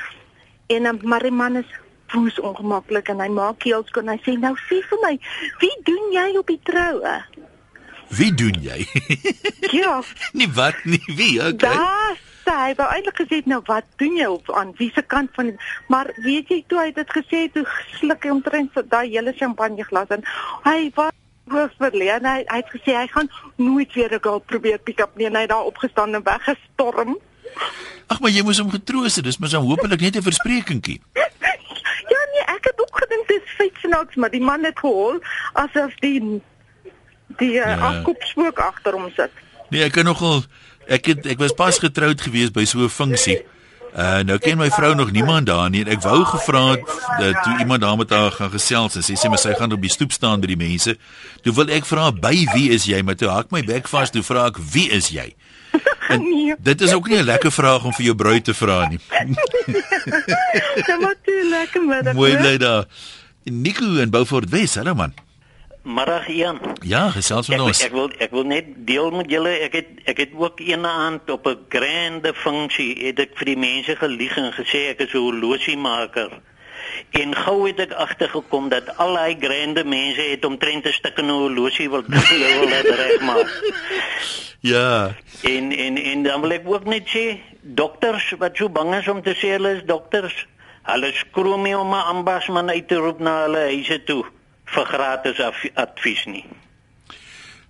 en 0.68 1.00
maar 1.04 1.24
die 1.24 1.32
man 1.32 1.56
is 1.56 1.72
voes 2.14 2.40
ongemaklik 2.40 3.10
en 3.10 3.20
hy 3.20 3.30
maak 3.30 3.60
keels 3.60 3.90
kon 3.92 4.08
hy 4.08 4.18
sê 4.26 4.38
nou 4.40 4.54
sê 4.70 4.82
vir 4.90 5.00
my 5.04 5.16
wie 5.60 5.76
doen 5.90 6.14
jy 6.14 6.38
op 6.38 6.48
die 6.48 6.62
troue 6.64 7.18
Wie 8.10 8.34
doen 8.34 8.58
jy? 8.62 8.86
ja. 9.72 10.02
Nee, 10.38 10.50
wat 10.54 10.84
nie 10.86 11.02
wie, 11.06 11.42
okay. 11.42 11.74
Das 11.74 12.22
hy 12.52 12.74
wou 12.78 12.88
eintlik 12.92 13.20
gesê 13.24 13.42
nou 13.46 13.62
wat 13.66 13.86
doen 13.98 14.18
jy 14.18 14.26
op 14.26 14.52
aan 14.52 14.74
wie 14.78 14.92
se 14.94 15.02
kant 15.02 15.30
van 15.34 15.58
maar 15.88 16.12
weet 16.24 16.50
jy 16.50 16.64
toe 16.68 16.80
hy 16.80 16.92
dit 16.92 17.10
gesê 17.18 17.52
toe 17.54 17.66
sluk 18.00 18.24
hy 18.24 18.30
omtrent 18.30 18.74
vir 18.74 18.84
daai 18.90 19.10
hele 19.10 19.34
champagne 19.34 19.84
glas 19.84 20.10
en 20.10 20.24
hy 20.64 20.92
was 20.96 21.14
hoogs 21.52 21.78
verleen 21.78 22.26
hy, 22.26 22.42
hy 22.50 22.60
het 22.62 22.72
gesê 22.74 22.98
hy 22.98 23.08
gaan 23.14 23.30
nooit 23.56 23.94
weer 23.94 24.14
'n 24.14 24.22
girl 24.22 24.40
probeer 24.40 24.80
pick 24.80 25.00
up 25.00 25.16
nie 25.18 25.26
en 25.26 25.36
hy 25.36 25.46
daar 25.46 25.66
opgestaan 25.66 26.16
en 26.16 26.24
weggestorm. 26.24 27.18
Ag 28.08 28.20
maar 28.20 28.32
jy 28.32 28.44
moes 28.44 28.60
hom 28.60 28.72
getroos 28.72 29.16
het 29.16 29.26
dis 29.26 29.38
mos 29.38 29.52
dan 29.52 29.66
hopelik 29.66 30.02
net 30.02 30.16
'n 30.16 30.22
versprekingkie. 30.22 31.02
Ja 32.14 32.22
nee 32.34 32.46
ek 32.56 32.64
het 32.70 32.80
ook 32.82 32.98
gedink 33.02 33.28
dis 33.28 33.56
fietsnaaks 33.58 34.16
maar 34.16 34.30
die 34.30 34.42
man 34.42 34.64
het 34.64 34.80
gehoor 34.80 35.18
asof 35.54 35.94
die 36.00 36.42
die 37.38 37.58
uh, 37.58 37.66
ja. 37.66 37.76
afkoopspook 37.76 38.60
agter 38.60 38.94
hom 38.94 39.10
sit. 39.16 39.32
Nee 39.70 39.84
ek 39.84 39.92
kan 39.92 40.06
nogal 40.06 40.44
Ek 40.88 41.06
het 41.06 41.26
ek 41.26 41.42
was 41.42 41.54
pas 41.54 41.80
getroud 41.80 42.22
gewees 42.22 42.52
by 42.52 42.66
so 42.66 42.86
'n 42.86 42.90
funksie. 42.90 43.42
Uh 43.96 44.20
nou 44.28 44.38
ken 44.38 44.58
my 44.58 44.70
vrou 44.70 44.96
nog 44.96 45.12
niemand 45.12 45.46
daar 45.48 45.70
nie 45.70 45.82
en 45.82 45.88
ek 45.88 46.02
wou 46.04 46.26
gevra 46.26 46.76
het 46.76 46.84
uh, 47.22 47.44
toe 47.44 47.60
iemand 47.60 47.82
daar 47.82 47.98
met 47.98 48.10
haar 48.10 48.32
gaan 48.32 48.52
gesels 48.52 48.96
en 48.96 49.04
sy 49.04 49.16
sê 49.16 49.30
my 49.32 49.38
sy 49.40 49.54
gaan 49.56 49.72
op 49.72 49.82
die 49.82 49.90
stoep 49.90 50.12
staan 50.12 50.42
by 50.44 50.48
die 50.52 50.60
mense. 50.60 50.98
Toe 51.44 51.54
wil 51.56 51.72
ek 51.72 51.86
vra 51.86 52.12
by 52.12 52.36
wie 52.54 52.70
is 52.76 52.86
jy? 52.86 53.02
Maar 53.02 53.16
toe 53.16 53.30
hak 53.30 53.52
my 53.56 53.64
bek 53.64 53.88
vas 53.88 54.12
toe 54.12 54.24
vra 54.24 54.50
ek 54.52 54.60
wie 54.60 54.90
is 54.92 55.10
jy? 55.10 55.34
En 56.06 56.22
nee. 56.22 56.54
dit 56.60 56.82
is 56.82 56.94
ook 56.94 57.08
nie 57.08 57.18
'n 57.18 57.26
lekker 57.26 57.52
vraag 57.52 57.84
om 57.84 57.94
vir 57.94 58.06
jou 58.06 58.16
bruid 58.16 58.44
te 58.44 58.54
vra 58.54 58.88
nie. 58.88 59.00
Dit 60.86 60.98
moet 61.00 61.18
lekker 61.50 61.82
middag. 61.82 62.14
Mooi 62.14 62.38
bly 62.38 62.58
daar. 62.58 62.86
Nico 63.44 63.96
in 63.96 64.10
Beaufort 64.10 64.50
Wes, 64.50 64.76
hallo 64.76 64.94
man. 64.94 65.14
Middag 65.86 66.28
Ian. 66.28 66.58
Ja, 66.82 67.10
gesels 67.14 67.48
met 67.48 67.62
ons. 67.62 67.78
Ek 67.86 67.92
wil 67.94 68.10
ek 68.18 68.32
wil 68.34 68.48
net 68.50 68.72
deel 68.90 69.12
met 69.14 69.30
julle. 69.30 69.52
Ek 69.68 69.76
het 69.78 69.90
ek 70.10 70.18
het 70.24 70.32
ook 70.34 70.58
een 70.66 70.82
aand 70.82 71.30
op 71.30 71.46
'n 71.46 71.60
grande 71.70 72.34
funksie 72.34 73.06
het 73.06 73.20
ek 73.20 73.38
vir 73.38 73.46
die 73.54 73.58
mense 73.58 73.96
gelieg 73.96 74.34
en 74.38 74.50
gesê 74.54 74.90
ek 74.90 75.06
is 75.06 75.14
'n 75.14 75.22
horlosiemaker. 75.22 76.42
En 77.12 77.36
gou 77.36 77.68
het 77.68 77.80
ek 77.80 77.94
agtergekom 77.94 78.70
dat 78.70 78.98
al 78.98 79.14
daai 79.14 79.38
grande 79.40 79.84
mense 79.86 80.22
het 80.22 80.46
omtrent 80.46 80.86
'n 80.86 80.92
stuk 80.92 81.18
in 81.18 81.26
'n 81.26 81.30
horlosie 81.30 81.90
wil 81.90 82.04
wil 82.10 82.70
laat 82.70 82.90
regmaak. 82.90 83.50
Ja. 84.60 85.16
En 85.42 85.72
en 85.72 85.98
en 85.98 86.24
dan 86.24 86.42
wil 86.42 86.52
ek 86.52 86.66
ook 86.66 86.86
net 86.86 87.06
sê 87.06 87.38
dokters 87.62 88.34
wat 88.38 88.58
so 88.58 88.70
bang 88.70 88.96
is 88.96 89.08
om 89.08 89.22
te 89.22 89.36
sê 89.36 89.54
hulle 89.54 89.76
is 89.76 89.86
dokters. 89.86 90.48
Hulle 90.82 91.14
skroom 91.14 91.62
nie 91.62 91.78
om 91.78 91.94
'n 91.94 92.08
ambasman 92.10 92.70
uit 92.70 92.88
te 92.88 92.96
roep 92.96 93.20
na 93.20 93.44
hulle 93.44 93.70
huise 93.70 94.04
toe 94.04 94.26
vir 94.66 94.86
gratis 94.86 95.42
advies 95.76 96.26
nie. 96.26 96.46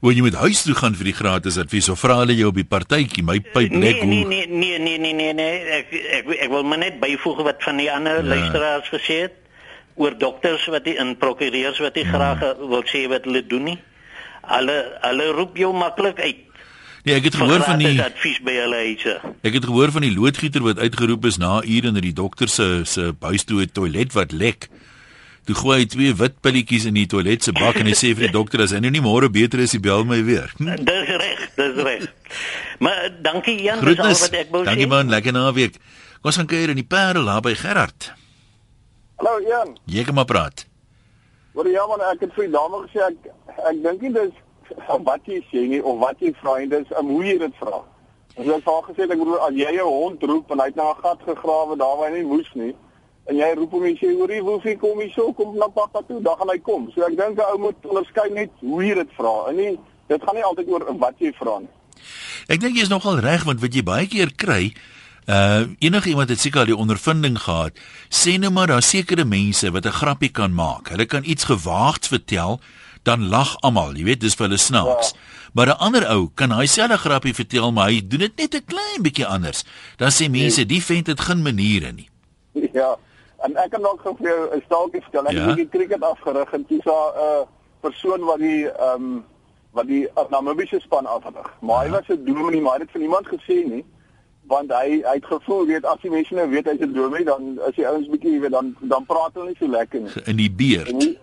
Wil 0.06 0.14
jy 0.14 0.26
met 0.26 0.36
huis 0.38 0.62
toe 0.62 0.76
gaan 0.78 0.96
vir 0.98 1.08
die 1.10 1.16
gratis 1.18 1.58
advies 1.58 1.88
of 1.90 1.98
vra 2.04 2.20
hulle 2.20 2.36
jou 2.38 2.52
op 2.52 2.60
die 2.60 2.68
partytjie? 2.68 3.24
My 3.26 3.40
pyp 3.42 3.74
lek 3.74 4.04
hoe. 4.04 4.12
Nee, 4.12 4.26
nee, 4.28 4.46
nee, 4.48 4.78
nee, 4.80 5.00
nee, 5.02 5.14
nee, 5.18 5.34
nee. 5.34 5.56
Ek 5.80 5.96
ek 6.20 6.30
ek 6.46 6.52
wil 6.52 6.68
maar 6.68 6.82
net 6.84 7.00
byvoeg 7.02 7.42
wat 7.48 7.64
van 7.66 7.82
die 7.82 7.90
ander 7.92 8.20
ja. 8.20 8.28
luisteraars 8.36 8.92
gesê 8.94 9.24
het 9.26 9.42
oor 9.96 10.14
dokters 10.20 10.68
wat 10.70 10.86
die 10.86 10.98
in 11.00 11.16
prokureurs 11.18 11.80
wat 11.82 11.96
die 11.96 12.06
ja. 12.06 12.12
graag 12.12 12.44
wil 12.60 12.84
sê 12.92 13.06
wat 13.10 13.26
hulle 13.26 13.42
doen 13.48 13.72
nie. 13.72 13.78
Hulle 14.46 14.78
hulle 15.08 15.30
roep 15.40 15.58
jou 15.58 15.72
maklik 15.74 16.20
uit. 16.22 16.44
Nee, 17.06 17.20
ek 17.20 17.30
het 17.30 17.36
gehoor 17.38 17.62
van 17.62 17.82
die 17.82 17.98
advies 18.02 18.40
by 18.46 18.54
hulle 18.58 18.82
huise. 18.82 19.20
Ek 19.46 19.58
het 19.58 19.66
gehoor 19.70 19.92
van 19.94 20.06
die 20.06 20.14
loodgieter 20.14 20.64
wat 20.66 20.82
uitgeroep 20.82 21.28
is 21.30 21.38
na 21.42 21.60
ure 21.62 21.94
in 21.94 22.02
die 22.02 22.16
dokter 22.18 22.50
se 22.50 22.82
se 22.90 23.14
huis 23.26 23.46
toe 23.46 23.62
'n 23.62 23.74
toilet 23.74 24.14
wat 24.14 24.32
lek. 24.34 24.70
Toe 25.46 25.54
gooi 25.54 25.76
hy 25.84 25.86
twee 25.86 26.14
wit 26.18 26.40
pilletjies 26.42 26.88
in 26.90 26.96
die 26.98 27.06
toilet 27.06 27.46
se 27.46 27.52
bak 27.54 27.78
en 27.78 27.86
hy 27.86 27.94
sê 27.94 28.16
vir 28.18 28.26
die 28.26 28.34
dokter 28.34 28.64
as 28.64 28.72
hy 28.74 28.80
nou 28.82 28.90
nie 28.96 29.02
môre 29.06 29.28
beter 29.30 29.62
is, 29.62 29.76
hy 29.78 29.82
bel 29.84 30.02
my 30.10 30.18
weer. 30.26 30.50
Hm? 30.58 30.80
Dis 30.90 31.10
reg, 31.22 31.44
dis 31.54 31.82
reg. 31.86 32.06
Maar 32.82 33.12
dankie 33.22 33.54
Jan, 33.62 33.84
dis 33.86 34.00
al 34.02 34.16
wat 34.18 34.38
ek 34.40 34.50
wou 34.50 34.64
sê. 34.64 34.72
Dankie 34.72 34.88
man, 34.90 35.12
lekker 35.14 35.36
naweek. 35.36 35.78
Kom 36.18 36.32
ons 36.32 36.40
gaan 36.42 36.50
kuier 36.50 36.74
in 36.74 36.80
die 36.82 36.88
Parel 36.90 37.30
daar 37.30 37.44
by 37.46 37.54
Gerard. 37.60 38.08
Hallo 39.22 39.38
Jan. 39.46 39.76
Jy 39.86 40.08
kom 40.08 40.18
maar 40.18 40.26
praat. 40.32 40.66
Wat 41.54 41.70
ja 41.70 41.84
man, 41.92 42.02
ek 42.10 42.26
het 42.26 42.34
vir 42.34 42.48
die 42.48 42.54
dame 42.56 42.80
gesê 42.88 43.04
ek 43.06 43.30
ek 43.70 43.84
dink 43.84 44.02
nie 44.08 44.12
dis 44.16 44.40
wat 45.12 45.30
jy 45.30 45.44
sê 45.52 45.68
nie 45.76 45.84
of 45.86 46.02
wat 46.02 46.26
jy 46.26 46.34
vra 46.42 46.58
nie, 46.58 46.72
dis 46.74 46.96
om 46.98 47.14
hoe 47.14 47.22
jy 47.28 47.38
dit 47.46 47.62
vra. 47.62 47.84
Jy 48.40 48.50
het 48.50 48.74
al 48.74 48.82
gesê 48.90 49.06
ek 49.06 49.14
bedoel 49.14 49.46
as 49.46 49.62
jy 49.62 49.78
'n 49.78 49.86
hond 49.86 50.26
roep 50.26 50.50
en 50.58 50.66
hy 50.66 50.68
het 50.74 50.82
na 50.82 50.90
'n 50.90 51.00
gat 51.06 51.22
gegrawe 51.30 51.78
daar 51.78 52.02
waar 52.02 52.10
hy 52.10 52.18
nie 52.18 52.34
moes 52.34 52.50
nie 52.58 52.74
en 53.26 53.40
jy 53.40 53.54
roep 53.58 53.72
hom 53.74 53.86
en 53.90 53.96
sê 53.98 54.12
hoor 54.14 54.32
jy 54.32 54.42
wil 54.46 54.60
vir 54.62 54.76
kom 54.82 55.00
hier 55.02 55.14
so 55.16 55.34
kom 55.38 55.56
na 55.58 55.68
pappa 55.74 56.02
toe 56.08 56.20
dan 56.26 56.38
gaan 56.40 56.52
hy 56.54 56.60
kom 56.66 56.90
so 56.94 57.06
ek 57.08 57.18
dink 57.18 57.40
'n 57.40 57.48
ou 57.54 57.58
moet 57.68 57.88
onderskei 57.90 58.30
net 58.34 58.52
hoe 58.62 58.84
jy 58.86 58.96
dit 59.02 59.12
vra 59.18 59.36
en 59.50 59.56
nie 59.58 59.74
dit 60.10 60.22
gaan 60.22 60.36
nie 60.36 60.46
altyd 60.50 60.68
oor 60.70 60.86
wat 61.02 61.16
jy 61.20 61.32
vra 61.40 61.60
nie 61.60 61.74
ek 62.50 62.62
dink 62.62 62.78
jy 62.78 62.84
is 62.84 62.94
nogal 62.94 63.18
reg 63.20 63.46
want 63.50 63.62
wat 63.62 63.74
jy 63.74 63.84
baie 63.84 64.08
keer 64.08 64.30
kry 64.38 64.74
uh 65.26 65.66
enige 65.82 66.10
iemand 66.10 66.30
het 66.30 66.40
seker 66.40 66.60
al 66.62 66.70
die 66.70 66.78
ondervinding 66.86 67.38
gehad 67.48 67.74
sê 68.10 68.38
nou 68.38 68.52
maar 68.54 68.68
daar 68.68 68.86
sekere 68.86 69.26
mense 69.26 69.72
wat 69.72 69.86
'n 69.86 70.00
grappie 70.02 70.30
kan 70.30 70.54
maak 70.54 70.94
hulle 70.94 71.06
kan 71.06 71.26
iets 71.26 71.50
gewaagd 71.50 72.08
vertel 72.08 72.62
dan 73.04 73.30
lag 73.30 73.58
almal 73.62 73.98
jy 73.98 74.06
weet 74.06 74.22
dis 74.22 74.36
vir 74.38 74.48
hulle 74.48 74.62
snaaks 74.62 75.14
ja. 75.14 75.20
Maar 75.56 75.68
'n 75.68 75.80
ander 75.80 76.04
ou 76.12 76.30
kan 76.34 76.52
hy 76.52 76.66
selfe 76.66 76.98
grappie 76.98 77.34
vertel, 77.34 77.72
maar 77.72 77.88
hy 77.88 78.08
doen 78.08 78.20
dit 78.20 78.36
net 78.36 78.56
'n 78.56 78.66
klein 78.66 79.02
bietjie 79.02 79.26
anders. 79.26 79.64
Dan 79.96 80.12
sê 80.12 80.30
mense, 80.30 80.58
nee. 80.58 80.66
die 80.66 80.84
vent 80.84 81.08
het 81.08 81.20
geen 81.20 81.42
maniere 81.42 81.92
nie. 81.92 82.10
Ja. 82.74 82.98
En 83.46 83.56
ek 83.62 83.72
kan 83.76 83.82
dalk 83.86 84.02
gou 84.02 84.16
vir 84.18 84.28
jou 84.28 84.42
'n 84.56 84.62
staaltjie 84.66 85.02
vertel. 85.02 85.26
Ek 85.26 85.38
ja? 85.38 85.48
het 85.48 85.56
die 85.56 85.70
cricket 85.70 86.02
afgerig 86.02 86.54
en 86.54 86.66
dis 86.68 86.86
'n 86.86 86.90
uh, 86.90 87.42
persoon 87.80 88.24
wat 88.26 88.40
die 88.40 88.70
ehm 88.70 89.04
um, 89.04 89.26
wat 89.76 89.88
die 89.88 90.08
Namibiese 90.30 90.80
span 90.80 91.06
afgerig. 91.06 91.52
Maar 91.60 91.86
ja. 91.86 91.92
hy 91.92 91.96
was 91.98 92.08
'n 92.08 92.26
dominee, 92.26 92.62
maar 92.62 92.74
hy 92.74 92.82
het 92.82 92.92
vir 92.92 93.02
niemand 93.02 93.28
gesê 93.28 93.58
nie 93.68 93.86
want 94.48 94.72
hy 94.72 95.02
hy 95.02 95.14
het 95.18 95.26
gevoel 95.26 95.66
weet 95.66 95.86
as 95.90 96.02
die 96.02 96.12
mense 96.14 96.36
nou 96.38 96.46
weet 96.50 96.68
hy's 96.70 96.82
'n 96.82 96.94
dominee 96.94 97.26
dan 97.26 97.60
as 97.68 97.76
die 97.76 97.88
ouens 97.88 98.10
bietjie 98.10 98.40
weet 98.40 98.52
dan 98.52 98.76
dan 98.80 99.06
praat 99.06 99.34
hulle 99.34 99.48
nie 99.48 99.58
so 99.60 99.68
lekker 99.68 100.02
nie. 100.02 100.12
In 100.26 100.36
die 100.36 100.52
beerd. 100.52 100.90
En, 100.90 101.00
die, 101.00 101.18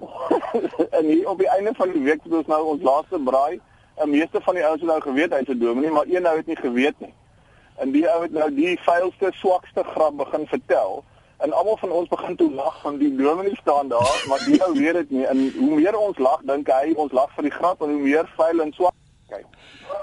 en 0.98 1.04
hier 1.04 1.28
op 1.28 1.38
die 1.38 1.48
einde 1.48 1.74
van 1.74 1.92
die 1.92 2.02
week 2.02 2.22
het 2.22 2.32
ons 2.32 2.46
nou 2.46 2.62
ons 2.74 2.82
laaste 2.82 3.18
braai. 3.18 3.60
Die 4.02 4.10
meeste 4.10 4.40
van 4.40 4.54
die 4.54 4.66
ouens 4.66 4.80
het 4.80 4.90
nou 4.90 5.00
geweet 5.00 5.32
hy's 5.32 5.48
'n 5.48 5.58
dominee, 5.58 5.90
maar 5.90 6.06
een 6.08 6.22
nou 6.22 6.36
het 6.36 6.46
nie 6.46 6.56
geweet 6.56 6.98
nie. 6.98 7.14
En 7.76 7.90
die 7.90 8.08
ou 8.10 8.22
het 8.22 8.32
nou 8.32 8.54
die 8.54 8.78
vuilste 8.80 9.30
swakste 9.34 9.82
grap 9.82 10.16
begin 10.16 10.46
vertel 10.46 11.04
en 11.42 11.52
almal 11.52 11.78
van 11.80 11.90
ons 11.90 12.08
begin 12.08 12.36
toe 12.36 12.50
lag 12.54 12.80
van 12.80 12.98
die 12.98 13.10
dominee 13.16 13.56
staan 13.60 13.88
daar, 13.88 14.24
maar 14.28 14.42
die 14.46 14.60
ou 14.62 14.72
weet 14.78 14.98
dit 15.00 15.10
nie 15.16 15.24
en 15.26 15.40
hoe 15.58 15.74
meer 15.74 15.96
ons 15.98 16.18
lag, 16.18 16.40
dink 16.50 16.70
hy 16.70 16.92
ons 17.04 17.12
lag 17.12 17.30
vir 17.36 17.48
die 17.48 17.54
grap 17.56 17.82
en 17.82 17.94
hoe 17.94 18.02
meer 18.02 18.28
vuil 18.36 18.62
en 18.62 18.72
swak 18.76 18.94
kyk. 19.32 19.46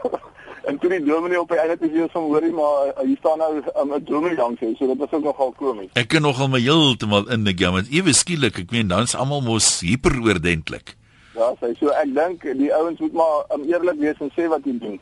en 0.69 0.79
toe 0.81 0.91
die 0.91 1.01
dominee 1.05 1.39
op 1.39 1.51
die 1.53 1.59
einde 1.61 1.77
te 1.79 1.89
sien 1.93 2.11
van 2.13 2.27
hoorie 2.27 2.51
maar 2.55 2.91
uh, 2.91 3.05
hier 3.05 3.19
staan 3.21 3.39
nou 3.43 3.51
um, 3.59 3.93
'n 3.95 4.03
dominee 4.09 4.37
langs 4.37 4.59
hom, 4.63 4.75
so 4.75 4.87
dit 4.87 4.97
was 5.03 5.11
ook 5.11 5.23
nogal 5.23 5.53
komies. 5.57 5.91
Ek 5.93 6.09
kan 6.13 6.25
nogal 6.27 6.51
my 6.51 6.61
heeltemal 6.61 7.29
indink 7.35 7.59
ja, 7.59 7.71
want 7.71 7.91
ewe 7.91 8.13
skielik, 8.13 8.59
ek 8.65 8.71
meen 8.75 8.91
dan's 8.91 9.15
almal 9.15 9.41
mos 9.41 9.79
hyperoordentlik. 9.85 10.95
Ja, 11.37 11.53
sy 11.61 11.71
so 11.79 11.93
ek 11.95 12.11
dink 12.15 12.43
die 12.59 12.73
ouens 12.75 12.99
moet 12.99 13.15
maar 13.15 13.45
um, 13.55 13.63
eerlik 13.69 14.01
wees 14.03 14.19
en 14.19 14.33
sê 14.35 14.49
wat 14.51 14.67
hulle 14.67 14.83
doen. 14.83 14.99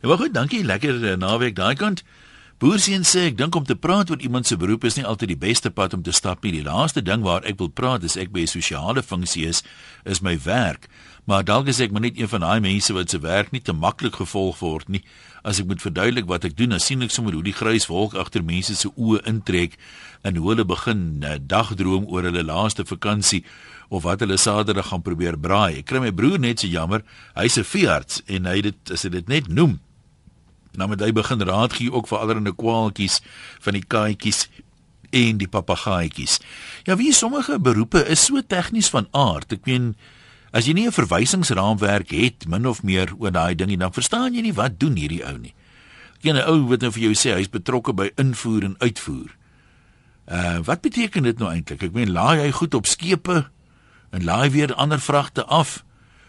Ja, 0.00 0.08
maar 0.08 0.22
goed, 0.22 0.34
dankie, 0.34 0.62
lekker 0.64 1.02
uh, 1.02 1.16
naweek 1.18 1.56
daai 1.58 1.74
kant. 1.74 2.04
Boerseun 2.56 3.02
sê 3.04 3.26
ek 3.28 3.34
dink 3.36 3.52
om 3.58 3.66
te 3.68 3.74
praat 3.76 4.08
oor 4.08 4.22
iemand 4.24 4.48
se 4.48 4.56
beroep 4.56 4.86
is 4.88 4.94
nie 4.96 5.02
altyd 5.04 5.34
die 5.34 5.42
beste 5.42 5.68
pad 5.68 5.92
om 5.92 6.00
te 6.00 6.12
stap 6.16 6.40
nie. 6.40 6.54
Die 6.54 6.64
laaste 6.64 7.02
ding 7.04 7.20
waar 7.20 7.44
ek 7.44 7.58
wil 7.60 7.68
praat 7.68 8.06
is 8.08 8.16
ek 8.16 8.30
by 8.32 8.46
'n 8.46 8.48
sosiale 8.48 9.02
funksie 9.04 9.44
is, 9.44 9.60
is 10.06 10.22
my 10.24 10.38
werk. 10.40 10.88
Maar 11.26 11.44
dalk 11.44 11.68
is 11.68 11.80
ek 11.84 11.92
maar 11.92 12.00
net 12.00 12.16
een 12.16 12.32
van 12.32 12.40
daai 12.40 12.60
mense 12.60 12.94
wat 12.96 13.10
se 13.10 13.20
werk 13.20 13.52
nie 13.52 13.60
te 13.60 13.74
maklik 13.76 14.16
gevolg 14.16 14.58
word 14.60 14.88
nie. 14.88 15.02
As 15.44 15.60
ek 15.60 15.66
moet 15.66 15.82
verduidelik 15.84 16.24
wat 16.26 16.44
ek 16.44 16.56
doen, 16.56 16.70
dan 16.70 16.80
sien 16.80 17.02
ek 17.02 17.10
sommer 17.10 17.34
hoe 17.34 17.42
die 17.42 17.52
grys 17.52 17.88
wolk 17.92 18.14
agter 18.14 18.42
mense 18.42 18.74
se 18.74 18.88
oë 18.88 19.26
intrek 19.26 19.76
en 20.24 20.36
hoe 20.36 20.48
hulle 20.48 20.64
begin 20.64 21.22
uh, 21.24 21.36
dagdroom 21.36 22.06
oor 22.08 22.22
hulle 22.22 22.42
laaste 22.42 22.86
vakansie 22.86 23.44
of 23.90 24.04
wat 24.04 24.20
hulle 24.20 24.38
Saterdag 24.38 24.88
gaan 24.88 25.02
probeer 25.02 25.36
braai. 25.36 25.84
Ek 25.84 25.86
kry 25.92 26.00
my 26.00 26.10
broer 26.10 26.38
net 26.38 26.60
so 26.60 26.66
jammer. 26.66 27.04
Hy's 27.36 27.58
'n 27.58 27.64
veearts 27.64 28.22
en 28.26 28.46
hy 28.46 28.60
dit 28.62 28.90
as 28.90 29.02
hy 29.02 29.10
dit 29.10 29.28
net 29.28 29.48
noem. 29.48 29.80
Nou 30.76 30.88
met 30.88 31.00
hy 31.00 31.12
begin 31.12 31.42
raad 31.42 31.72
gee 31.72 31.92
ook 31.92 32.08
vir 32.08 32.18
allerlei 32.18 32.54
kwaaltjies 32.54 33.20
van 33.64 33.72
die 33.78 33.84
kaaitjies 33.84 34.46
en 35.10 35.38
die 35.40 35.48
papegaaitjies. 35.48 36.40
Ja, 36.84 36.96
wie 36.96 37.12
sommige 37.12 37.58
beroepe 37.60 38.04
is 38.06 38.24
so 38.24 38.42
tegnies 38.42 38.90
van 38.92 39.08
aard. 39.10 39.52
Ek 39.52 39.66
meen 39.66 39.94
as 40.52 40.66
jy 40.66 40.72
nie 40.72 40.86
'n 40.86 40.92
verwysingsraamwerk 40.92 42.10
het 42.10 42.48
min 42.48 42.66
of 42.66 42.82
meer 42.82 43.12
oor 43.18 43.30
daai 43.32 43.54
dingie 43.54 43.78
dan 43.78 43.92
verstaan 43.92 44.34
jy 44.34 44.42
nie 44.42 44.54
wat 44.54 44.80
doen 44.80 44.96
hierdie 44.96 45.24
ou 45.24 45.38
nie. 45.38 45.54
Ek 46.16 46.22
ken 46.22 46.36
'n 46.36 46.48
ou 46.48 46.68
wat 46.68 46.80
nou 46.80 46.90
vir 46.90 47.02
jou 47.02 47.14
sê 47.14 47.34
hy's 47.34 47.50
betrokke 47.50 47.92
by 47.92 48.10
invoer 48.16 48.64
en 48.64 48.76
uitvoer. 48.78 49.36
Uh 50.26 50.58
wat 50.64 50.80
beteken 50.80 51.22
dit 51.22 51.38
nou 51.38 51.50
eintlik? 51.50 51.82
Ek 51.82 51.92
meen 51.92 52.10
laai 52.10 52.40
hy 52.40 52.50
goed 52.50 52.74
op 52.74 52.86
skepe 52.86 53.50
en 54.10 54.24
laai 54.24 54.50
weer 54.50 54.74
ander 54.74 55.00
vragte 55.00 55.44
af. 55.44 55.84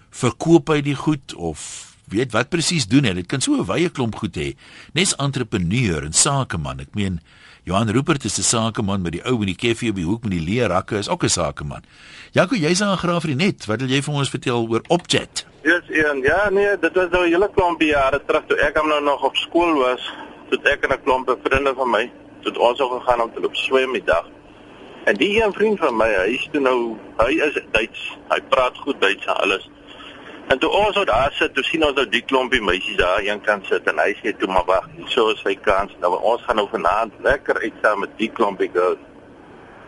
Verkoop 0.09 0.69
hy 0.69 0.81
die 0.81 0.95
goed 0.95 1.33
of 1.33 1.96
weet 2.09 2.31
wat 2.31 2.49
presies 2.49 2.87
doen 2.87 3.03
hy? 3.03 3.13
Dit 3.13 3.27
kan 3.27 3.41
so 3.41 3.53
'n 3.55 3.65
wye 3.65 3.89
klomp 3.89 4.15
goed 4.15 4.35
hê. 4.35 4.55
Nes 4.93 5.15
entrepreneur 5.15 6.03
en 6.03 6.13
sakeman. 6.13 6.79
Ek 6.79 6.95
meen 6.95 7.19
Johan 7.63 7.89
Rupert 7.91 8.23
is 8.23 8.37
'n 8.39 8.43
sakeman 8.43 9.01
met 9.01 9.11
die 9.11 9.23
ou 9.25 9.41
in 9.41 9.53
die 9.53 9.55
koffie 9.55 9.89
op 9.89 9.95
die 9.95 10.05
hoek 10.05 10.23
met 10.23 10.31
die 10.31 10.45
leë 10.47 10.67
rakke 10.67 10.97
is 10.97 11.09
ook 11.09 11.23
'n 11.23 11.29
sakeman. 11.29 11.83
Jaco, 12.31 12.55
jy's 12.55 12.81
aan 12.81 12.97
graaf 12.97 13.21
vir 13.21 13.35
die 13.35 13.45
net. 13.45 13.65
Wat 13.65 13.79
wil 13.81 13.89
jy 13.89 14.01
vir 14.01 14.13
ons 14.13 14.29
vertel 14.29 14.67
oor 14.69 14.81
Opjet? 14.87 15.45
Yes, 15.63 15.83
Ian. 15.89 16.21
Ja, 16.21 16.49
nee, 16.49 16.79
dit 16.79 16.93
was 16.93 17.09
nou 17.09 17.25
'n 17.25 17.31
hele 17.31 17.49
klomp 17.51 17.81
jare 17.81 18.21
terug 18.25 18.45
toe 18.47 18.57
ek 18.57 18.77
hom 18.77 18.87
nou 18.87 19.03
nog 19.03 19.23
op 19.23 19.35
skool 19.35 19.77
was. 19.77 20.13
Toe 20.49 20.59
ek 20.63 20.83
en 20.83 20.91
'n 20.91 21.03
klomp 21.03 21.37
vriende 21.43 21.73
van 21.75 21.89
my, 21.89 22.11
toe 22.41 22.59
ons 22.59 22.79
ook 22.79 23.03
gegaan 23.03 23.21
om 23.21 23.33
te 23.33 23.39
loop 23.39 23.55
swem 23.55 23.93
die 23.93 24.03
dag. 24.03 24.25
En 25.05 25.15
die 25.15 25.43
een 25.43 25.53
vriend 25.53 25.79
van 25.79 25.95
my, 25.97 26.07
hy 26.07 26.33
is 26.35 26.47
toe 26.51 26.61
nou, 26.61 26.97
hy 27.17 27.33
is 27.33 27.59
Duits. 27.71 28.17
Hy 28.29 28.39
praat 28.49 28.77
goed 28.77 29.01
Duits 29.01 29.25
en 29.25 29.35
alles. 29.35 29.69
En 30.47 30.59
toe 30.59 30.69
ons 30.69 30.95
daar 31.05 31.31
sit, 31.35 31.53
toe 31.53 31.63
sien 31.67 31.83
ons 31.83 31.95
nou 31.97 32.05
die 32.07 32.23
klompie 32.23 32.61
meisies 32.63 32.95
daar 32.95 33.19
een 33.23 33.41
kant 33.43 33.65
sit 33.67 33.87
en 33.91 33.99
hy 33.99 34.13
sê 34.21 34.31
toe 34.39 34.47
maar 34.47 34.63
wag, 34.69 34.85
so 35.11 35.33
is 35.33 35.41
sy 35.43 35.57
kans. 35.65 35.91
Nou 35.99 36.13
ons 36.15 36.45
gaan 36.47 36.55
nou 36.61 36.69
vanaand 36.71 37.17
lekker 37.25 37.59
uit 37.65 37.81
saam 37.83 38.05
met 38.05 38.13
die 38.21 38.29
klompie 38.31 38.69
girls. 38.71 39.03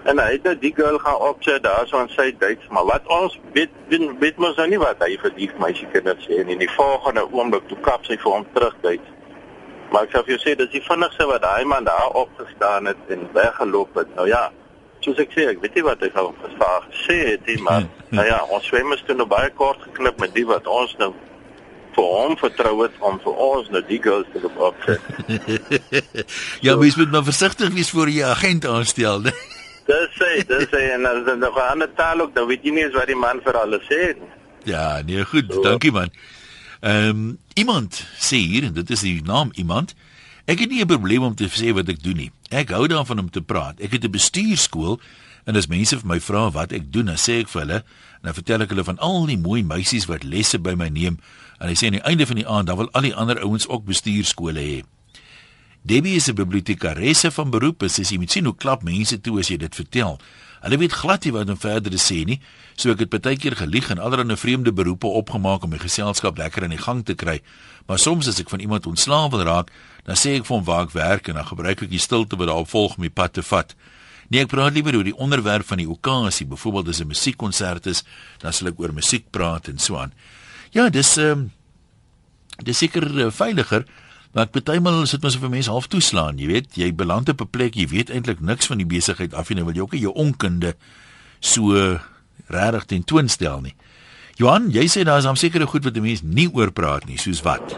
En 0.03 0.19
hy 0.19 0.33
het 0.33 0.43
nou 0.47 0.53
die 0.59 0.73
girl 0.75 0.99
gaan 0.99 1.23
opset 1.29 1.63
daar 1.63 1.87
so 1.87 1.99
aan 1.99 2.11
sy 2.11 2.31
Duits, 2.39 2.67
maar 2.75 2.85
wat 2.87 3.07
ons 3.11 3.39
weet, 3.55 3.71
weet, 3.87 4.05
weet 4.19 4.37
mos 4.39 4.59
nou 4.59 4.67
nie 4.71 4.79
wat 4.79 4.99
hy 5.03 5.15
vir 5.23 5.33
die 5.35 5.49
meisie 5.63 5.87
kinders 5.95 6.27
sê 6.27 6.41
en 6.43 6.51
in 6.51 6.59
die 6.59 6.71
volgende 6.75 7.23
oomblik 7.31 7.67
toe 7.71 7.79
kap 7.87 8.07
sy 8.07 8.19
vir 8.19 8.37
hom 8.37 8.47
terug 8.55 8.75
Duits. 8.83 9.15
Maar 9.91 10.07
ek 10.07 10.15
sê 10.15 10.23
vir 10.25 10.35
jou 10.35 10.41
sê 10.43 10.59
dis 10.59 10.71
die 10.75 10.83
vinnigste 10.85 11.27
wat 11.31 11.43
daai 11.43 11.63
man 11.67 11.87
daar 11.87 12.15
opgestaan 12.19 12.91
het 12.91 13.11
en 13.15 13.27
weggeloop 13.35 13.95
het. 13.99 14.11
Nou 14.19 14.27
ja, 14.27 14.49
soos 15.05 15.19
ek 15.21 15.31
sê, 15.35 15.47
ek 15.53 15.61
weet 15.63 15.75
nie 15.75 15.85
wat 15.87 16.01
hy 16.03 16.09
van 16.13 16.33
gesag 16.43 16.87
sê 17.05 17.17
het 17.31 17.47
nie, 17.47 17.57
maar 17.63 17.87
nou 18.09 18.25
ja, 18.27 18.39
ons 18.51 18.65
swemmers 18.67 19.03
het 19.07 19.17
nou 19.17 19.27
baie 19.29 19.51
kort 19.55 19.81
geknip 19.87 20.19
met 20.19 20.33
die 20.35 20.45
wat 20.49 20.67
ons 20.67 20.95
nou 20.99 21.13
vir 21.95 22.09
hom 22.15 22.35
vertrou 22.39 22.75
het 22.83 22.97
om 23.03 23.19
vir 23.23 23.39
ons 23.45 23.69
nou 23.73 23.81
die 23.87 23.99
girls 24.03 24.27
te 24.33 24.51
opset. 24.69 25.01
ja, 26.65 26.75
mens 26.75 26.97
moet 26.99 27.11
maar 27.11 27.25
versigtig 27.27 27.71
wees 27.75 27.91
voor 27.95 28.11
jy 28.11 28.27
agent 28.27 28.67
aanstel, 28.69 29.25
né? 29.27 29.35
Dis 29.89 30.11
sê, 30.19 30.43
dis 30.45 30.67
sê 30.69 30.83
en 30.93 31.07
as 31.09 31.23
dan 31.25 31.39
nog 31.41 31.55
'n 31.57 31.71
ander 31.73 31.89
taal 31.97 32.19
ook, 32.21 32.35
dan 32.35 32.45
weet 32.45 32.61
jy 32.61 32.71
nie 32.75 32.83
eens 32.83 32.93
wat 32.93 33.07
die 33.09 33.17
man 33.17 33.39
vir 33.41 33.57
alles 33.57 33.87
sê 33.89 34.13
nie. 34.19 34.29
Ja, 34.69 35.01
nee, 35.01 35.23
goed, 35.25 35.49
so. 35.49 35.63
dankie 35.65 35.91
man. 35.91 36.11
Ehm 36.81 37.09
um, 37.09 37.39
iemand 37.53 38.05
sê 38.21 38.37
hier 38.37 38.63
en 38.69 38.73
dit 38.73 38.89
is 38.89 39.01
die 39.01 39.21
naam 39.25 39.49
iemand 39.55 39.95
Ek 40.49 40.59
het 40.59 40.69
nie 40.69 40.81
'n 40.81 40.87
probleem 40.87 41.21
om 41.21 41.35
te 41.35 41.45
sê 41.45 41.73
wat 41.73 41.89
ek 41.89 42.01
doen 42.03 42.15
nie. 42.15 42.31
Ek 42.49 42.69
hou 42.69 42.87
daarvan 42.87 43.19
om 43.19 43.29
te 43.29 43.41
praat. 43.41 43.79
Ek 43.79 43.91
het 43.91 44.03
'n 44.03 44.11
bestuurskool 44.11 44.99
en 45.45 45.55
as 45.55 45.67
mense 45.67 45.97
vir 45.97 46.07
my 46.07 46.19
vra 46.19 46.51
wat 46.51 46.71
ek 46.71 46.91
doen, 46.91 47.05
dan 47.05 47.15
sê 47.15 47.39
ek 47.39 47.47
vir 47.47 47.61
hulle 47.61 47.75
en 47.75 48.23
dan 48.23 48.33
vertel 48.33 48.61
ek 48.61 48.69
hulle 48.69 48.83
van 48.83 48.97
al 48.97 49.25
die 49.25 49.37
mooi 49.37 49.63
meisies 49.63 50.05
wat 50.05 50.23
lesse 50.23 50.59
by 50.59 50.73
my 50.73 50.89
neem 50.89 51.19
en 51.59 51.67
hulle 51.67 51.77
sê 51.77 51.85
aan 51.85 51.99
die 51.99 52.01
einde 52.01 52.25
van 52.25 52.35
die 52.35 52.47
aand 52.47 52.67
dan 52.67 52.77
wil 52.77 52.89
al 52.91 53.01
die 53.01 53.15
ander 53.15 53.39
ouens 53.43 53.67
ook 53.67 53.85
bestuurskole 53.85 54.59
hê. 54.59 54.83
Debbie 55.81 56.15
is 56.15 56.27
'n 56.27 56.35
bibliotekaresse 56.35 57.31
van 57.31 57.49
beroep. 57.49 57.83
Sy 57.87 58.01
sê 58.01 58.11
jy 58.11 58.17
moet 58.17 58.31
sien 58.31 58.45
hoe 58.45 58.55
klap 58.55 58.83
mense 58.83 59.21
toe 59.21 59.39
as 59.39 59.47
jy 59.47 59.57
dit 59.57 59.75
vertel. 59.75 60.19
Hulle 60.61 60.77
weet 60.77 60.91
glad 60.91 61.23
nie 61.23 61.31
wat 61.31 61.49
om 61.49 61.57
verder 61.57 61.91
te 61.91 61.97
sê 61.97 62.25
nie. 62.25 62.41
So 62.75 62.91
ek 62.91 62.99
het 62.99 63.21
baie 63.21 63.37
keer 63.37 63.55
gelieg 63.55 63.89
en 63.89 63.99
allerlei 63.99 64.35
vreemde 64.35 64.73
beroepe 64.73 65.07
opgemaak 65.07 65.63
om 65.63 65.69
my 65.69 65.77
geselskap 65.77 66.37
lekker 66.37 66.63
in 66.63 66.69
die 66.69 66.83
gang 66.83 67.05
te 67.05 67.13
kry. 67.13 67.41
Maar 67.87 67.99
soms 67.99 68.27
as 68.27 68.39
ek 68.39 68.49
van 68.49 68.59
iemand 68.59 68.87
ontslaaw 68.87 69.29
wil 69.29 69.43
raak, 69.43 69.71
dan 70.03 70.15
sê 70.15 70.35
ek 70.39 70.45
vir 70.45 70.55
hom 70.55 70.65
waar 70.65 70.87
ek 70.87 70.91
werk 70.95 71.27
en 71.27 71.35
dan 71.35 71.45
gebruik 71.45 71.83
ek 71.83 71.89
die 71.89 71.99
stilte 71.99 72.35
wat 72.39 72.47
daar 72.47 72.65
volg 72.65 72.97
om 72.97 73.03
die 73.03 73.13
pad 73.13 73.33
te 73.33 73.43
vat. 73.43 73.75
Nee, 74.29 74.43
ek 74.45 74.51
praat 74.51 74.73
liewer 74.73 74.95
oor 74.95 75.07
die 75.07 75.17
onderwerp 75.17 75.65
van 75.65 75.81
die 75.81 75.89
okasie. 75.89 76.45
Byvoorbeeld 76.45 76.87
as 76.87 77.01
'n 77.01 77.07
musiekkonsert 77.07 77.85
is, 77.85 78.03
dan 78.39 78.53
sal 78.53 78.67
ek 78.67 78.79
oor 78.79 78.93
musiek 78.93 79.25
praat 79.31 79.67
en 79.67 79.79
so 79.79 79.97
aan. 79.97 80.13
Ja, 80.71 80.89
dis 80.89 81.17
ehm 81.17 81.31
um, 81.31 81.51
dis 82.63 82.77
seker 82.77 83.03
uh, 83.17 83.31
veiliger. 83.31 83.85
Maar 84.31 84.45
partymal 84.47 85.07
sit 85.09 85.21
mens 85.21 85.37
vir 85.41 85.49
mense 85.49 85.71
half 85.71 85.87
toeslaan, 85.89 86.37
jy 86.37 86.47
weet, 86.47 86.75
jy 86.77 86.91
beland 86.93 87.29
op 87.29 87.41
'n 87.41 87.49
plek, 87.49 87.75
jy 87.75 87.87
weet 87.87 88.09
eintlik 88.09 88.39
niks 88.39 88.67
van 88.67 88.77
die 88.77 88.85
besigheid 88.85 89.33
af 89.33 89.49
nie, 89.49 89.63
wil 89.63 89.73
jy 89.73 89.81
ook 89.81 89.93
nie 89.93 90.01
jou 90.01 90.13
onkunde 90.13 90.75
so 91.39 91.99
regtig 92.47 92.85
ten 92.85 93.03
toon 93.03 93.27
stel 93.27 93.61
nie. 93.61 93.75
Johan, 94.35 94.69
jy 94.71 94.85
sê 94.87 95.03
daar 95.03 95.17
is 95.17 95.25
hom 95.25 95.35
sekere 95.35 95.65
goed 95.65 95.83
wat 95.83 95.95
mense 95.95 96.25
nie 96.25 96.49
oor 96.53 96.71
praat 96.71 97.05
nie, 97.05 97.17
soos 97.17 97.41
wat? 97.41 97.75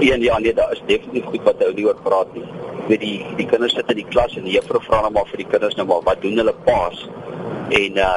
Een 0.00 0.22
ja, 0.22 0.38
nee, 0.38 0.54
daar 0.54 0.72
is 0.72 0.82
definitief 0.86 1.24
goed 1.24 1.42
wat 1.44 1.64
ou 1.64 1.72
nie 1.76 1.86
oor 1.86 1.98
praat 2.02 2.34
nie. 2.34 2.44
Weet 2.88 3.00
die 3.00 3.16
die 3.36 3.46
kinders 3.46 3.74
sit 3.76 3.90
in 3.92 4.00
die 4.00 4.08
klas 4.08 4.36
en 4.36 4.46
die 4.48 4.56
juffrou 4.56 4.80
vra 4.82 5.02
nou 5.04 5.12
maar 5.16 5.28
vir 5.30 5.44
die 5.44 5.50
kinders 5.52 5.76
nou 5.76 5.86
maar 5.86 6.06
wat 6.08 6.22
doen 6.24 6.40
hulle 6.40 6.54
paas? 6.64 7.02
En 7.80 8.00
uh 8.04 8.14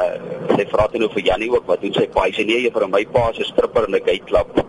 sy 0.56 0.66
vra 0.72 0.88
toe 0.92 1.00
nou 1.00 1.10
vir 1.14 1.28
Jannie 1.30 1.52
ook 1.52 1.68
wat 1.68 1.82
doen 1.82 1.94
sy 1.96 2.08
pa? 2.14 2.28
Sy 2.32 2.46
nee, 2.48 2.64
juffrou, 2.66 2.88
my 2.88 3.04
pa 3.12 3.30
is 3.32 3.40
'n 3.40 3.52
stripper 3.52 3.88
en 3.88 3.96
'n 3.96 4.06
gate 4.06 4.28
club 4.32 4.64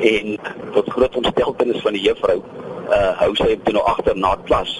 en 0.00 0.38
tot 0.72 0.90
groot 0.90 1.16
ontsteltenis 1.16 1.82
van 1.82 1.92
die 1.96 2.02
juffrou 2.04 2.40
uh 2.86 3.12
hou 3.20 3.32
sy 3.34 3.48
hom 3.54 3.62
toe 3.64 3.74
nou 3.74 3.84
agter 3.90 4.16
na 4.16 4.34
klas 4.48 4.76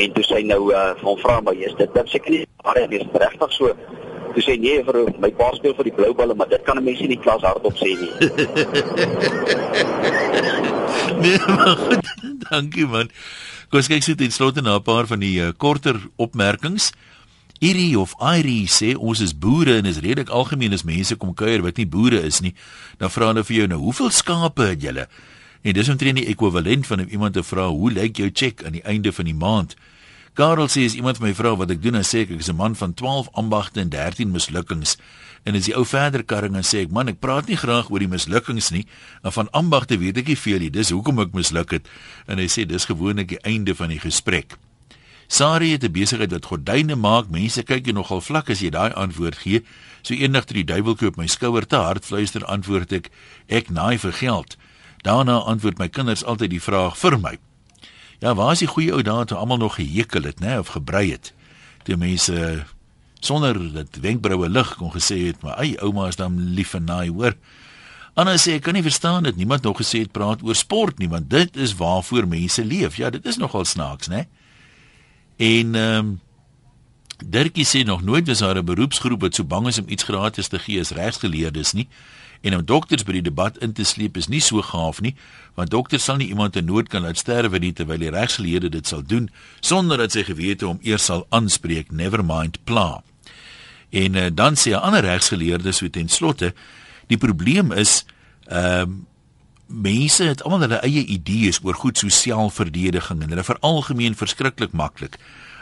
en 0.00 0.12
toe 0.16 0.24
sy 0.24 0.40
nou 0.42 0.72
uh 0.72 0.94
hom 1.02 1.18
vra 1.20 1.40
maar 1.40 1.54
is 1.54 1.74
dit 1.78 1.94
dan 1.94 2.08
seker 2.08 2.30
nie 2.30 2.44
hy 2.64 2.86
is 2.98 3.04
regtig 3.12 3.52
so 3.52 3.74
toe 4.34 4.44
sê 4.46 4.54
nee 4.60 4.82
vir 4.86 4.96
my 5.22 5.30
pa 5.38 5.48
speel 5.56 5.76
vir 5.78 5.86
die 5.90 5.96
blou 5.96 6.12
balle 6.18 6.34
maar 6.34 6.50
dit 6.50 6.62
kan 6.66 6.76
'n 6.78 6.84
mens 6.84 6.98
nie 7.00 7.08
in 7.08 7.16
die 7.16 7.24
klas 7.24 7.42
hardop 7.42 7.76
sê 7.78 7.90
nie 8.02 8.12
nee 11.22 11.38
maar 11.48 11.76
goed 11.86 12.06
dankie 12.50 12.86
man 12.86 13.08
kom 13.70 13.80
kyk 13.80 14.02
sit 14.02 14.20
in 14.20 14.30
slotte 14.30 14.62
na 14.62 14.76
'n 14.76 14.82
paar 14.82 15.06
van 15.06 15.20
die 15.20 15.40
uh, 15.40 15.52
korter 15.56 15.96
opmerkings 16.16 16.92
Iri 17.64 17.96
of 17.96 18.12
Iri 18.20 18.66
sê 18.66 18.96
ons 18.98 19.20
is 19.20 19.32
boere 19.32 19.78
en 19.78 19.86
is 19.86 20.02
redelik 20.02 20.28
algemeen 20.28 20.74
as 20.74 20.84
mense 20.84 21.16
kom 21.16 21.34
kuier 21.34 21.62
wat 21.62 21.78
nie 21.80 21.86
boere 21.86 22.20
is 22.20 22.42
nie. 22.44 22.52
Dan 22.98 23.12
vra 23.14 23.30
hulle 23.30 23.44
vir 23.46 23.56
jou 23.56 23.66
nou, 23.70 23.78
hoeveel 23.86 24.10
skape 24.10 24.66
het 24.74 24.82
julle? 24.82 25.06
En 25.64 25.72
dis 25.72 25.88
omtrent 25.88 26.18
die 26.18 26.26
ekwivalent 26.28 26.84
van 26.86 27.06
iemand 27.06 27.38
te 27.38 27.44
vra, 27.46 27.70
hoe 27.72 27.92
lyk 27.94 28.20
jou 28.20 28.28
cheque 28.28 28.66
aan 28.66 28.76
die 28.76 28.84
einde 28.84 29.14
van 29.16 29.30
die 29.30 29.38
maand? 29.38 29.78
Karel 30.34 30.66
sê 30.66 30.82
as 30.82 30.96
iemand 30.98 31.20
my 31.22 31.30
vra 31.30 31.52
wat 31.54 31.70
ek 31.70 31.78
doen, 31.78 31.94
dan 31.94 32.02
sê 32.02 32.24
ek 32.24 32.32
ek 32.34 32.40
is 32.42 32.50
'n 32.50 32.58
man 32.58 32.74
van 32.74 32.92
12 32.92 33.28
ambagte 33.38 33.78
en 33.80 33.88
13 33.88 34.32
mislukkings. 34.34 34.96
En 35.46 35.54
as 35.54 35.66
die 35.66 35.76
ou 35.76 35.84
verder 35.84 36.24
karring 36.24 36.56
en 36.56 36.66
sê 36.66 36.82
ek 36.82 36.90
man, 36.90 37.08
ek 37.08 37.20
praat 37.20 37.46
nie 37.46 37.56
graag 37.56 37.88
oor 37.90 38.00
die 38.00 38.08
mislukkings 38.08 38.70
nie, 38.70 38.86
en 39.22 39.30
van 39.30 39.48
ambagte 39.52 39.96
weet 39.96 40.18
ek 40.18 40.26
nie 40.26 40.36
veel 40.36 40.58
nie. 40.58 40.70
Dis 40.70 40.90
hoekom 40.90 41.20
ek 41.20 41.34
misluk 41.34 41.70
het. 41.70 41.86
En 42.26 42.38
hy 42.38 42.48
sê 42.48 42.66
dis 42.66 42.84
gewoonlik 42.84 43.28
die 43.28 43.38
einde 43.44 43.74
van 43.74 43.88
die 43.90 44.00
gesprek. 44.00 44.58
Sari 45.28 45.70
het 45.70 45.84
'n 45.84 45.92
besigheid 45.92 46.30
wat 46.32 46.46
gordyne 46.46 46.96
maak. 46.96 47.30
Mense 47.30 47.62
kyk 47.62 47.86
jy 47.86 47.92
nogal 47.92 48.20
vlak 48.20 48.50
as 48.50 48.60
jy 48.60 48.70
daai 48.70 48.92
antwoord 48.92 49.36
gee. 49.36 49.62
So 50.02 50.14
eendag 50.14 50.46
toe 50.46 50.54
die 50.54 50.64
duiwel 50.64 50.96
koop 50.96 51.16
my 51.16 51.26
skouer 51.26 51.66
te 51.66 51.76
hard 51.76 52.04
fluister 52.04 52.44
antwoord 52.44 52.92
ek 52.92 53.10
ek 53.48 53.70
naai 53.70 53.98
vir 53.98 54.12
geld. 54.12 54.56
Daarna 55.04 55.44
antwoord 55.46 55.78
my 55.78 55.88
kinders 55.88 56.24
altyd 56.24 56.50
die 56.50 56.60
vraag 56.60 56.96
vir 56.98 57.18
my. 57.20 57.38
Ja, 58.24 58.32
waar 58.34 58.54
is 58.56 58.62
die 58.64 58.70
goeie 58.72 58.92
ou 58.96 59.02
dae 59.04 59.24
toe 59.28 59.36
almal 59.36 59.58
nog 59.60 59.74
gehekel 59.76 60.24
het, 60.24 60.38
nê, 60.40 60.56
of 60.56 60.70
gebrei 60.72 61.10
het? 61.10 61.34
Die 61.84 61.96
mense 62.00 62.62
sonder 63.20 63.58
dat 63.74 63.98
wenkbroue 64.00 64.48
lig 64.48 64.70
kon 64.80 64.92
gesê 64.94 65.18
het, 65.26 65.42
maar 65.44 65.58
ai 65.60 65.74
ouma 65.84 66.06
is 66.08 66.16
dan 66.16 66.38
lief 66.56 66.72
en 66.74 66.88
naai, 66.88 67.10
hoor. 67.12 67.36
Anna 68.16 68.38
sê 68.40 68.56
ek 68.56 68.64
kan 68.64 68.78
nie 68.78 68.84
verstaan 68.86 69.28
dat 69.28 69.36
niemand 69.36 69.66
nog 69.68 69.76
gesê 69.82 70.06
het 70.06 70.12
praat 70.16 70.40
oor 70.40 70.56
sport 70.56 71.02
nie, 71.02 71.10
want 71.12 71.28
dit 71.28 71.56
is 71.60 71.76
waarvoor 71.76 72.24
mense 72.30 72.64
leef. 72.64 72.96
Ja, 72.96 73.10
dit 73.12 73.26
is 73.28 73.36
nogal 73.36 73.68
snaaks, 73.68 74.08
nê? 74.08 74.24
En 75.36 75.74
ehm 75.74 76.14
um, 76.14 76.20
Dirkie 77.24 77.64
sê 77.64 77.84
nog 77.86 78.02
nooit 78.02 78.26
was 78.26 78.38
daar 78.42 78.58
'n 78.58 78.64
beroepsgroep 78.64 79.20
wat 79.20 79.34
so 79.34 79.44
bang 79.44 79.66
is 79.66 79.78
om 79.78 79.88
iets 79.88 80.02
gratis 80.02 80.48
te 80.48 80.58
gee 80.58 80.80
as 80.80 80.90
regsgeleerdes 80.90 81.72
nie. 81.72 81.88
En 82.44 82.56
om 82.58 82.64
dokters 82.68 83.06
by 83.08 83.16
die 83.16 83.24
debat 83.24 83.56
in 83.64 83.72
te 83.72 83.86
sleep 83.88 84.18
is 84.20 84.28
nie 84.28 84.42
so 84.44 84.60
gaaf 84.60 85.00
nie, 85.00 85.14
want 85.56 85.72
dokters 85.72 86.04
sal 86.04 86.18
nie 86.20 86.28
iemand 86.28 86.58
in 86.60 86.68
nood 86.68 86.90
kan 86.92 87.06
laat 87.06 87.20
sterwe 87.20 87.60
nie 87.62 87.72
terwyl 87.72 88.02
die 88.02 88.12
regsgeleerde 88.12 88.68
dit 88.74 88.90
sal 88.90 89.00
doen 89.00 89.30
sonder 89.64 90.02
dat 90.02 90.12
sy 90.12 90.26
gewete 90.28 90.68
hom 90.68 90.82
eers 90.84 91.08
sal 91.08 91.24
aanspreek, 91.32 91.92
never 91.92 92.20
mind 92.24 92.60
pla. 92.68 93.00
En 93.94 94.18
uh, 94.20 94.28
dan 94.28 94.60
sê 94.60 94.76
'n 94.76 94.84
ander 94.84 95.06
regsgeleerde 95.06 95.72
so 95.72 95.88
ten 95.88 96.08
slotte, 96.08 96.52
die 97.08 97.18
probleem 97.18 97.72
is 97.72 98.04
ehm 98.48 98.80
um, 98.82 99.02
mense 99.66 100.24
het 100.24 100.42
almal 100.44 100.60
hulle 100.60 100.80
eie 100.84 101.04
idees 101.08 101.58
oor 101.64 101.74
goed 101.74 101.98
so 101.98 102.08
selfverdediging 102.08 103.22
en 103.22 103.32
hulle 103.32 103.44
veralgemeen 103.44 104.14
verskriklik 104.14 104.72
maklik. 104.72 105.16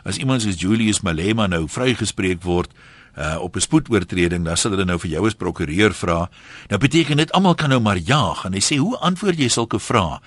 As 0.05 0.19
iemand 0.19 0.43
soos 0.43 0.59
Julius 0.61 1.01
Malema 1.07 1.47
nou 1.47 1.69
vrygespreek 1.71 2.43
word, 2.43 2.71
uh, 3.19 3.37
op 3.41 3.57
'n 3.57 3.61
spoedoortreding, 3.61 4.45
dan 4.45 4.57
sal 4.57 4.71
hulle 4.71 4.85
nou 4.85 4.99
vir 4.99 5.11
jou 5.11 5.27
as 5.27 5.35
prokureur 5.35 5.95
vra. 5.95 6.31
Nou 6.69 6.81
beteken 6.81 7.17
dit 7.17 7.33
almal 7.33 7.55
kan 7.55 7.69
nou 7.69 7.81
maar 7.81 7.97
jaag 7.97 8.45
en 8.45 8.53
hy 8.53 8.61
sê 8.61 8.77
hoe 8.77 8.97
antwoord 8.99 9.39
jy 9.39 9.49
sulke 9.49 9.79
vrae? 9.79 10.19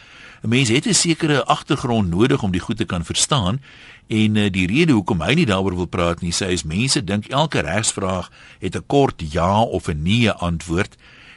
'n 0.44 0.50
Mens 0.50 0.70
het 0.70 0.86
'n 0.86 0.94
sekere 0.94 1.46
agtergrond 1.46 2.10
nodig 2.10 2.44
om 2.44 2.52
die 2.52 2.62
goed 2.62 2.78
te 2.78 2.86
kan 2.86 3.06
verstaan 3.06 3.62
en 4.08 4.36
uh, 4.36 4.52
die 4.52 4.68
rede 4.68 4.92
hoekom 4.92 5.22
hy 5.22 5.34
nie 5.34 5.46
daaroor 5.46 5.76
wil 5.76 5.88
praat 5.88 6.22
nie, 6.22 6.32
sê 6.32 6.46
hy 6.46 6.54
is 6.54 6.64
mense 6.64 7.04
dink 7.04 7.28
elke 7.28 7.60
regsvraag 7.60 8.30
het 8.60 8.76
'n 8.76 8.84
kort 8.88 9.24
ja 9.32 9.62
of 9.62 9.88
'n 9.88 10.02
nee 10.04 10.32
antwoord 10.32 10.96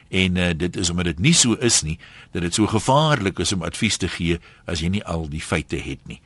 en 0.09 0.36
uh, 0.36 0.51
dit 0.57 0.76
is 0.76 0.90
omdat 0.90 1.05
dit 1.05 1.18
nie 1.18 1.34
so 1.34 1.53
is 1.53 1.82
nie 1.82 1.99
dat 2.32 2.42
dit 2.42 2.55
so 2.55 2.66
gevaarlik 2.66 3.38
is 3.38 3.53
om 3.53 3.62
advies 3.62 3.96
te 3.96 4.09
gee 4.09 4.38
as 4.64 4.80
jy 4.80 4.88
nie 4.88 5.05
al 5.05 5.28
die 5.28 5.42
feite 5.42 5.76
het 5.76 6.07
nie. 6.07 6.20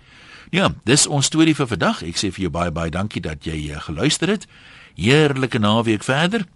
Ja, 0.51 0.75
dis 0.85 1.07
ons 1.07 1.27
storie 1.27 1.55
vir 1.55 1.67
vandag. 1.67 2.03
Ek 2.03 2.17
sê 2.17 2.29
vir 2.29 2.43
jou 2.43 2.51
baie 2.51 2.71
baie 2.71 2.91
dankie 2.91 3.23
dat 3.23 3.45
jy 3.45 3.71
uh, 3.71 3.81
geluister 3.81 4.29
het 4.29 4.47
heerlike 4.97 5.59
naweek 5.59 6.05
verder. 6.07 6.47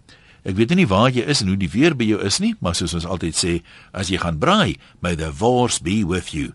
Ek 0.47 0.55
weet 0.55 0.75
nie 0.77 0.87
waar 0.87 1.11
jy 1.11 1.25
is 1.27 1.41
en 1.43 1.51
hoe 1.51 1.59
die 1.59 1.71
weer 1.71 1.95
by 1.97 2.07
jou 2.07 2.19
is 2.23 2.39
nie, 2.39 2.53
maar 2.63 2.75
soos 2.77 2.95
ons 2.95 3.05
altyd 3.05 3.35
sê, 3.35 3.53
as 3.91 4.07
jy 4.11 4.19
gaan 4.21 4.39
braai, 4.39 4.77
may 5.03 5.15
the 5.15 5.31
force 5.33 5.83
be 5.83 6.03
with 6.07 6.33
you. 6.33 6.53